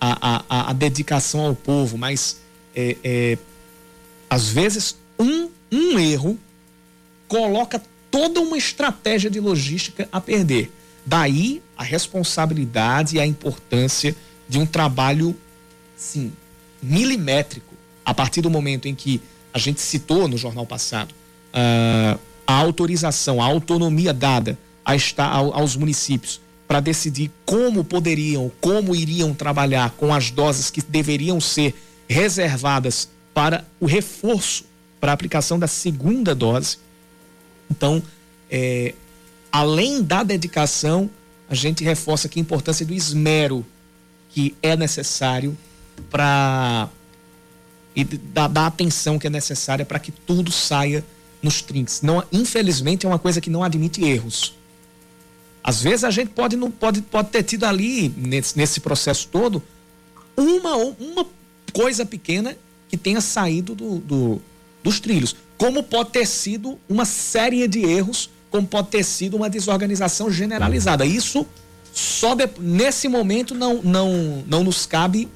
a, 0.00 0.44
a, 0.48 0.70
a 0.70 0.72
dedicação 0.72 1.40
ao 1.40 1.54
povo, 1.54 1.96
mas 1.96 2.40
é, 2.74 2.96
é, 3.04 3.38
às 4.28 4.48
vezes 4.48 4.96
um 5.18 5.50
um 5.70 5.98
erro 5.98 6.38
coloca 7.28 7.80
toda 8.10 8.40
uma 8.40 8.58
estratégia 8.58 9.30
de 9.30 9.38
logística 9.38 10.08
a 10.10 10.20
perder. 10.20 10.70
Daí 11.06 11.62
a 11.80 11.82
responsabilidade 11.82 13.16
e 13.16 13.20
a 13.20 13.26
importância 13.26 14.14
de 14.46 14.58
um 14.58 14.66
trabalho, 14.66 15.34
sim, 15.96 16.30
milimétrico. 16.82 17.74
A 18.04 18.12
partir 18.12 18.42
do 18.42 18.50
momento 18.50 18.86
em 18.86 18.94
que 18.94 19.18
a 19.50 19.58
gente 19.58 19.80
citou 19.80 20.28
no 20.28 20.36
jornal 20.36 20.66
passado 20.66 21.12
uh, 21.54 22.20
a 22.46 22.52
autorização, 22.52 23.40
a 23.40 23.46
autonomia 23.46 24.12
dada 24.12 24.58
a 24.84 24.94
estar, 24.94 25.30
aos 25.30 25.74
municípios 25.74 26.38
para 26.68 26.80
decidir 26.80 27.30
como 27.46 27.82
poderiam, 27.82 28.52
como 28.60 28.94
iriam 28.94 29.32
trabalhar 29.32 29.90
com 29.92 30.12
as 30.12 30.30
doses 30.30 30.68
que 30.68 30.82
deveriam 30.82 31.40
ser 31.40 31.74
reservadas 32.06 33.08
para 33.32 33.64
o 33.80 33.86
reforço, 33.86 34.66
para 35.00 35.12
a 35.12 35.14
aplicação 35.14 35.58
da 35.58 35.66
segunda 35.66 36.34
dose. 36.34 36.76
Então, 37.70 38.02
é, 38.50 38.94
além 39.50 40.02
da 40.02 40.22
dedicação, 40.22 41.08
a 41.50 41.54
gente 41.54 41.82
reforça 41.82 42.28
aqui 42.28 42.38
a 42.38 42.42
importância 42.42 42.86
do 42.86 42.94
esmero 42.94 43.66
que 44.28 44.54
é 44.62 44.76
necessário 44.76 45.58
para 46.08 46.88
e 47.94 48.04
da, 48.04 48.46
da, 48.46 48.66
atenção 48.66 49.18
que 49.18 49.26
é 49.26 49.30
necessária 49.30 49.84
para 49.84 49.98
que 49.98 50.12
tudo 50.12 50.52
saia 50.52 51.04
nos 51.42 51.60
trinques. 51.60 52.02
Não, 52.02 52.22
infelizmente 52.30 53.04
é 53.04 53.08
uma 53.08 53.18
coisa 53.18 53.40
que 53.40 53.50
não 53.50 53.64
admite 53.64 54.04
erros. 54.04 54.54
Às 55.62 55.82
vezes 55.82 56.04
a 56.04 56.10
gente 56.10 56.28
pode 56.28 56.54
não 56.54 56.70
pode, 56.70 57.02
pode 57.02 57.30
ter 57.30 57.42
tido 57.42 57.64
ali 57.64 58.08
nesse, 58.16 58.56
nesse 58.56 58.78
processo 58.80 59.26
todo 59.26 59.60
uma 60.36 60.76
uma 60.76 61.26
coisa 61.72 62.06
pequena 62.06 62.56
que 62.88 62.96
tenha 62.96 63.20
saído 63.20 63.74
do, 63.74 63.98
do, 63.98 64.42
dos 64.84 65.00
trilhos, 65.00 65.34
como 65.58 65.82
pode 65.82 66.10
ter 66.10 66.26
sido 66.26 66.78
uma 66.88 67.04
série 67.04 67.66
de 67.66 67.80
erros, 67.80 68.30
como 68.50 68.66
pode 68.66 68.88
ter 68.88 69.04
sido 69.04 69.36
uma 69.36 69.48
desorganização 69.48 70.30
generalizada. 70.30 71.06
Isso 71.06 71.46
só 71.92 72.34
de, 72.34 72.48
nesse 72.58 73.08
momento 73.08 73.54
não, 73.54 73.82
não, 73.82 74.44
não 74.46 74.64
nos 74.64 74.86
cabe 74.86 75.28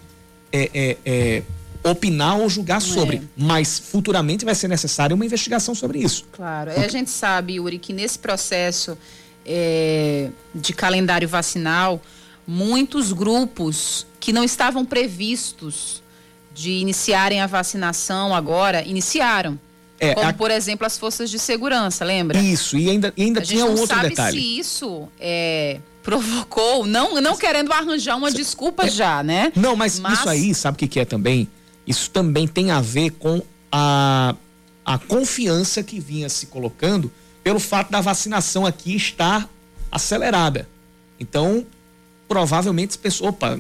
é, 0.53 0.71
é, 0.75 0.97
é, 1.05 1.43
opinar 1.83 2.39
ou 2.39 2.49
julgar 2.49 2.81
sobre, 2.81 3.23
mas 3.37 3.79
futuramente 3.79 4.45
vai 4.45 4.55
ser 4.55 4.69
necessária 4.69 5.15
uma 5.15 5.25
investigação 5.25 5.75
sobre 5.75 5.99
isso. 5.99 6.25
Claro, 6.33 6.71
a 6.71 6.89
gente 6.89 7.11
sabe, 7.11 7.55
Yuri, 7.55 7.79
que 7.79 7.93
nesse 7.93 8.19
processo 8.19 8.97
é, 9.45 10.31
de 10.55 10.73
calendário 10.73 11.29
vacinal, 11.29 12.01
muitos 12.47 13.13
grupos 13.13 14.07
que 14.19 14.33
não 14.33 14.45
estavam 14.45 14.85
previstos 14.85 16.03
de 16.55 16.71
iniciarem 16.71 17.41
a 17.41 17.47
vacinação 17.47 18.35
agora, 18.35 18.83
iniciaram. 18.83 19.59
É, 20.11 20.15
como, 20.15 20.29
a... 20.29 20.33
por 20.33 20.51
exemplo, 20.51 20.87
as 20.87 20.99
forças 20.99 21.31
de 21.31 21.39
segurança, 21.39 22.05
lembra? 22.05 22.39
Isso, 22.39 22.77
e 22.77 22.91
ainda, 22.91 23.13
e 23.17 23.23
ainda 23.23 23.41
tinha 23.41 23.65
um 23.65 23.79
outro 23.79 24.01
detalhe. 24.01 24.39
A 24.39 24.41
se 24.41 24.59
isso 24.59 25.09
é, 25.19 25.79
provocou, 26.03 26.87
não, 26.87 27.21
não 27.21 27.37
querendo 27.37 27.73
arranjar 27.73 28.17
uma 28.17 28.31
desculpa 28.31 28.87
é, 28.87 28.91
já, 28.91 29.23
né? 29.23 29.53
Não, 29.57 29.75
mas, 29.75 29.99
mas, 29.99 30.19
isso 30.19 30.29
aí, 30.29 30.55
sabe 30.55 30.77
o 30.77 30.79
que, 30.79 30.87
que 30.87 31.01
é 31.01 31.05
também? 31.05 31.49
Isso 31.87 32.11
também 32.11 32.47
tem 32.47 32.71
a 32.71 32.81
ver 32.81 33.11
com 33.11 33.43
a, 33.73 34.35
a 34.85 34.99
confiança 34.99 35.83
que 35.83 35.99
vinha 35.99 36.29
se 36.29 36.47
colocando 36.47 37.11
pelo 37.43 37.59
fato 37.59 37.91
da 37.91 38.01
vacinação 38.01 38.65
aqui 38.65 38.95
estar 38.95 39.49
acelerada. 39.91 40.69
Então, 41.19 41.65
provavelmente 42.29 42.91
as 42.91 42.97
pessoas, 42.97 43.31
opa, 43.31 43.59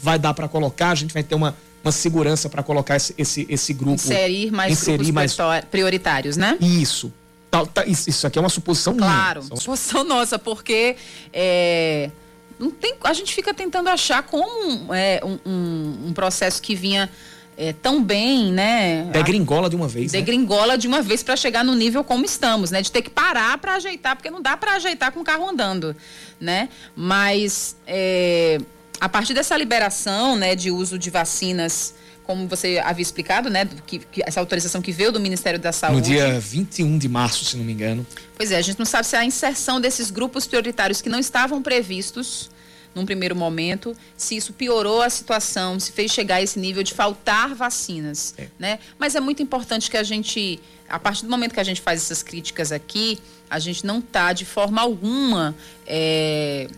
vai 0.00 0.18
dar 0.18 0.34
para 0.34 0.48
colocar, 0.48 0.90
a 0.90 0.94
gente 0.94 1.12
vai 1.12 1.22
ter 1.22 1.34
uma, 1.34 1.56
uma 1.82 1.92
segurança 1.92 2.48
para 2.48 2.62
colocar 2.62 2.96
esse, 2.96 3.14
esse, 3.16 3.46
esse, 3.48 3.72
grupo. 3.72 3.94
Inserir 3.94 4.50
mais 4.50 4.72
inserir 4.72 5.12
grupos 5.12 5.36
mais... 5.38 5.64
prioritários, 5.64 6.36
né? 6.36 6.56
Isso. 6.60 7.12
Tá, 7.50 7.66
tá, 7.66 7.84
isso 7.84 8.26
aqui 8.26 8.38
é 8.38 8.40
uma 8.40 8.48
suposição 8.48 8.96
claro, 8.96 9.40
minha. 9.40 9.48
Claro, 9.48 9.60
suposição 9.60 10.04
nossa, 10.04 10.38
porque 10.38 10.96
é, 11.32 12.10
não 12.58 12.70
tem, 12.70 12.94
a 13.02 13.12
gente 13.12 13.34
fica 13.34 13.52
tentando 13.52 13.88
achar 13.88 14.22
como 14.22 14.94
é, 14.94 15.20
um, 15.24 15.38
um, 15.44 15.98
um 16.08 16.12
processo 16.12 16.62
que 16.62 16.76
vinha 16.76 17.10
é, 17.56 17.72
tão 17.72 18.02
bem, 18.02 18.52
né? 18.52 19.10
Degringola 19.12 19.68
de 19.68 19.76
uma 19.76 19.88
vez. 19.88 20.12
Né? 20.12 20.18
Degringola 20.18 20.74
né? 20.74 20.76
de 20.78 20.86
uma 20.86 21.02
vez 21.02 21.22
para 21.22 21.36
chegar 21.36 21.64
no 21.64 21.74
nível 21.74 22.04
como 22.04 22.24
estamos, 22.24 22.70
né? 22.70 22.80
De 22.80 22.92
ter 22.92 23.02
que 23.02 23.10
parar 23.10 23.58
para 23.58 23.74
ajeitar, 23.74 24.16
porque 24.16 24.30
não 24.30 24.40
dá 24.40 24.56
para 24.56 24.74
ajeitar 24.74 25.12
com 25.12 25.20
o 25.20 25.24
carro 25.24 25.48
andando, 25.48 25.94
né? 26.40 26.68
Mas 26.94 27.76
é, 27.86 28.58
a 29.00 29.08
partir 29.08 29.32
dessa 29.32 29.56
liberação, 29.56 30.36
né, 30.36 30.54
de 30.54 30.70
uso 30.70 30.98
de 30.98 31.10
vacinas 31.10 31.94
como 32.30 32.46
você 32.46 32.80
havia 32.84 33.02
explicado, 33.02 33.50
né, 33.50 33.68
que, 33.84 33.98
que, 33.98 34.22
essa 34.24 34.38
autorização 34.38 34.80
que 34.80 34.92
veio 34.92 35.10
do 35.10 35.18
Ministério 35.18 35.58
da 35.58 35.72
Saúde. 35.72 35.96
No 35.96 36.16
dia 36.16 36.38
21 36.38 36.96
de 36.96 37.08
março, 37.08 37.44
se 37.44 37.56
não 37.56 37.64
me 37.64 37.72
engano. 37.72 38.06
Pois 38.36 38.52
é, 38.52 38.56
a 38.56 38.62
gente 38.62 38.78
não 38.78 38.86
sabe 38.86 39.04
se 39.04 39.16
a 39.16 39.24
inserção 39.24 39.80
desses 39.80 40.12
grupos 40.12 40.46
prioritários 40.46 41.02
que 41.02 41.08
não 41.08 41.18
estavam 41.18 41.60
previstos 41.60 42.48
num 42.94 43.04
primeiro 43.04 43.34
momento, 43.34 43.96
se 44.16 44.36
isso 44.36 44.52
piorou 44.52 45.02
a 45.02 45.10
situação, 45.10 45.78
se 45.80 45.90
fez 45.90 46.12
chegar 46.12 46.36
a 46.36 46.42
esse 46.42 46.58
nível 46.58 46.82
de 46.82 46.94
faltar 46.94 47.54
vacinas, 47.54 48.34
é. 48.38 48.48
né? 48.58 48.78
Mas 48.98 49.14
é 49.14 49.20
muito 49.20 49.42
importante 49.42 49.90
que 49.90 49.96
a 49.96 50.02
gente, 50.02 50.60
a 50.88 50.98
partir 50.98 51.24
do 51.24 51.30
momento 51.30 51.52
que 51.52 51.60
a 51.60 51.64
gente 51.64 51.80
faz 51.80 52.00
essas 52.00 52.22
críticas 52.22 52.70
aqui, 52.70 53.18
a 53.48 53.58
gente 53.58 53.84
não 53.84 53.98
está 53.98 54.32
de 54.32 54.44
forma 54.44 54.80
alguma 54.80 55.54
é, 55.86 56.68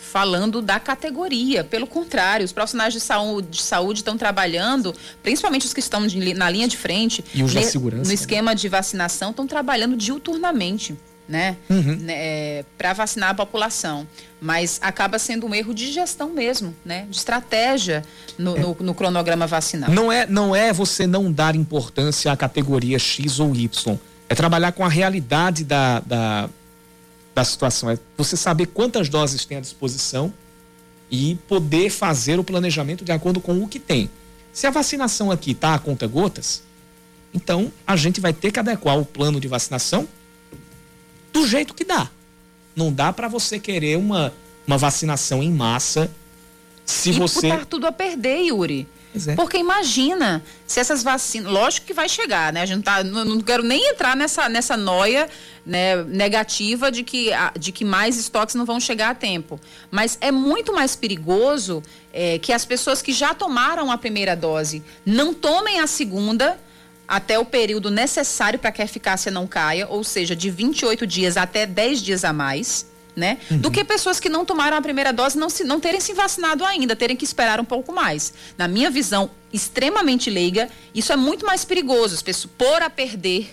falando 0.00 0.62
da 0.62 0.80
categoria. 0.80 1.62
Pelo 1.62 1.86
contrário, 1.86 2.44
os 2.44 2.52
profissionais 2.52 2.92
de 2.92 3.00
saúde, 3.00 3.48
de 3.48 3.62
saúde 3.62 4.00
estão 4.00 4.16
trabalhando, 4.16 4.94
principalmente 5.22 5.66
os 5.66 5.74
que 5.74 5.80
estão 5.80 6.06
de, 6.06 6.34
na 6.34 6.50
linha 6.50 6.66
de 6.66 6.76
frente, 6.76 7.24
e 7.34 7.42
os 7.42 7.52
da 7.52 7.62
segurança, 7.62 8.02
no 8.02 8.08
né? 8.08 8.14
esquema 8.14 8.50
né? 8.52 8.54
de 8.54 8.68
vacinação, 8.68 9.30
estão 9.30 9.46
trabalhando 9.46 9.96
diuturnamente 9.96 10.96
né? 11.30 11.56
Uhum. 11.70 11.96
né 12.00 12.14
é, 12.16 12.64
para 12.76 12.92
vacinar 12.92 13.30
a 13.30 13.34
população. 13.34 14.06
Mas 14.40 14.80
acaba 14.82 15.18
sendo 15.18 15.46
um 15.46 15.54
erro 15.54 15.72
de 15.72 15.92
gestão 15.92 16.30
mesmo, 16.30 16.74
né? 16.84 17.06
De 17.08 17.16
estratégia 17.16 18.02
no, 18.36 18.56
é. 18.56 18.60
no, 18.60 18.76
no, 18.80 18.94
cronograma 18.94 19.46
vacinal. 19.46 19.90
Não 19.90 20.10
é, 20.10 20.26
não 20.26 20.56
é 20.56 20.72
você 20.72 21.06
não 21.06 21.30
dar 21.30 21.54
importância 21.54 22.32
à 22.32 22.36
categoria 22.36 22.98
X 22.98 23.38
ou 23.38 23.54
Y. 23.54 23.96
É 24.28 24.34
trabalhar 24.34 24.72
com 24.72 24.84
a 24.84 24.88
realidade 24.88 25.62
da, 25.62 26.00
da, 26.00 26.50
da 27.34 27.44
situação. 27.44 27.90
É 27.90 27.98
você 28.16 28.36
saber 28.36 28.66
quantas 28.66 29.08
doses 29.08 29.44
tem 29.44 29.58
à 29.58 29.60
disposição 29.60 30.32
e 31.10 31.36
poder 31.48 31.90
fazer 31.90 32.38
o 32.38 32.44
planejamento 32.44 33.04
de 33.04 33.12
acordo 33.12 33.40
com 33.40 33.62
o 33.62 33.68
que 33.68 33.78
tem. 33.78 34.10
Se 34.52 34.66
a 34.66 34.70
vacinação 34.70 35.30
aqui 35.30 35.52
está 35.52 35.74
a 35.74 35.78
conta 35.78 36.06
gotas, 36.06 36.62
então 37.32 37.72
a 37.86 37.96
gente 37.96 38.20
vai 38.20 38.32
ter 38.32 38.50
que 38.50 38.58
adequar 38.58 38.98
o 38.98 39.04
plano 39.04 39.40
de 39.40 39.48
vacinação 39.48 40.08
do 41.32 41.46
jeito 41.46 41.74
que 41.74 41.84
dá. 41.84 42.10
Não 42.74 42.92
dá 42.92 43.12
para 43.12 43.28
você 43.28 43.58
querer 43.58 43.96
uma, 43.96 44.32
uma 44.66 44.78
vacinação 44.78 45.42
em 45.42 45.52
massa 45.52 46.10
se 46.84 47.10
e 47.10 47.12
você. 47.12 47.64
Tudo 47.66 47.86
a 47.86 47.92
perder, 47.92 48.42
Yuri. 48.46 48.86
É. 49.26 49.34
Porque 49.34 49.56
imagina 49.58 50.42
se 50.66 50.78
essas 50.78 51.02
vacinas. 51.02 51.50
Lógico 51.52 51.86
que 51.86 51.92
vai 51.92 52.08
chegar, 52.08 52.52
né? 52.52 52.62
A 52.62 52.66
gente 52.66 52.84
tá, 52.84 53.02
não, 53.02 53.24
não 53.24 53.40
quero 53.40 53.62
nem 53.62 53.90
entrar 53.90 54.16
nessa, 54.16 54.48
nessa 54.48 54.76
noia 54.76 55.28
né, 55.66 56.02
negativa 56.04 56.90
de 56.90 57.02
que, 57.02 57.30
de 57.58 57.72
que 57.72 57.84
mais 57.84 58.16
estoques 58.16 58.54
não 58.54 58.64
vão 58.64 58.78
chegar 58.78 59.10
a 59.10 59.14
tempo. 59.14 59.60
Mas 59.90 60.16
é 60.20 60.30
muito 60.30 60.72
mais 60.72 60.94
perigoso 60.94 61.82
é, 62.12 62.38
que 62.38 62.52
as 62.52 62.64
pessoas 62.64 63.02
que 63.02 63.12
já 63.12 63.34
tomaram 63.34 63.90
a 63.90 63.98
primeira 63.98 64.36
dose 64.36 64.82
não 65.04 65.34
tomem 65.34 65.80
a 65.80 65.86
segunda 65.86 66.58
até 67.06 67.36
o 67.36 67.44
período 67.44 67.90
necessário 67.90 68.58
para 68.58 68.70
que 68.70 68.80
a 68.80 68.84
eficácia 68.84 69.32
não 69.32 69.44
caia, 69.44 69.88
ou 69.88 70.04
seja, 70.04 70.36
de 70.36 70.48
28 70.48 71.04
dias 71.04 71.36
até 71.36 71.66
10 71.66 72.00
dias 72.00 72.24
a 72.24 72.32
mais. 72.32 72.86
Né? 73.16 73.38
Uhum. 73.50 73.58
Do 73.58 73.70
que 73.70 73.84
pessoas 73.84 74.20
que 74.20 74.28
não 74.28 74.44
tomaram 74.44 74.76
a 74.76 74.80
primeira 74.80 75.12
dose 75.12 75.36
não, 75.36 75.50
se, 75.50 75.64
não 75.64 75.80
terem 75.80 76.00
se 76.00 76.14
vacinado 76.14 76.64
ainda, 76.64 76.94
terem 76.94 77.16
que 77.16 77.24
esperar 77.24 77.58
um 77.58 77.64
pouco 77.64 77.92
mais. 77.92 78.32
Na 78.56 78.68
minha 78.68 78.88
visão 78.88 79.30
extremamente 79.52 80.30
leiga, 80.30 80.68
isso 80.94 81.12
é 81.12 81.16
muito 81.16 81.44
mais 81.44 81.64
perigoso. 81.64 82.14
As 82.14 82.22
pessoas 82.22 82.52
pôr 82.56 82.80
a 82.80 82.88
perder 82.88 83.52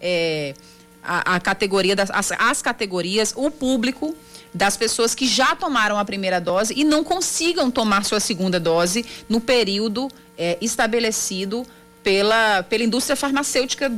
é, 0.00 0.54
a, 1.02 1.36
a, 1.36 1.40
categoria, 1.40 1.94
das, 1.94 2.10
as, 2.10 2.32
as 2.32 2.60
categorias, 2.60 3.32
o 3.36 3.50
público 3.50 4.14
das 4.52 4.76
pessoas 4.76 5.14
que 5.14 5.26
já 5.26 5.54
tomaram 5.54 5.98
a 5.98 6.04
primeira 6.04 6.40
dose 6.40 6.74
e 6.76 6.82
não 6.82 7.04
consigam 7.04 7.70
tomar 7.70 8.04
sua 8.04 8.18
segunda 8.18 8.58
dose 8.58 9.04
no 9.28 9.40
período 9.40 10.08
é, 10.36 10.56
estabelecido 10.60 11.66
pela, 12.02 12.62
pela 12.62 12.82
indústria 12.82 13.16
farmacêutica 13.16 13.92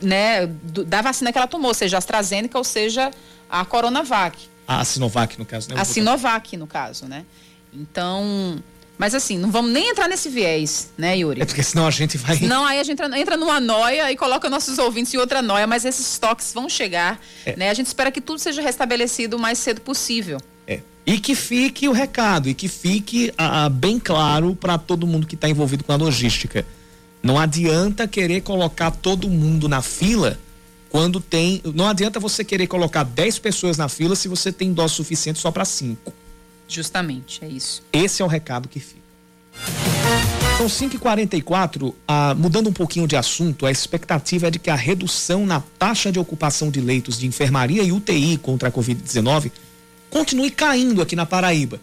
né, 0.00 0.46
do, 0.46 0.84
da 0.84 1.00
vacina 1.00 1.30
que 1.30 1.38
ela 1.38 1.46
tomou, 1.46 1.72
seja 1.74 1.96
a 1.96 1.98
AstraZeneca 1.98 2.58
ou 2.58 2.64
seja 2.64 3.10
a 3.50 3.64
Coronavac. 3.64 4.48
A 4.66 4.84
Sinovac, 4.84 5.38
no 5.38 5.44
caso, 5.44 5.68
né? 5.68 5.80
A 5.80 5.84
Sinovac, 5.84 6.56
no 6.56 6.66
caso, 6.66 7.06
né? 7.06 7.24
Então, 7.72 8.62
mas 9.00 9.14
assim, 9.14 9.38
não 9.38 9.50
vamos 9.50 9.72
nem 9.72 9.90
entrar 9.90 10.08
nesse 10.08 10.28
viés, 10.28 10.90
né, 10.96 11.16
Yuri? 11.16 11.40
É 11.40 11.46
porque 11.46 11.62
senão 11.62 11.86
a 11.86 11.90
gente 11.90 12.18
vai. 12.18 12.38
Não, 12.40 12.66
aí 12.66 12.78
a 12.78 12.82
gente 12.82 13.02
entra, 13.02 13.18
entra 13.18 13.36
numa 13.36 13.58
noia 13.58 14.12
e 14.12 14.16
coloca 14.16 14.50
nossos 14.50 14.78
ouvintes 14.78 15.14
em 15.14 15.16
outra 15.16 15.40
noia, 15.40 15.66
mas 15.66 15.84
esses 15.84 16.12
estoques 16.12 16.52
vão 16.52 16.68
chegar, 16.68 17.18
é. 17.44 17.56
né? 17.56 17.70
A 17.70 17.74
gente 17.74 17.86
espera 17.86 18.10
que 18.10 18.20
tudo 18.20 18.38
seja 18.38 18.60
restabelecido 18.60 19.36
o 19.36 19.40
mais 19.40 19.58
cedo 19.58 19.80
possível. 19.80 20.38
É. 20.66 20.80
E 21.06 21.18
que 21.18 21.34
fique 21.34 21.88
o 21.88 21.92
recado, 21.92 22.48
e 22.48 22.54
que 22.54 22.68
fique 22.68 23.32
ah, 23.38 23.68
bem 23.68 23.98
claro 23.98 24.54
para 24.54 24.76
todo 24.76 25.06
mundo 25.06 25.26
que 25.26 25.34
está 25.34 25.48
envolvido 25.48 25.82
com 25.82 25.92
a 25.92 25.96
logística. 25.96 26.66
Não 27.22 27.38
adianta 27.38 28.06
querer 28.06 28.42
colocar 28.42 28.90
todo 28.90 29.28
mundo 29.28 29.68
na 29.68 29.82
fila 29.82 30.38
quando 30.90 31.20
tem. 31.20 31.62
Não 31.74 31.86
adianta 31.86 32.20
você 32.20 32.44
querer 32.44 32.66
colocar 32.66 33.04
10 33.04 33.38
pessoas 33.38 33.78
na 33.78 33.88
fila 33.88 34.14
se 34.14 34.28
você 34.28 34.52
tem 34.52 34.72
dose 34.72 34.94
suficiente 34.94 35.38
só 35.38 35.50
para 35.50 35.64
5. 35.64 36.12
Justamente, 36.68 37.42
é 37.44 37.48
isso. 37.48 37.82
Esse 37.92 38.20
é 38.20 38.24
o 38.24 38.28
recado 38.28 38.68
que 38.68 38.78
fica. 38.78 39.00
São 40.58 40.66
5h44, 40.66 41.94
ah, 42.06 42.34
mudando 42.34 42.68
um 42.68 42.72
pouquinho 42.72 43.06
de 43.08 43.16
assunto, 43.16 43.64
a 43.64 43.70
expectativa 43.70 44.48
é 44.48 44.50
de 44.50 44.58
que 44.58 44.68
a 44.68 44.74
redução 44.74 45.46
na 45.46 45.60
taxa 45.78 46.12
de 46.12 46.18
ocupação 46.18 46.70
de 46.70 46.80
leitos 46.80 47.18
de 47.18 47.26
enfermaria 47.26 47.82
e 47.82 47.90
UTI 47.90 48.36
contra 48.36 48.68
a 48.68 48.72
Covid-19 48.72 49.50
continue 50.10 50.50
caindo 50.50 51.00
aqui 51.00 51.16
na 51.16 51.24
Paraíba. 51.24 51.80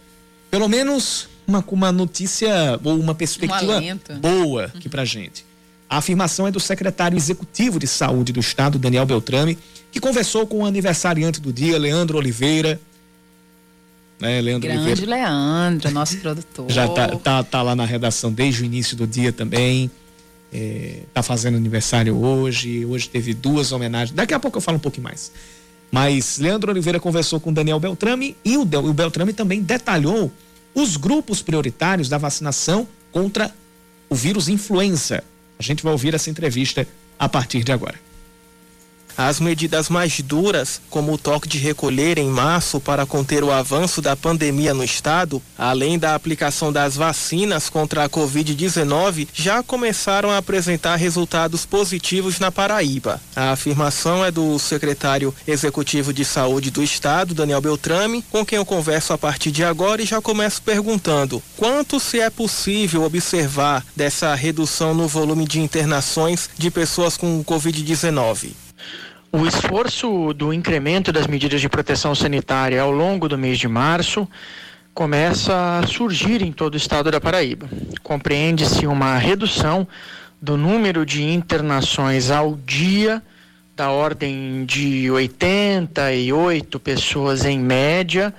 Pelo 0.51 0.67
menos 0.67 1.27
uma, 1.47 1.63
uma 1.67 1.91
notícia 1.91 2.79
ou 2.83 2.99
uma 2.99 3.15
perspectiva 3.15 3.79
um 3.79 4.19
boa 4.19 4.65
aqui 4.65 4.87
pra 4.87 5.03
gente. 5.03 5.43
A 5.89 5.97
afirmação 5.97 6.47
é 6.47 6.51
do 6.51 6.59
secretário 6.59 7.17
executivo 7.17 7.79
de 7.79 7.87
saúde 7.87 8.33
do 8.33 8.39
estado, 8.39 8.77
Daniel 8.77 9.05
Beltrame, 9.05 9.57
que 9.91 9.99
conversou 9.99 10.45
com 10.45 10.63
o 10.63 10.65
aniversariante 10.65 11.39
do 11.39 11.53
dia, 11.53 11.77
Leandro 11.77 12.17
Oliveira. 12.17 12.79
Né, 14.19 14.41
Leandro 14.41 14.67
Grande 14.67 14.85
Oliveira. 14.85 15.11
Leandro, 15.11 15.91
nosso 15.91 16.17
produtor. 16.17 16.69
Já 16.69 16.87
tá, 16.87 17.07
tá, 17.15 17.43
tá, 17.43 17.61
lá 17.61 17.75
na 17.75 17.85
redação 17.85 18.31
desde 18.31 18.63
o 18.63 18.65
início 18.65 18.97
do 18.97 19.07
dia 19.07 19.31
também. 19.31 19.89
É, 20.51 21.01
tá 21.13 21.23
fazendo 21.23 21.55
aniversário 21.55 22.17
hoje. 22.17 22.85
Hoje 22.85 23.07
teve 23.07 23.33
duas 23.33 23.71
homenagens. 23.71 24.15
Daqui 24.15 24.33
a 24.33 24.39
pouco 24.39 24.57
eu 24.57 24.61
falo 24.61 24.77
um 24.77 24.81
pouquinho 24.81 25.03
mais. 25.03 25.31
Mas 25.91 26.37
Leandro 26.37 26.71
Oliveira 26.71 26.99
conversou 26.99 27.39
com 27.39 27.53
Daniel 27.53 27.79
Beltrame 27.79 28.35
e 28.43 28.57
o, 28.57 28.65
Del, 28.65 28.85
o 28.85 28.93
Beltrame 28.93 29.31
também 29.31 29.61
detalhou 29.61 30.31
os 30.75 30.97
grupos 30.97 31.41
prioritários 31.41 32.09
da 32.09 32.17
vacinação 32.17 32.87
contra 33.11 33.53
o 34.09 34.15
vírus 34.15 34.49
influenza. 34.49 35.23
A 35.59 35.63
gente 35.63 35.83
vai 35.83 35.91
ouvir 35.91 36.13
essa 36.13 36.29
entrevista 36.29 36.87
a 37.17 37.27
partir 37.27 37.63
de 37.63 37.71
agora. 37.71 38.06
As 39.17 39.39
medidas 39.39 39.89
mais 39.89 40.21
duras, 40.21 40.79
como 40.91 41.11
o 41.11 41.17
toque 41.17 41.47
de 41.47 41.57
recolher 41.57 42.19
em 42.19 42.29
março 42.29 42.79
para 42.79 43.03
conter 43.03 43.43
o 43.43 43.51
avanço 43.51 43.99
da 43.99 44.15
pandemia 44.15 44.75
no 44.75 44.83
estado, 44.83 45.41
além 45.57 45.97
da 45.97 46.13
aplicação 46.13 46.71
das 46.71 46.95
vacinas 46.95 47.67
contra 47.67 48.03
a 48.03 48.09
Covid-19, 48.09 49.27
já 49.33 49.63
começaram 49.63 50.29
a 50.29 50.37
apresentar 50.37 50.97
resultados 50.97 51.65
positivos 51.65 52.39
na 52.39 52.51
Paraíba. 52.51 53.19
A 53.35 53.53
afirmação 53.53 54.23
é 54.23 54.29
do 54.29 54.59
secretário 54.59 55.33
executivo 55.47 56.13
de 56.13 56.23
saúde 56.23 56.69
do 56.69 56.83
estado, 56.83 57.33
Daniel 57.33 57.59
Beltrame, 57.59 58.23
com 58.29 58.45
quem 58.45 58.57
eu 58.57 58.65
converso 58.65 59.13
a 59.13 59.17
partir 59.17 59.49
de 59.49 59.63
agora 59.63 59.99
e 59.99 60.05
já 60.05 60.21
começo 60.21 60.61
perguntando: 60.61 61.41
quanto 61.55 61.99
se 61.99 62.19
é 62.19 62.29
possível 62.29 63.01
observar 63.01 63.83
dessa 63.95 64.35
redução 64.35 64.93
no 64.93 65.07
volume 65.07 65.47
de 65.47 65.59
internações 65.59 66.51
de 66.55 66.69
pessoas 66.69 67.17
com 67.17 67.43
Covid-19? 67.43 68.66
O 69.31 69.45
esforço 69.45 70.33
do 70.33 70.53
incremento 70.53 71.11
das 71.11 71.27
medidas 71.27 71.59
de 71.59 71.67
proteção 71.67 72.15
sanitária 72.15 72.81
ao 72.81 72.91
longo 72.91 73.27
do 73.27 73.37
mês 73.37 73.59
de 73.59 73.67
março 73.67 74.27
começa 74.93 75.79
a 75.79 75.85
surgir 75.85 76.41
em 76.41 76.51
todo 76.51 76.75
o 76.75 76.77
estado 76.77 77.11
da 77.11 77.19
Paraíba. 77.19 77.69
Compreende-se 78.01 78.87
uma 78.87 79.17
redução 79.17 79.85
do 80.41 80.55
número 80.55 81.05
de 81.05 81.23
internações 81.23 82.31
ao 82.31 82.55
dia, 82.55 83.21
da 83.75 83.91
ordem 83.91 84.65
de 84.65 85.11
88 85.11 86.79
pessoas 86.79 87.45
em 87.45 87.59
média, 87.59 88.33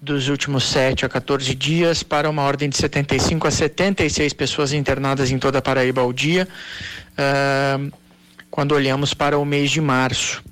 dos 0.00 0.28
últimos 0.28 0.64
7 0.64 1.04
a 1.04 1.08
14 1.08 1.54
dias, 1.54 2.02
para 2.02 2.30
uma 2.30 2.42
ordem 2.42 2.70
de 2.70 2.78
75 2.78 3.46
a 3.46 3.50
76 3.50 4.32
pessoas 4.32 4.72
internadas 4.72 5.30
em 5.30 5.38
toda 5.38 5.58
a 5.58 5.62
Paraíba 5.62 6.00
ao 6.00 6.12
dia. 6.12 6.48
Uh, 7.12 7.92
quando 8.50 8.72
olhamos 8.72 9.14
para 9.14 9.38
o 9.38 9.44
mês 9.44 9.70
de 9.70 9.80
março, 9.80 10.42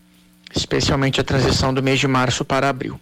especialmente 0.55 1.21
a 1.21 1.25
transição 1.25 1.75
do 1.75 1.83
mês 1.83 1.99
de 1.99 2.07
março 2.07 2.45
para 2.45 2.69
abril. 2.69 2.99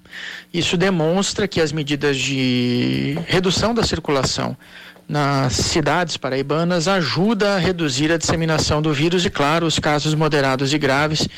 Isso 0.52 0.76
demonstra 0.76 1.46
que 1.46 1.60
as 1.60 1.72
medidas 1.72 2.16
de 2.16 3.18
redução 3.26 3.74
da 3.74 3.82
circulação 3.82 4.56
nas 5.08 5.52
cidades 5.52 6.16
paraibanas 6.16 6.88
ajuda 6.88 7.54
a 7.54 7.58
reduzir 7.58 8.10
a 8.10 8.16
disseminação 8.16 8.82
do 8.82 8.92
vírus 8.92 9.24
e, 9.24 9.30
claro, 9.30 9.66
os 9.66 9.78
casos 9.78 10.14
moderados 10.14 10.72
e 10.72 10.78
graves 10.78 11.28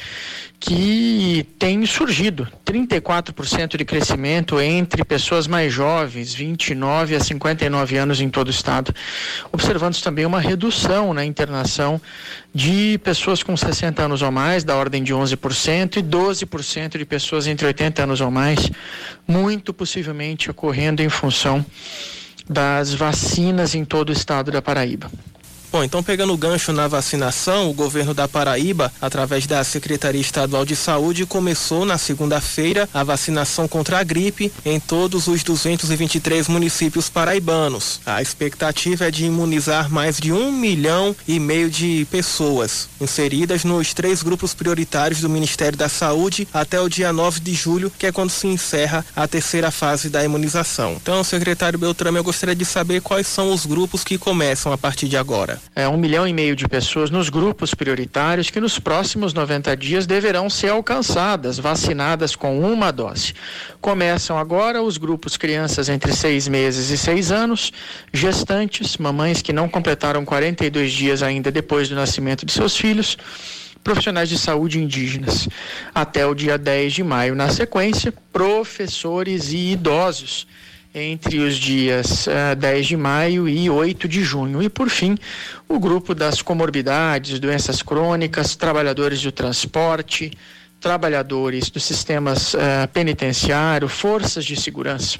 que 0.61 1.47
tem 1.57 1.87
surgido 1.87 2.49
34% 2.67 3.77
de 3.77 3.85
crescimento 3.85 4.61
entre 4.61 5.05
pessoas 5.05 5.47
mais 5.47 5.73
jovens, 5.73 6.35
29 6.35 7.15
a 7.15 7.21
59 7.21 7.97
anos 7.97 8.21
em 8.21 8.29
todo 8.29 8.49
o 8.49 8.51
estado. 8.51 8.93
Observamos 9.53 10.03
também 10.03 10.27
uma 10.27 10.41
redução 10.41 11.15
na 11.15 11.25
internação 11.25 12.01
de 12.53 12.99
pessoas 13.05 13.43
com 13.43 13.57
60 13.57 14.03
anos 14.03 14.21
ou 14.21 14.33
mais, 14.33 14.65
da 14.65 14.75
ordem 14.75 15.03
de 15.03 15.15
11%, 15.15 15.97
e 15.97 16.03
12% 16.03 16.99
de 16.99 17.05
pessoas 17.05 17.47
entre 17.47 17.67
80 17.67 18.03
anos 18.03 18.21
ou 18.21 18.31
mais, 18.31 18.69
muito 19.27 19.73
possivelmente 19.73 20.51
ocorrendo 20.51 21.03
em 21.03 21.09
função 21.09 21.65
das 22.49 22.93
vacinas 22.93 23.75
em 23.75 23.85
todo 23.85 24.09
o 24.09 24.13
estado 24.13 24.51
da 24.51 24.61
Paraíba. 24.61 25.09
Bom, 25.71 25.85
então 25.85 26.03
pegando 26.03 26.33
o 26.33 26.37
gancho 26.37 26.73
na 26.73 26.89
vacinação, 26.89 27.69
o 27.69 27.75
governo 27.75 28.15
da 28.15 28.27
Paraíba, 28.27 28.91
através 29.03 29.47
da 29.47 29.63
Secretaria 29.63 30.21
Estadual 30.21 30.65
de 30.65 30.75
Saúde, 30.75 31.27
começou 31.27 31.85
na 31.85 31.99
segunda-feira 31.99 32.89
a 32.93 33.05
vacinação 33.05 33.69
contra 33.69 33.99
a 33.99 34.03
gripe 34.03 34.51
em 34.65 34.81
todos 34.81 35.27
os 35.27 35.43
223 35.43 36.49
municípios 36.49 37.11
paraibanos. 37.11 38.01
A 38.07 38.23
expectativa 38.23 39.09
é 39.09 39.11
de 39.11 39.27
imunizar 39.27 39.91
mais 39.91 40.17
de 40.17 40.33
um 40.33 40.51
milhão 40.51 41.15
e 41.27 41.39
meio 41.39 41.69
de 41.71 42.07
pessoas, 42.11 42.89
inseridas 42.99 43.63
nos 43.63 43.93
três 43.93 44.23
grupos 44.23 44.55
prioritários 44.55 45.21
do 45.21 45.29
Ministério 45.29 45.77
da 45.77 45.91
Saúde 45.91 46.49
até 46.51 46.81
o 46.81 46.89
dia 46.89 47.13
9 47.13 47.41
de 47.41 47.53
julho, 47.53 47.93
que 47.99 48.07
é 48.07 48.13
quando 48.13 48.31
se 48.31 48.47
encerra 48.47 49.05
a 49.15 49.29
terceira 49.29 49.71
fase 49.71 50.09
da 50.09 50.25
imunização. 50.25 50.95
Então, 50.95 51.23
secretário 51.23 51.79
Beltrame, 51.79 52.17
eu 52.17 52.25
gostaria 52.25 52.57
de 52.57 52.65
saber 52.65 53.03
quais 53.03 53.27
são 53.27 53.53
os 53.53 53.67
grupos 53.67 54.03
que 54.03 54.17
começam 54.17 54.73
a 54.73 54.79
partir 54.79 55.09
de 55.09 55.17
agora 55.19 55.58
é, 55.75 55.89
um 55.89 55.97
milhão 55.97 56.27
e 56.27 56.33
meio 56.33 56.57
de 56.57 56.67
pessoas 56.67 57.11
nos 57.11 57.29
grupos 57.29 57.75
prioritários 57.75 58.51
que 58.51 58.61
nos 58.61 58.79
próximos 58.79 59.33
90 59.33 59.77
dias 59.77 60.07
deverão 60.07 60.49
ser 60.51 60.69
alcançadas, 60.69 61.59
vacinadas 61.59 62.35
com 62.35 62.61
uma 62.61 62.91
dose. 62.91 63.35
Começam 63.81 64.39
agora 64.39 64.83
os 64.83 64.97
grupos 64.97 65.37
crianças 65.37 65.89
entre 65.89 66.13
seis 66.13 66.49
meses 66.49 66.91
e 66.91 66.99
seis 66.99 67.31
anos, 67.31 67.73
gestantes, 68.13 68.97
mamães 68.97 69.43
que 69.43 69.53
não 69.53 69.69
completaram 69.69 70.25
42 70.25 70.93
dias 70.93 71.23
ainda 71.23 71.51
depois 71.51 71.89
do 71.89 71.95
nascimento 71.95 72.45
de 72.45 72.53
seus 72.53 72.77
filhos 72.77 73.17
profissionais 73.83 74.29
de 74.29 74.39
saúde 74.39 74.79
indígenas. 74.79 75.49
Até 75.95 76.27
o 76.27 76.35
dia 76.35 76.59
10 76.59 76.93
de 76.93 77.03
maio, 77.03 77.35
na 77.35 77.49
sequência, 77.49 78.13
professores 78.33 79.53
e 79.53 79.73
idosos 79.73 80.47
entre 80.95 81.39
os 81.39 81.57
dias 81.57 82.27
uh, 82.27 82.31
eh, 82.31 82.55
10 82.55 82.87
de 82.87 82.97
maio 82.97 83.49
e 83.49 83.69
8 83.69 84.09
de 84.09 84.23
junho. 84.23 84.63
E, 84.63 84.69
por 84.69 84.89
fim, 84.89 85.17
o 85.69 85.79
grupo 85.79 86.15
das 86.15 86.43
comorbidades, 86.43 87.39
doenças 87.39 87.83
crônicas, 87.83 88.57
trabalhadores 88.57 89.21
do 89.21 89.31
transporte, 89.31 90.33
trabalhadores 90.81 91.71
dos 91.71 91.85
sistemas 91.85 92.55
uh, 92.55 92.59
penitenciário, 92.93 93.89
forças 93.89 94.45
de 94.45 94.57
segurança. 94.57 95.19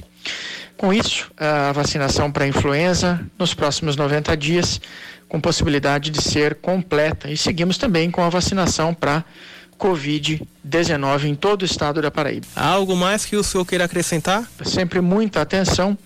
Com 0.77 0.93
isso, 0.93 1.31
a 1.37 1.73
vacinação 1.73 2.31
para 2.31 2.45
a 2.45 2.49
influenza 2.49 3.21
nos 3.39 3.53
próximos 3.53 3.97
90 3.97 4.37
dias, 4.37 4.81
com 5.29 5.41
possibilidade 5.41 6.09
de 6.09 6.23
ser 6.23 6.55
completa. 6.55 7.29
E 7.31 7.37
seguimos 7.37 7.77
também 7.77 8.11
com 8.11 8.23
a 8.23 8.29
vacinação 8.29 8.95
para 8.95 9.25
Covid-19 9.79 11.25
em 11.25 11.35
todo 11.35 11.63
o 11.63 11.65
estado 11.65 12.03
da 12.03 12.11
Paraíba. 12.11 12.47
Há 12.55 12.67
algo 12.67 12.97
mais 12.97 13.25
que 13.25 13.37
o 13.37 13.45
senhor 13.45 13.65
queira 13.65 13.85
acrescentar? 13.85 14.49
Sempre 14.65 15.01
muita 15.01 15.41
atenção 15.41 15.97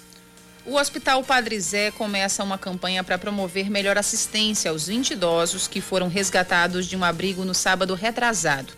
O 0.64 0.76
Hospital 0.76 1.24
Padre 1.24 1.60
Zé 1.60 1.90
começa 1.90 2.44
uma 2.44 2.56
campanha 2.56 3.04
para 3.04 3.18
promover 3.18 3.68
melhor 3.68 3.98
assistência 3.98 4.70
aos 4.70 4.86
20 4.86 5.14
idosos 5.14 5.68
que 5.68 5.82
foram 5.82 6.08
resgatados 6.08 6.86
de 6.86 6.96
um 6.96 7.04
abrigo 7.04 7.44
no 7.44 7.56
sábado 7.56 7.96
retrasado. 7.96 8.72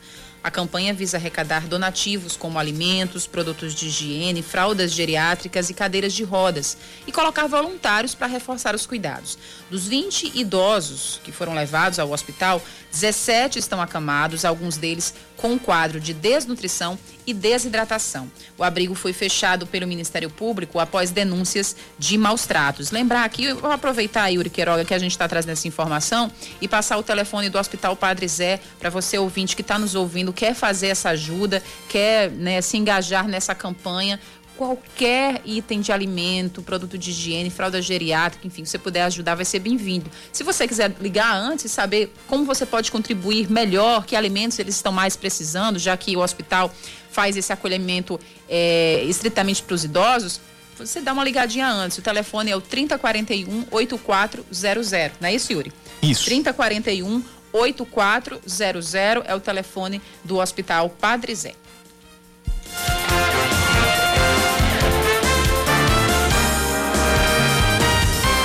A 0.43 0.51
campanha 0.51 0.93
visa 0.93 1.15
arrecadar 1.15 1.67
donativos 1.67 2.35
como 2.35 2.59
alimentos, 2.59 3.25
produtos 3.25 3.73
de 3.73 3.87
higiene, 3.87 4.43
fraldas 4.43 4.91
geriátricas 4.91 5.69
e 5.69 5.73
cadeiras 5.73 6.11
de 6.11 6.25
rodas 6.25 6.75
e 7.07 7.13
colocar 7.13 7.47
voluntários 7.47 8.13
para 8.13 8.27
reforçar 8.27 8.75
os 8.75 8.85
cuidados. 8.85 9.37
Dos 9.71 9.87
20 9.87 10.37
idosos 10.37 11.21
que 11.23 11.31
foram 11.31 11.53
levados 11.53 11.97
ao 11.97 12.11
hospital, 12.11 12.61
17 12.91 13.57
estão 13.57 13.81
acamados, 13.81 14.43
alguns 14.43 14.75
deles 14.75 15.13
com 15.37 15.57
quadro 15.57 15.97
de 15.97 16.13
desnutrição 16.13 16.99
e 17.25 17.33
desidratação. 17.33 18.29
O 18.57 18.63
abrigo 18.63 18.95
foi 18.95 19.13
fechado 19.13 19.65
pelo 19.65 19.87
Ministério 19.87 20.29
Público 20.29 20.79
após 20.79 21.11
denúncias 21.11 21.75
de 21.97 22.17
maus 22.17 22.45
tratos. 22.45 22.91
Lembrar 22.91 23.23
aqui, 23.23 23.53
vou 23.53 23.71
aproveitar, 23.71 24.29
Yuri 24.29 24.49
Queiroga, 24.49 24.85
que 24.85 24.93
a 24.93 24.99
gente 24.99 25.11
está 25.11 25.27
trazendo 25.27 25.51
essa 25.51 25.67
informação 25.67 26.31
e 26.61 26.67
passar 26.67 26.97
o 26.97 27.03
telefone 27.03 27.49
do 27.49 27.57
Hospital 27.57 27.95
Padre 27.95 28.27
Zé 28.27 28.59
para 28.79 28.89
você, 28.89 29.17
ouvinte 29.17 29.55
que 29.55 29.61
está 29.61 29.79
nos 29.79 29.95
ouvindo, 29.95 30.33
quer 30.33 30.53
fazer 30.53 30.87
essa 30.87 31.09
ajuda, 31.09 31.61
quer 31.89 32.29
né, 32.31 32.61
se 32.61 32.77
engajar 32.77 33.27
nessa 33.27 33.55
campanha 33.55 34.19
qualquer 34.57 35.41
item 35.45 35.81
de 35.81 35.91
alimento, 35.91 36.61
produto 36.61 36.97
de 36.97 37.09
higiene, 37.09 37.49
fralda 37.49 37.81
geriátrica, 37.81 38.45
enfim, 38.45 38.63
se 38.65 38.71
você 38.71 38.79
puder 38.79 39.03
ajudar, 39.03 39.35
vai 39.35 39.45
ser 39.45 39.59
bem-vindo. 39.59 40.09
Se 40.31 40.43
você 40.43 40.67
quiser 40.67 40.95
ligar 41.01 41.35
antes 41.35 41.65
e 41.65 41.69
saber 41.69 42.13
como 42.27 42.45
você 42.45 42.65
pode 42.65 42.91
contribuir 42.91 43.49
melhor, 43.49 44.05
que 44.05 44.15
alimentos 44.15 44.59
eles 44.59 44.75
estão 44.75 44.91
mais 44.91 45.15
precisando, 45.15 45.79
já 45.79 45.97
que 45.97 46.15
o 46.15 46.19
hospital 46.19 46.73
faz 47.11 47.35
esse 47.35 47.51
acolhimento 47.51 48.19
é, 48.47 49.03
estritamente 49.05 49.63
para 49.63 49.73
os 49.75 49.83
idosos, 49.83 50.39
você 50.77 51.01
dá 51.01 51.13
uma 51.13 51.23
ligadinha 51.23 51.67
antes. 51.67 51.97
O 51.97 52.01
telefone 52.01 52.51
é 52.51 52.55
o 52.55 52.61
3041 52.61 53.65
8400. 53.71 55.19
Não 55.19 55.29
é 55.29 55.35
isso, 55.35 55.53
Yuri? 55.53 55.71
Isso. 56.01 56.25
3041 56.25 57.23
8400 57.53 58.95
é 58.95 59.35
o 59.35 59.39
telefone 59.39 60.01
do 60.23 60.37
Hospital 60.37 60.89
Padre 60.89 61.35
Zé. 61.35 61.53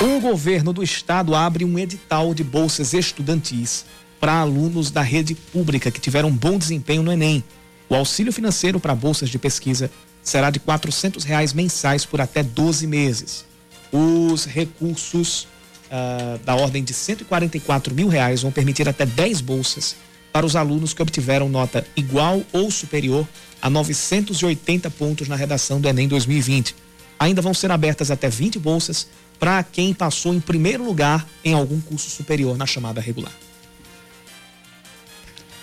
O 0.00 0.20
governo 0.20 0.72
do 0.72 0.80
estado 0.80 1.34
abre 1.34 1.64
um 1.64 1.76
edital 1.76 2.32
de 2.32 2.44
bolsas 2.44 2.92
estudantis 2.92 3.84
para 4.20 4.32
alunos 4.32 4.92
da 4.92 5.02
rede 5.02 5.34
pública 5.34 5.90
que 5.90 6.00
tiveram 6.00 6.30
bom 6.30 6.56
desempenho 6.56 7.02
no 7.02 7.10
Enem. 7.10 7.42
O 7.88 7.96
auxílio 7.96 8.32
financeiro 8.32 8.78
para 8.78 8.94
bolsas 8.94 9.28
de 9.28 9.40
pesquisa 9.40 9.90
será 10.22 10.50
de 10.50 10.60
R$ 10.60 11.26
reais 11.26 11.52
mensais 11.52 12.04
por 12.04 12.20
até 12.20 12.44
12 12.44 12.86
meses. 12.86 13.44
Os 13.90 14.44
recursos 14.44 15.48
uh, 15.90 16.38
da 16.44 16.54
ordem 16.54 16.84
de 16.84 16.94
144 16.94 17.92
mil 17.92 18.06
reais 18.06 18.42
vão 18.42 18.52
permitir 18.52 18.88
até 18.88 19.04
10 19.04 19.40
bolsas 19.40 19.96
para 20.32 20.46
os 20.46 20.54
alunos 20.54 20.94
que 20.94 21.02
obtiveram 21.02 21.48
nota 21.48 21.84
igual 21.96 22.40
ou 22.52 22.70
superior 22.70 23.26
a 23.60 23.68
980 23.68 24.90
pontos 24.90 25.26
na 25.26 25.34
redação 25.34 25.80
do 25.80 25.88
Enem 25.88 26.06
2020. 26.06 26.76
Ainda 27.18 27.42
vão 27.42 27.52
ser 27.52 27.72
abertas 27.72 28.12
até 28.12 28.28
20 28.28 28.60
bolsas 28.60 29.08
para 29.38 29.62
quem 29.62 29.94
passou 29.94 30.34
em 30.34 30.40
primeiro 30.40 30.84
lugar 30.84 31.26
em 31.44 31.54
algum 31.54 31.80
curso 31.80 32.10
superior 32.10 32.56
na 32.56 32.66
chamada 32.66 33.00
regular. 33.00 33.32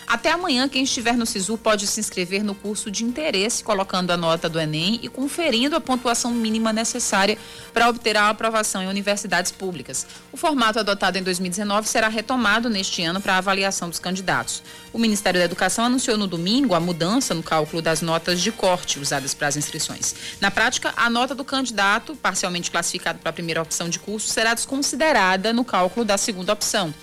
Até 0.08 0.32
amanhã, 0.32 0.70
quem 0.70 0.84
estiver 0.84 1.18
no 1.18 1.26
SISU 1.26 1.58
pode 1.58 1.88
se 1.88 2.00
inscrever 2.00 2.44
no 2.44 2.54
curso 2.54 2.92
de 2.92 3.04
interesse, 3.04 3.64
colocando 3.64 4.12
a 4.12 4.18
nota 4.18 4.48
do 4.48 4.60
Enem 4.60 5.00
e 5.02 5.10
conferindo 5.10 5.76
a 5.76 5.82
pontuação 5.82 6.32
mínima 6.32 6.72
necessária 6.72 7.38
para 7.74 7.90
obter 7.90 8.16
a 8.16 8.30
aprovação 8.30 8.84
em 8.84 8.88
universidades 8.88 9.52
públicas. 9.52 10.06
O 10.32 10.38
formato 10.38 10.80
adotado 10.80 11.18
em 11.18 11.24
2019 11.24 11.88
será 11.88 12.08
retomado 12.08 12.70
neste 12.70 13.02
ano 13.04 13.20
para 13.20 13.34
a 13.34 13.38
avaliação 13.38 13.90
dos 13.90 13.98
candidatos. 13.98 14.62
O 14.94 15.00
Ministério 15.00 15.40
da 15.40 15.46
Educação 15.46 15.86
anunciou 15.86 16.18
no 16.18 16.28
domingo 16.28 16.76
a 16.76 16.80
mudança 16.80 17.34
no 17.34 17.42
cálculo 17.42 17.82
das 17.82 18.02
notas 18.02 18.42
de 18.42 18.52
corte 18.52 19.00
usadas 19.00 19.34
para 19.34 19.48
as 19.48 19.58
inscrições. 19.58 20.16
Na 20.40 20.52
prática, 20.52 20.94
a 20.96 21.10
nota 21.10 21.34
do 21.34 21.44
candidato, 21.44 22.16
parcialmente 22.16 22.70
classificado 22.70 23.18
para 23.20 23.32
a 23.32 23.34
primeira 23.34 23.62
opção 23.62 23.90
de 23.90 23.98
curso, 23.98 24.28
será 24.28 24.54
desconsiderada 24.54 25.52
no 25.52 25.66
cálculo 25.66 26.06
da 26.06 26.18
segunda 26.18 26.54
opção. 26.54 26.94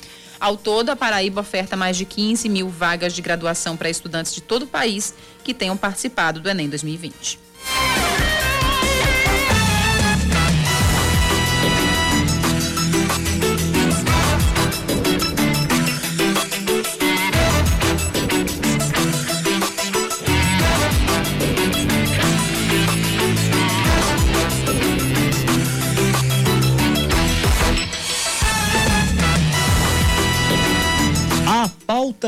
Ao 0.42 0.56
todo, 0.56 0.90
a 0.90 0.96
Paraíba 0.96 1.40
oferta 1.40 1.76
mais 1.76 1.96
de 1.96 2.04
15 2.04 2.48
mil 2.48 2.68
vagas 2.68 3.12
de 3.12 3.22
graduação 3.22 3.76
para 3.76 3.88
estudantes 3.88 4.34
de 4.34 4.40
todo 4.40 4.64
o 4.64 4.66
país 4.66 5.14
que 5.44 5.54
tenham 5.54 5.76
participado 5.76 6.40
do 6.40 6.50
Enem 6.50 6.68
2020. 6.68 7.38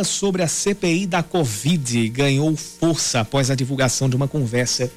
Sobre 0.02 0.42
a 0.42 0.48
CPI 0.48 1.06
da 1.06 1.22
Covid 1.22 2.08
ganhou 2.08 2.56
força 2.56 3.20
após 3.20 3.50
a 3.50 3.54
divulgação 3.54 4.08
de 4.08 4.16
uma 4.16 4.26
conversa 4.26 4.90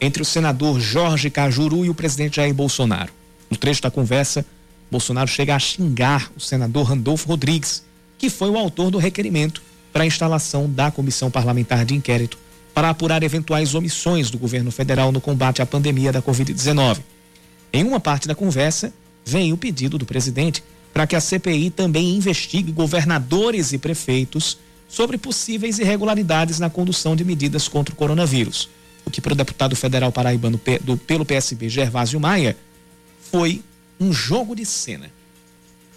entre 0.00 0.20
o 0.20 0.24
senador 0.24 0.80
Jorge 0.80 1.30
Cajuru 1.30 1.84
e 1.84 1.88
o 1.88 1.94
presidente 1.94 2.36
Jair 2.36 2.52
Bolsonaro. 2.52 3.12
No 3.48 3.56
trecho 3.56 3.80
da 3.80 3.90
conversa, 3.90 4.44
Bolsonaro 4.90 5.28
chega 5.28 5.54
a 5.54 5.58
xingar 5.58 6.30
o 6.36 6.40
senador 6.40 6.88
Randolfo 6.88 7.28
Rodrigues, 7.28 7.84
que 8.18 8.28
foi 8.28 8.50
o 8.50 8.58
autor 8.58 8.90
do 8.90 8.98
requerimento 8.98 9.62
para 9.92 10.02
a 10.02 10.06
instalação 10.06 10.68
da 10.68 10.90
comissão 10.90 11.30
parlamentar 11.30 11.84
de 11.84 11.94
inquérito 11.94 12.36
para 12.74 12.90
apurar 12.90 13.22
eventuais 13.22 13.74
omissões 13.74 14.30
do 14.30 14.38
governo 14.38 14.70
federal 14.70 15.12
no 15.12 15.20
combate 15.20 15.62
à 15.62 15.66
pandemia 15.66 16.12
da 16.12 16.20
Covid-19. 16.20 17.00
Em 17.72 17.84
uma 17.84 18.00
parte 18.00 18.26
da 18.26 18.34
conversa, 18.34 18.92
vem 19.24 19.52
o 19.52 19.56
pedido 19.56 19.98
do 19.98 20.06
presidente 20.06 20.62
para 20.92 21.06
que 21.06 21.16
a 21.16 21.20
CPI 21.20 21.70
também 21.70 22.14
investigue 22.16 22.70
governadores 22.70 23.72
e 23.72 23.78
prefeitos 23.78 24.58
sobre 24.88 25.16
possíveis 25.16 25.78
irregularidades 25.78 26.58
na 26.58 26.68
condução 26.68 27.16
de 27.16 27.24
medidas 27.24 27.66
contra 27.66 27.94
o 27.94 27.96
coronavírus. 27.96 28.68
O 29.04 29.10
que 29.10 29.20
para 29.20 29.32
o 29.32 29.36
deputado 29.36 29.74
federal 29.74 30.12
paraibano 30.12 30.60
do, 30.82 30.96
pelo 30.96 31.24
PSB, 31.24 31.68
Gervásio 31.68 32.20
Maia, 32.20 32.56
foi 33.30 33.62
um 33.98 34.12
jogo 34.12 34.54
de 34.54 34.66
cena. 34.66 35.10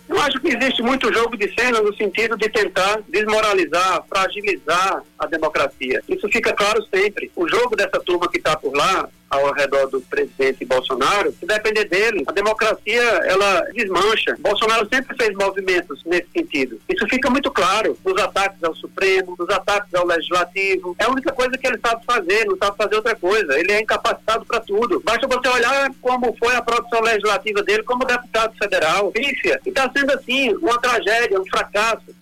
Eu 0.08 0.20
acho 0.22 0.40
que 0.40 0.50
existe 0.50 0.82
muito 0.84 1.12
jogo 1.12 1.36
de 1.36 1.52
cena 1.60 1.82
no 1.82 1.94
sentido 1.96 2.38
de 2.38 2.48
tentar 2.48 3.02
desmoralizar, 3.10 4.04
fragilizar 4.08 5.04
a 5.18 5.26
democracia. 5.26 6.02
Isso 6.08 6.30
fica 6.30 6.54
claro 6.54 6.82
sempre. 6.94 7.32
O 7.36 7.48
jogo 7.50 7.76
dessa 7.76 8.00
turma 8.00 8.30
que 8.30 8.38
está 8.38 8.56
por 8.56 8.76
lá 8.76 9.10
ao 9.30 9.52
redor 9.54 9.88
do 9.88 10.02
presidente 10.02 10.66
Bolsonaro, 10.66 11.34
se 11.40 11.46
depender 11.46 11.86
dele, 11.86 12.24
a 12.28 12.32
democracia 12.32 13.02
ela 13.02 13.62
desmancha. 13.74 14.36
Bolsonaro 14.40 14.88
sempre 14.92 15.16
fez 15.16 15.36
movimentos 15.36 16.02
nesse 16.06 16.28
sentido. 16.32 16.80
Isso 16.90 17.08
fica 17.08 17.30
muito 17.30 17.52
claro 17.52 17.98
nos 18.06 18.22
ataques 18.22 18.64
ao 18.64 18.76
Supremo, 18.76 19.36
nos 19.38 19.50
ataques 19.50 19.94
ao 19.94 20.06
Legislativo. 20.06 20.96
É 21.00 21.06
a 21.06 21.10
única 21.10 21.32
coisa 21.32 21.58
que 21.58 21.68
ele 21.68 21.80
sabe 21.86 22.04
fazer, 22.06 22.46
não 22.46 22.58
sabe 22.58 22.78
fazer 22.78 22.96
outra 22.96 23.16
coisa. 23.16 23.60
Ele 23.60 23.72
é 23.72 23.82
incapacitado 23.82 24.46
para 24.46 24.60
tudo. 24.62 25.02
Basta 25.04 25.28
você 25.28 25.48
olhar 25.48 25.92
como 26.02 26.36
foi 26.38 26.56
a 26.56 26.62
produção 26.62 27.02
legislativa 27.02 27.64
dele 27.64 27.84
como 27.84 28.06
deputado 28.06 28.56
federal. 28.58 29.12
Pífia. 29.12 29.60
E 29.66 29.70
está 29.70 29.90
sendo 29.92 30.12
assim, 30.14 30.54
uma 30.56 30.80
tragédia, 30.80 31.40
um 31.40 31.46
fracasso. 31.48 32.16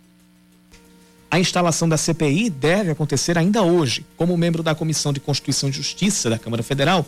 A 1.33 1.39
instalação 1.39 1.89
da 1.89 1.97
CPI 1.97 2.47
deve 2.47 2.91
acontecer 2.91 3.39
ainda 3.39 3.63
hoje. 3.63 4.05
Como 4.15 4.37
membro 4.37 4.61
da 4.61 4.75
Comissão 4.75 5.11
de 5.11 5.19
Constituição 5.19 5.67
e 5.67 5.71
Justiça 5.71 6.29
da 6.29 6.37
Câmara 6.37 6.61
Federal, 6.61 7.03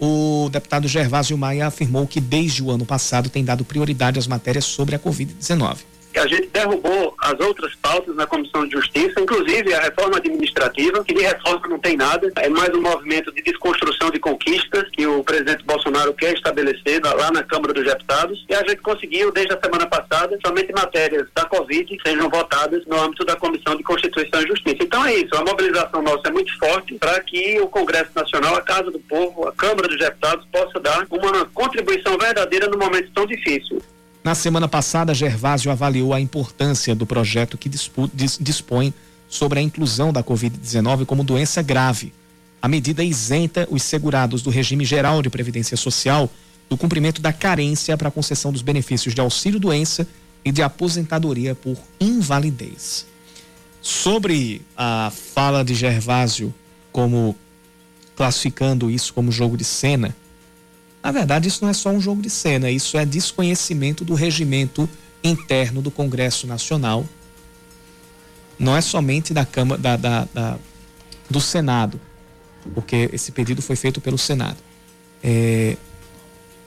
o 0.00 0.48
deputado 0.50 0.88
Gervásio 0.88 1.38
Maia 1.38 1.68
afirmou 1.68 2.04
que 2.04 2.20
desde 2.20 2.64
o 2.64 2.72
ano 2.72 2.84
passado 2.84 3.30
tem 3.30 3.44
dado 3.44 3.64
prioridade 3.64 4.18
às 4.18 4.26
matérias 4.26 4.64
sobre 4.64 4.96
a 4.96 4.98
Covid-19. 4.98 5.76
A 6.18 6.26
gente 6.26 6.48
derrubou 6.48 7.14
as 7.18 7.38
outras 7.40 7.74
pautas 7.76 8.14
na 8.14 8.26
Comissão 8.26 8.66
de 8.66 8.72
Justiça, 8.72 9.20
inclusive 9.20 9.74
a 9.74 9.80
reforma 9.80 10.16
administrativa, 10.16 11.04
que 11.04 11.14
de 11.14 11.22
reforma 11.22 11.68
não 11.68 11.78
tem 11.78 11.96
nada, 11.96 12.30
é 12.36 12.48
mais 12.48 12.70
um 12.74 12.80
movimento 12.80 13.32
de 13.32 13.42
desconstrução 13.42 14.10
de 14.10 14.18
conquistas 14.18 14.88
que 14.92 15.06
o 15.06 15.22
presidente 15.24 15.64
Bolsonaro 15.64 16.14
quer 16.14 16.34
estabelecer 16.34 17.00
lá 17.02 17.30
na 17.30 17.42
Câmara 17.42 17.72
dos 17.72 17.84
Deputados. 17.84 18.44
E 18.48 18.54
a 18.54 18.60
gente 18.60 18.78
conseguiu, 18.78 19.32
desde 19.32 19.54
a 19.54 19.60
semana 19.60 19.86
passada, 19.86 20.38
somente 20.44 20.72
matérias 20.72 21.26
da 21.34 21.44
Covid 21.46 21.96
sejam 22.04 22.28
votadas 22.28 22.84
no 22.86 23.00
âmbito 23.00 23.24
da 23.24 23.36
Comissão 23.36 23.76
de 23.76 23.82
Constituição 23.82 24.42
e 24.42 24.48
Justiça. 24.48 24.78
Então 24.80 25.04
é 25.04 25.14
isso, 25.14 25.34
a 25.36 25.44
mobilização 25.44 26.02
nossa 26.02 26.22
é 26.26 26.30
muito 26.30 26.56
forte 26.58 26.94
para 26.94 27.20
que 27.20 27.60
o 27.60 27.68
Congresso 27.68 28.10
Nacional, 28.14 28.56
a 28.56 28.62
Casa 28.62 28.90
do 28.90 28.98
Povo, 29.00 29.48
a 29.48 29.52
Câmara 29.52 29.88
dos 29.88 29.98
Deputados 29.98 30.46
possa 30.52 30.80
dar 30.80 31.06
uma 31.10 31.44
contribuição 31.46 32.16
verdadeira 32.18 32.68
no 32.68 32.78
momento 32.78 33.10
tão 33.12 33.26
difícil. 33.26 33.82
Na 34.24 34.34
semana 34.34 34.66
passada, 34.66 35.12
Gervásio 35.12 35.70
avaliou 35.70 36.14
a 36.14 36.20
importância 36.20 36.94
do 36.94 37.04
projeto 37.04 37.58
que 37.58 37.68
dispõe 37.68 38.94
sobre 39.28 39.58
a 39.58 39.62
inclusão 39.62 40.14
da 40.14 40.24
Covid-19 40.24 41.04
como 41.04 41.22
doença 41.22 41.60
grave. 41.60 42.10
A 42.62 42.66
medida 42.66 43.04
isenta 43.04 43.68
os 43.70 43.82
segurados 43.82 44.40
do 44.40 44.48
regime 44.48 44.82
geral 44.82 45.20
de 45.20 45.28
previdência 45.28 45.76
social 45.76 46.30
do 46.70 46.76
cumprimento 46.78 47.20
da 47.20 47.34
carência 47.34 47.98
para 47.98 48.08
a 48.08 48.10
concessão 48.10 48.50
dos 48.50 48.62
benefícios 48.62 49.14
de 49.14 49.20
auxílio-doença 49.20 50.08
e 50.42 50.50
de 50.50 50.62
aposentadoria 50.62 51.54
por 51.54 51.76
invalidez. 52.00 53.06
Sobre 53.82 54.62
a 54.74 55.12
fala 55.34 55.62
de 55.62 55.74
Gervásio 55.74 56.54
como 56.90 57.36
classificando 58.16 58.90
isso 58.90 59.12
como 59.12 59.30
jogo 59.30 59.54
de 59.58 59.64
cena, 59.64 60.16
na 61.04 61.12
verdade, 61.12 61.48
isso 61.48 61.62
não 61.62 61.68
é 61.68 61.74
só 61.74 61.90
um 61.90 62.00
jogo 62.00 62.22
de 62.22 62.30
cena, 62.30 62.70
isso 62.70 62.96
é 62.96 63.04
desconhecimento 63.04 64.06
do 64.06 64.14
regimento 64.14 64.88
interno 65.22 65.82
do 65.82 65.90
Congresso 65.90 66.46
Nacional. 66.46 67.06
Não 68.58 68.74
é 68.74 68.80
somente 68.80 69.34
da 69.34 69.44
Câmara, 69.44 69.78
da, 69.78 69.96
da, 69.98 70.28
da 70.32 70.58
do 71.28 71.42
Senado, 71.42 72.00
porque 72.74 73.10
esse 73.12 73.32
pedido 73.32 73.60
foi 73.60 73.76
feito 73.76 74.00
pelo 74.00 74.16
Senado. 74.16 74.56
É, 75.22 75.76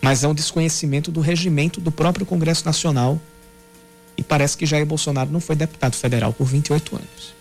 mas 0.01 0.23
é 0.23 0.27
um 0.27 0.35
desconhecimento 0.35 1.11
do 1.11 1.19
regimento 1.19 1.81
do 1.81 1.91
próprio 1.91 2.23
Congresso 2.23 2.63
Nacional. 2.63 3.19
E 4.15 4.21
parece 4.21 4.55
que 4.55 4.67
Jair 4.67 4.85
Bolsonaro 4.85 5.31
não 5.31 5.39
foi 5.39 5.55
deputado 5.55 5.95
federal 5.95 6.31
por 6.31 6.45
28 6.45 6.95
anos. 6.95 7.33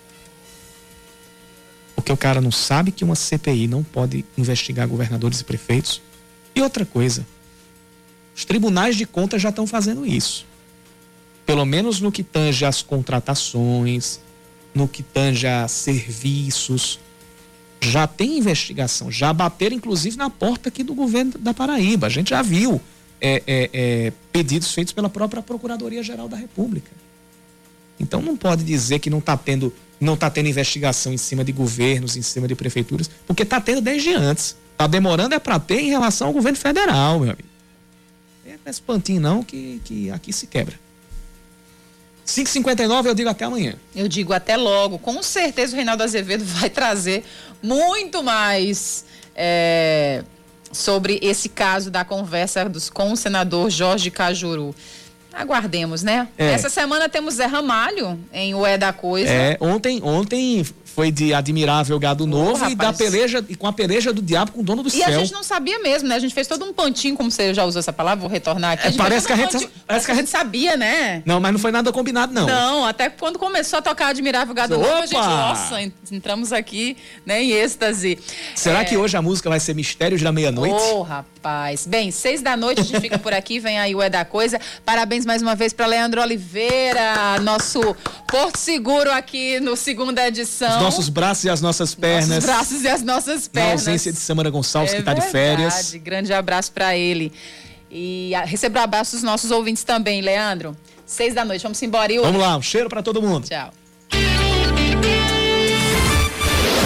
Porque 1.95 2.13
o 2.13 2.17
cara 2.17 2.41
não 2.41 2.51
sabe 2.51 2.91
que 2.91 3.05
uma 3.05 3.15
CPI 3.15 3.67
não 3.69 3.83
pode 3.83 4.25
investigar 4.37 4.89
governadores 4.89 5.41
e 5.41 5.45
prefeitos 5.45 6.01
e 6.57 6.63
outra 6.63 6.87
coisa, 6.87 7.27
os 8.35 8.47
tribunais 8.47 8.97
de 8.97 9.05
contas 9.05 9.43
já 9.43 9.51
estão 9.51 9.67
fazendo 9.67 10.07
isso. 10.07 10.47
Pelo 11.45 11.67
menos 11.67 12.01
no 12.01 12.11
que 12.11 12.23
tange 12.23 12.65
as 12.65 12.81
contratações, 12.81 14.19
no 14.75 14.89
que 14.89 15.03
tange 15.03 15.47
a 15.47 15.69
serviços, 15.69 16.99
já 17.81 18.07
tem 18.07 18.39
investigação, 18.39 19.11
já 19.13 19.33
bateram 19.33 19.77
inclusive 19.77 20.17
na 20.17 20.31
porta 20.31 20.71
aqui 20.71 20.83
do 20.83 20.95
governo 20.95 21.33
da 21.39 21.53
Paraíba. 21.53 22.07
A 22.07 22.11
gente 22.11 22.31
já 22.31 22.41
viu 22.41 22.81
é, 23.21 23.43
é, 23.47 23.71
é, 23.73 24.13
pedidos 24.33 24.73
feitos 24.73 24.95
pela 24.95 25.11
própria 25.11 25.43
Procuradoria-Geral 25.43 26.27
da 26.27 26.39
República. 26.39 26.91
Então 28.01 28.21
não 28.23 28.37
pode 28.37 28.65
dizer 28.65 28.99
que 28.99 29.11
não 29.11 29.19
está 29.19 29.37
tendo, 29.37 29.73
não 30.01 30.15
está 30.15 30.31
tendo 30.31 30.49
investigação 30.49 31.13
em 31.13 31.19
cima 31.19 31.45
de 31.45 31.53
governos, 31.53 32.17
em 32.17 32.23
cima 32.23 32.49
de 32.49 32.55
prefeituras, 32.55 33.11
porque 33.27 33.43
está 33.43 33.61
tendo 33.61 33.81
desde 33.83 34.15
antes. 34.15 34.57
Tá 34.77 34.87
demorando 34.87 35.35
é 35.35 35.39
para 35.39 35.59
ter 35.59 35.81
em 35.81 35.89
relação 35.89 36.29
ao 36.29 36.33
governo 36.33 36.59
federal, 36.59 37.21
meu 37.21 37.31
amigo. 37.31 37.49
É 38.47 38.57
com 38.63 38.69
esse 38.69 38.83
pantinho 38.83 39.21
não 39.21 39.43
que, 39.43 39.81
que 39.85 40.11
aqui 40.11 40.33
se 40.33 40.47
quebra. 40.47 40.79
5h59, 42.27 43.07
eu 43.07 43.15
digo 43.15 43.29
até 43.29 43.45
amanhã. 43.45 43.75
Eu 43.95 44.09
digo 44.09 44.33
até 44.33 44.57
logo. 44.57 44.99
Com 44.99 45.23
certeza 45.23 45.73
o 45.73 45.77
Reinaldo 45.77 46.03
Azevedo 46.03 46.45
vai 46.47 46.69
trazer 46.69 47.25
muito 47.63 48.23
mais 48.23 49.05
é, 49.35 50.25
sobre 50.73 51.19
esse 51.23 51.49
caso 51.49 51.91
da 51.91 52.05
conversa 52.05 52.69
dos, 52.69 52.91
com 52.91 53.13
o 53.13 53.17
senador 53.17 53.71
Jorge 53.71 54.11
Cajuru. 54.11 54.75
Aguardemos, 55.37 56.03
né? 56.03 56.29
É. 56.39 56.53
Essa 56.53 56.71
semana 56.71 57.09
temos 57.09 57.35
Zé 57.35 57.45
Ramalho 57.45 58.19
em 58.33 58.55
O 58.55 58.65
É 58.65 58.79
da 58.79 58.93
Coisa. 58.93 59.31
É, 59.31 59.59
ontem, 59.61 60.01
ontem 60.03 60.65
foi 60.97 61.13
de 61.13 61.35
admirável 61.35 61.99
gado 61.99 62.25
oh, 62.25 62.27
novo 62.27 62.55
rapaz. 62.55 62.73
e 62.73 62.75
da 62.75 62.91
peleja 62.91 63.45
e 63.51 63.55
com 63.55 63.67
a 63.67 63.73
peleja 63.73 64.15
do 64.15 64.23
diabo 64.23 64.53
com 64.53 64.61
o 64.61 64.65
dono 64.65 64.83
do 64.83 64.89
e 64.89 64.93
céu. 64.93 65.01
E 65.01 65.05
a 65.05 65.19
gente 65.19 65.31
não 65.31 65.43
sabia 65.43 65.79
mesmo, 65.81 66.09
né? 66.09 66.15
A 66.15 66.19
gente 66.19 66.33
fez 66.33 66.47
todo 66.47 66.65
um 66.65 66.73
pantinho, 66.73 67.15
como 67.15 67.31
você 67.31 67.53
já 67.53 67.67
usou 67.67 67.81
essa 67.81 67.93
palavra, 67.93 68.23
vou 68.23 68.31
retornar 68.31 68.73
aqui. 68.73 68.89
É, 68.89 68.93
parece 68.93 69.27
que 69.27 69.33
a 69.35 69.37
gente 69.37 69.69
parece 69.87 70.07
que 70.07 70.13
a 70.13 70.15
gente 70.15 70.31
sabia, 70.31 70.75
né? 70.75 71.23
Não, 71.27 71.39
mas 71.39 71.53
não 71.53 71.59
foi 71.59 71.71
nada 71.71 71.93
combinado 71.93 72.33
não. 72.33 72.47
Não, 72.47 72.85
até 72.87 73.11
quando 73.11 73.39
começou 73.39 73.79
a 73.79 73.83
tocar 73.83 74.07
admirável 74.07 74.55
gado 74.55 74.81
Opa! 74.81 74.89
novo, 74.89 75.03
a 75.03 75.07
gente, 75.07 75.19
nossa, 75.19 75.93
entramos 76.11 76.51
aqui, 76.51 76.97
né, 77.27 77.43
em 77.43 77.51
êxtase. 77.51 78.19
Será 78.55 78.81
é... 78.81 78.85
que 78.87 78.97
hoje 78.97 79.19
a 79.19 79.23
música 79.23 79.51
vai 79.51 79.61
ser 79.61 79.75
Mistérios 79.75 80.23
da 80.23 80.33
Meia-Noite? 80.33 80.83
Oh, 80.95 81.03
rapaz. 81.03 81.87
Bem, 81.87 82.11
seis 82.11 82.41
da 82.41 82.57
noite 82.57 82.81
a 82.81 82.85
gente 82.85 83.01
fica 83.03 83.19
por 83.19 83.35
aqui, 83.35 83.59
vem 83.59 83.79
aí 83.79 83.95
o 83.95 84.01
É 84.01 84.09
da 84.09 84.25
Coisa. 84.25 84.59
Parabéns 84.83 85.26
mais 85.27 85.43
uma 85.43 85.57
vez 85.57 85.73
para 85.73 85.87
Leandro 85.87 86.23
Oliveira, 86.23 87.39
nosso 87.43 87.81
Porto 88.29 88.57
Seguro 88.57 89.11
aqui 89.11 89.59
no 89.59 89.77
segunda 89.77 90.27
edição. 90.27 90.77
Os 90.77 90.83
nossos 90.83 91.09
braços 91.09 91.45
e 91.45 91.51
as 91.51 91.61
nossas 91.61 91.95
pernas. 91.95 92.29
Nossos 92.29 92.45
braços 92.45 92.83
e 92.83 92.89
as 92.89 93.03
nossas 93.03 93.49
pernas. 93.49 93.85
Na 93.85 93.91
ausência 93.91 94.13
de 94.13 94.19
Samara 94.19 94.49
Gonçalves, 94.49 94.93
é 94.93 94.95
que 94.95 95.01
está 95.01 95.13
de 95.13 95.23
férias. 95.23 95.95
Grande 95.97 96.33
abraço 96.33 96.71
para 96.71 96.97
ele. 96.97 97.33
E 97.91 98.33
receba 98.45 98.83
abraços 98.83 99.15
dos 99.15 99.23
nossos 99.23 99.51
ouvintes 99.51 99.83
também, 99.83 100.21
Leandro. 100.21 100.77
Seis 101.05 101.35
da 101.35 101.45
noite, 101.45 101.63
vamos 101.63 101.83
embora. 101.83 102.13
E 102.13 102.19
vamos 102.19 102.41
lá, 102.41 102.57
um 102.57 102.63
cheiro 102.63 102.89
para 102.89 103.03
todo 103.03 103.21
mundo. 103.21 103.49
Tchau. 103.49 103.73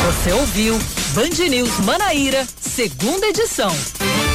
Você 0.06 0.32
ouviu 0.32 0.78
Band 1.14 1.48
News 1.48 1.78
Manaíra, 1.80 2.46
segunda 2.60 3.26
edição. 3.26 3.70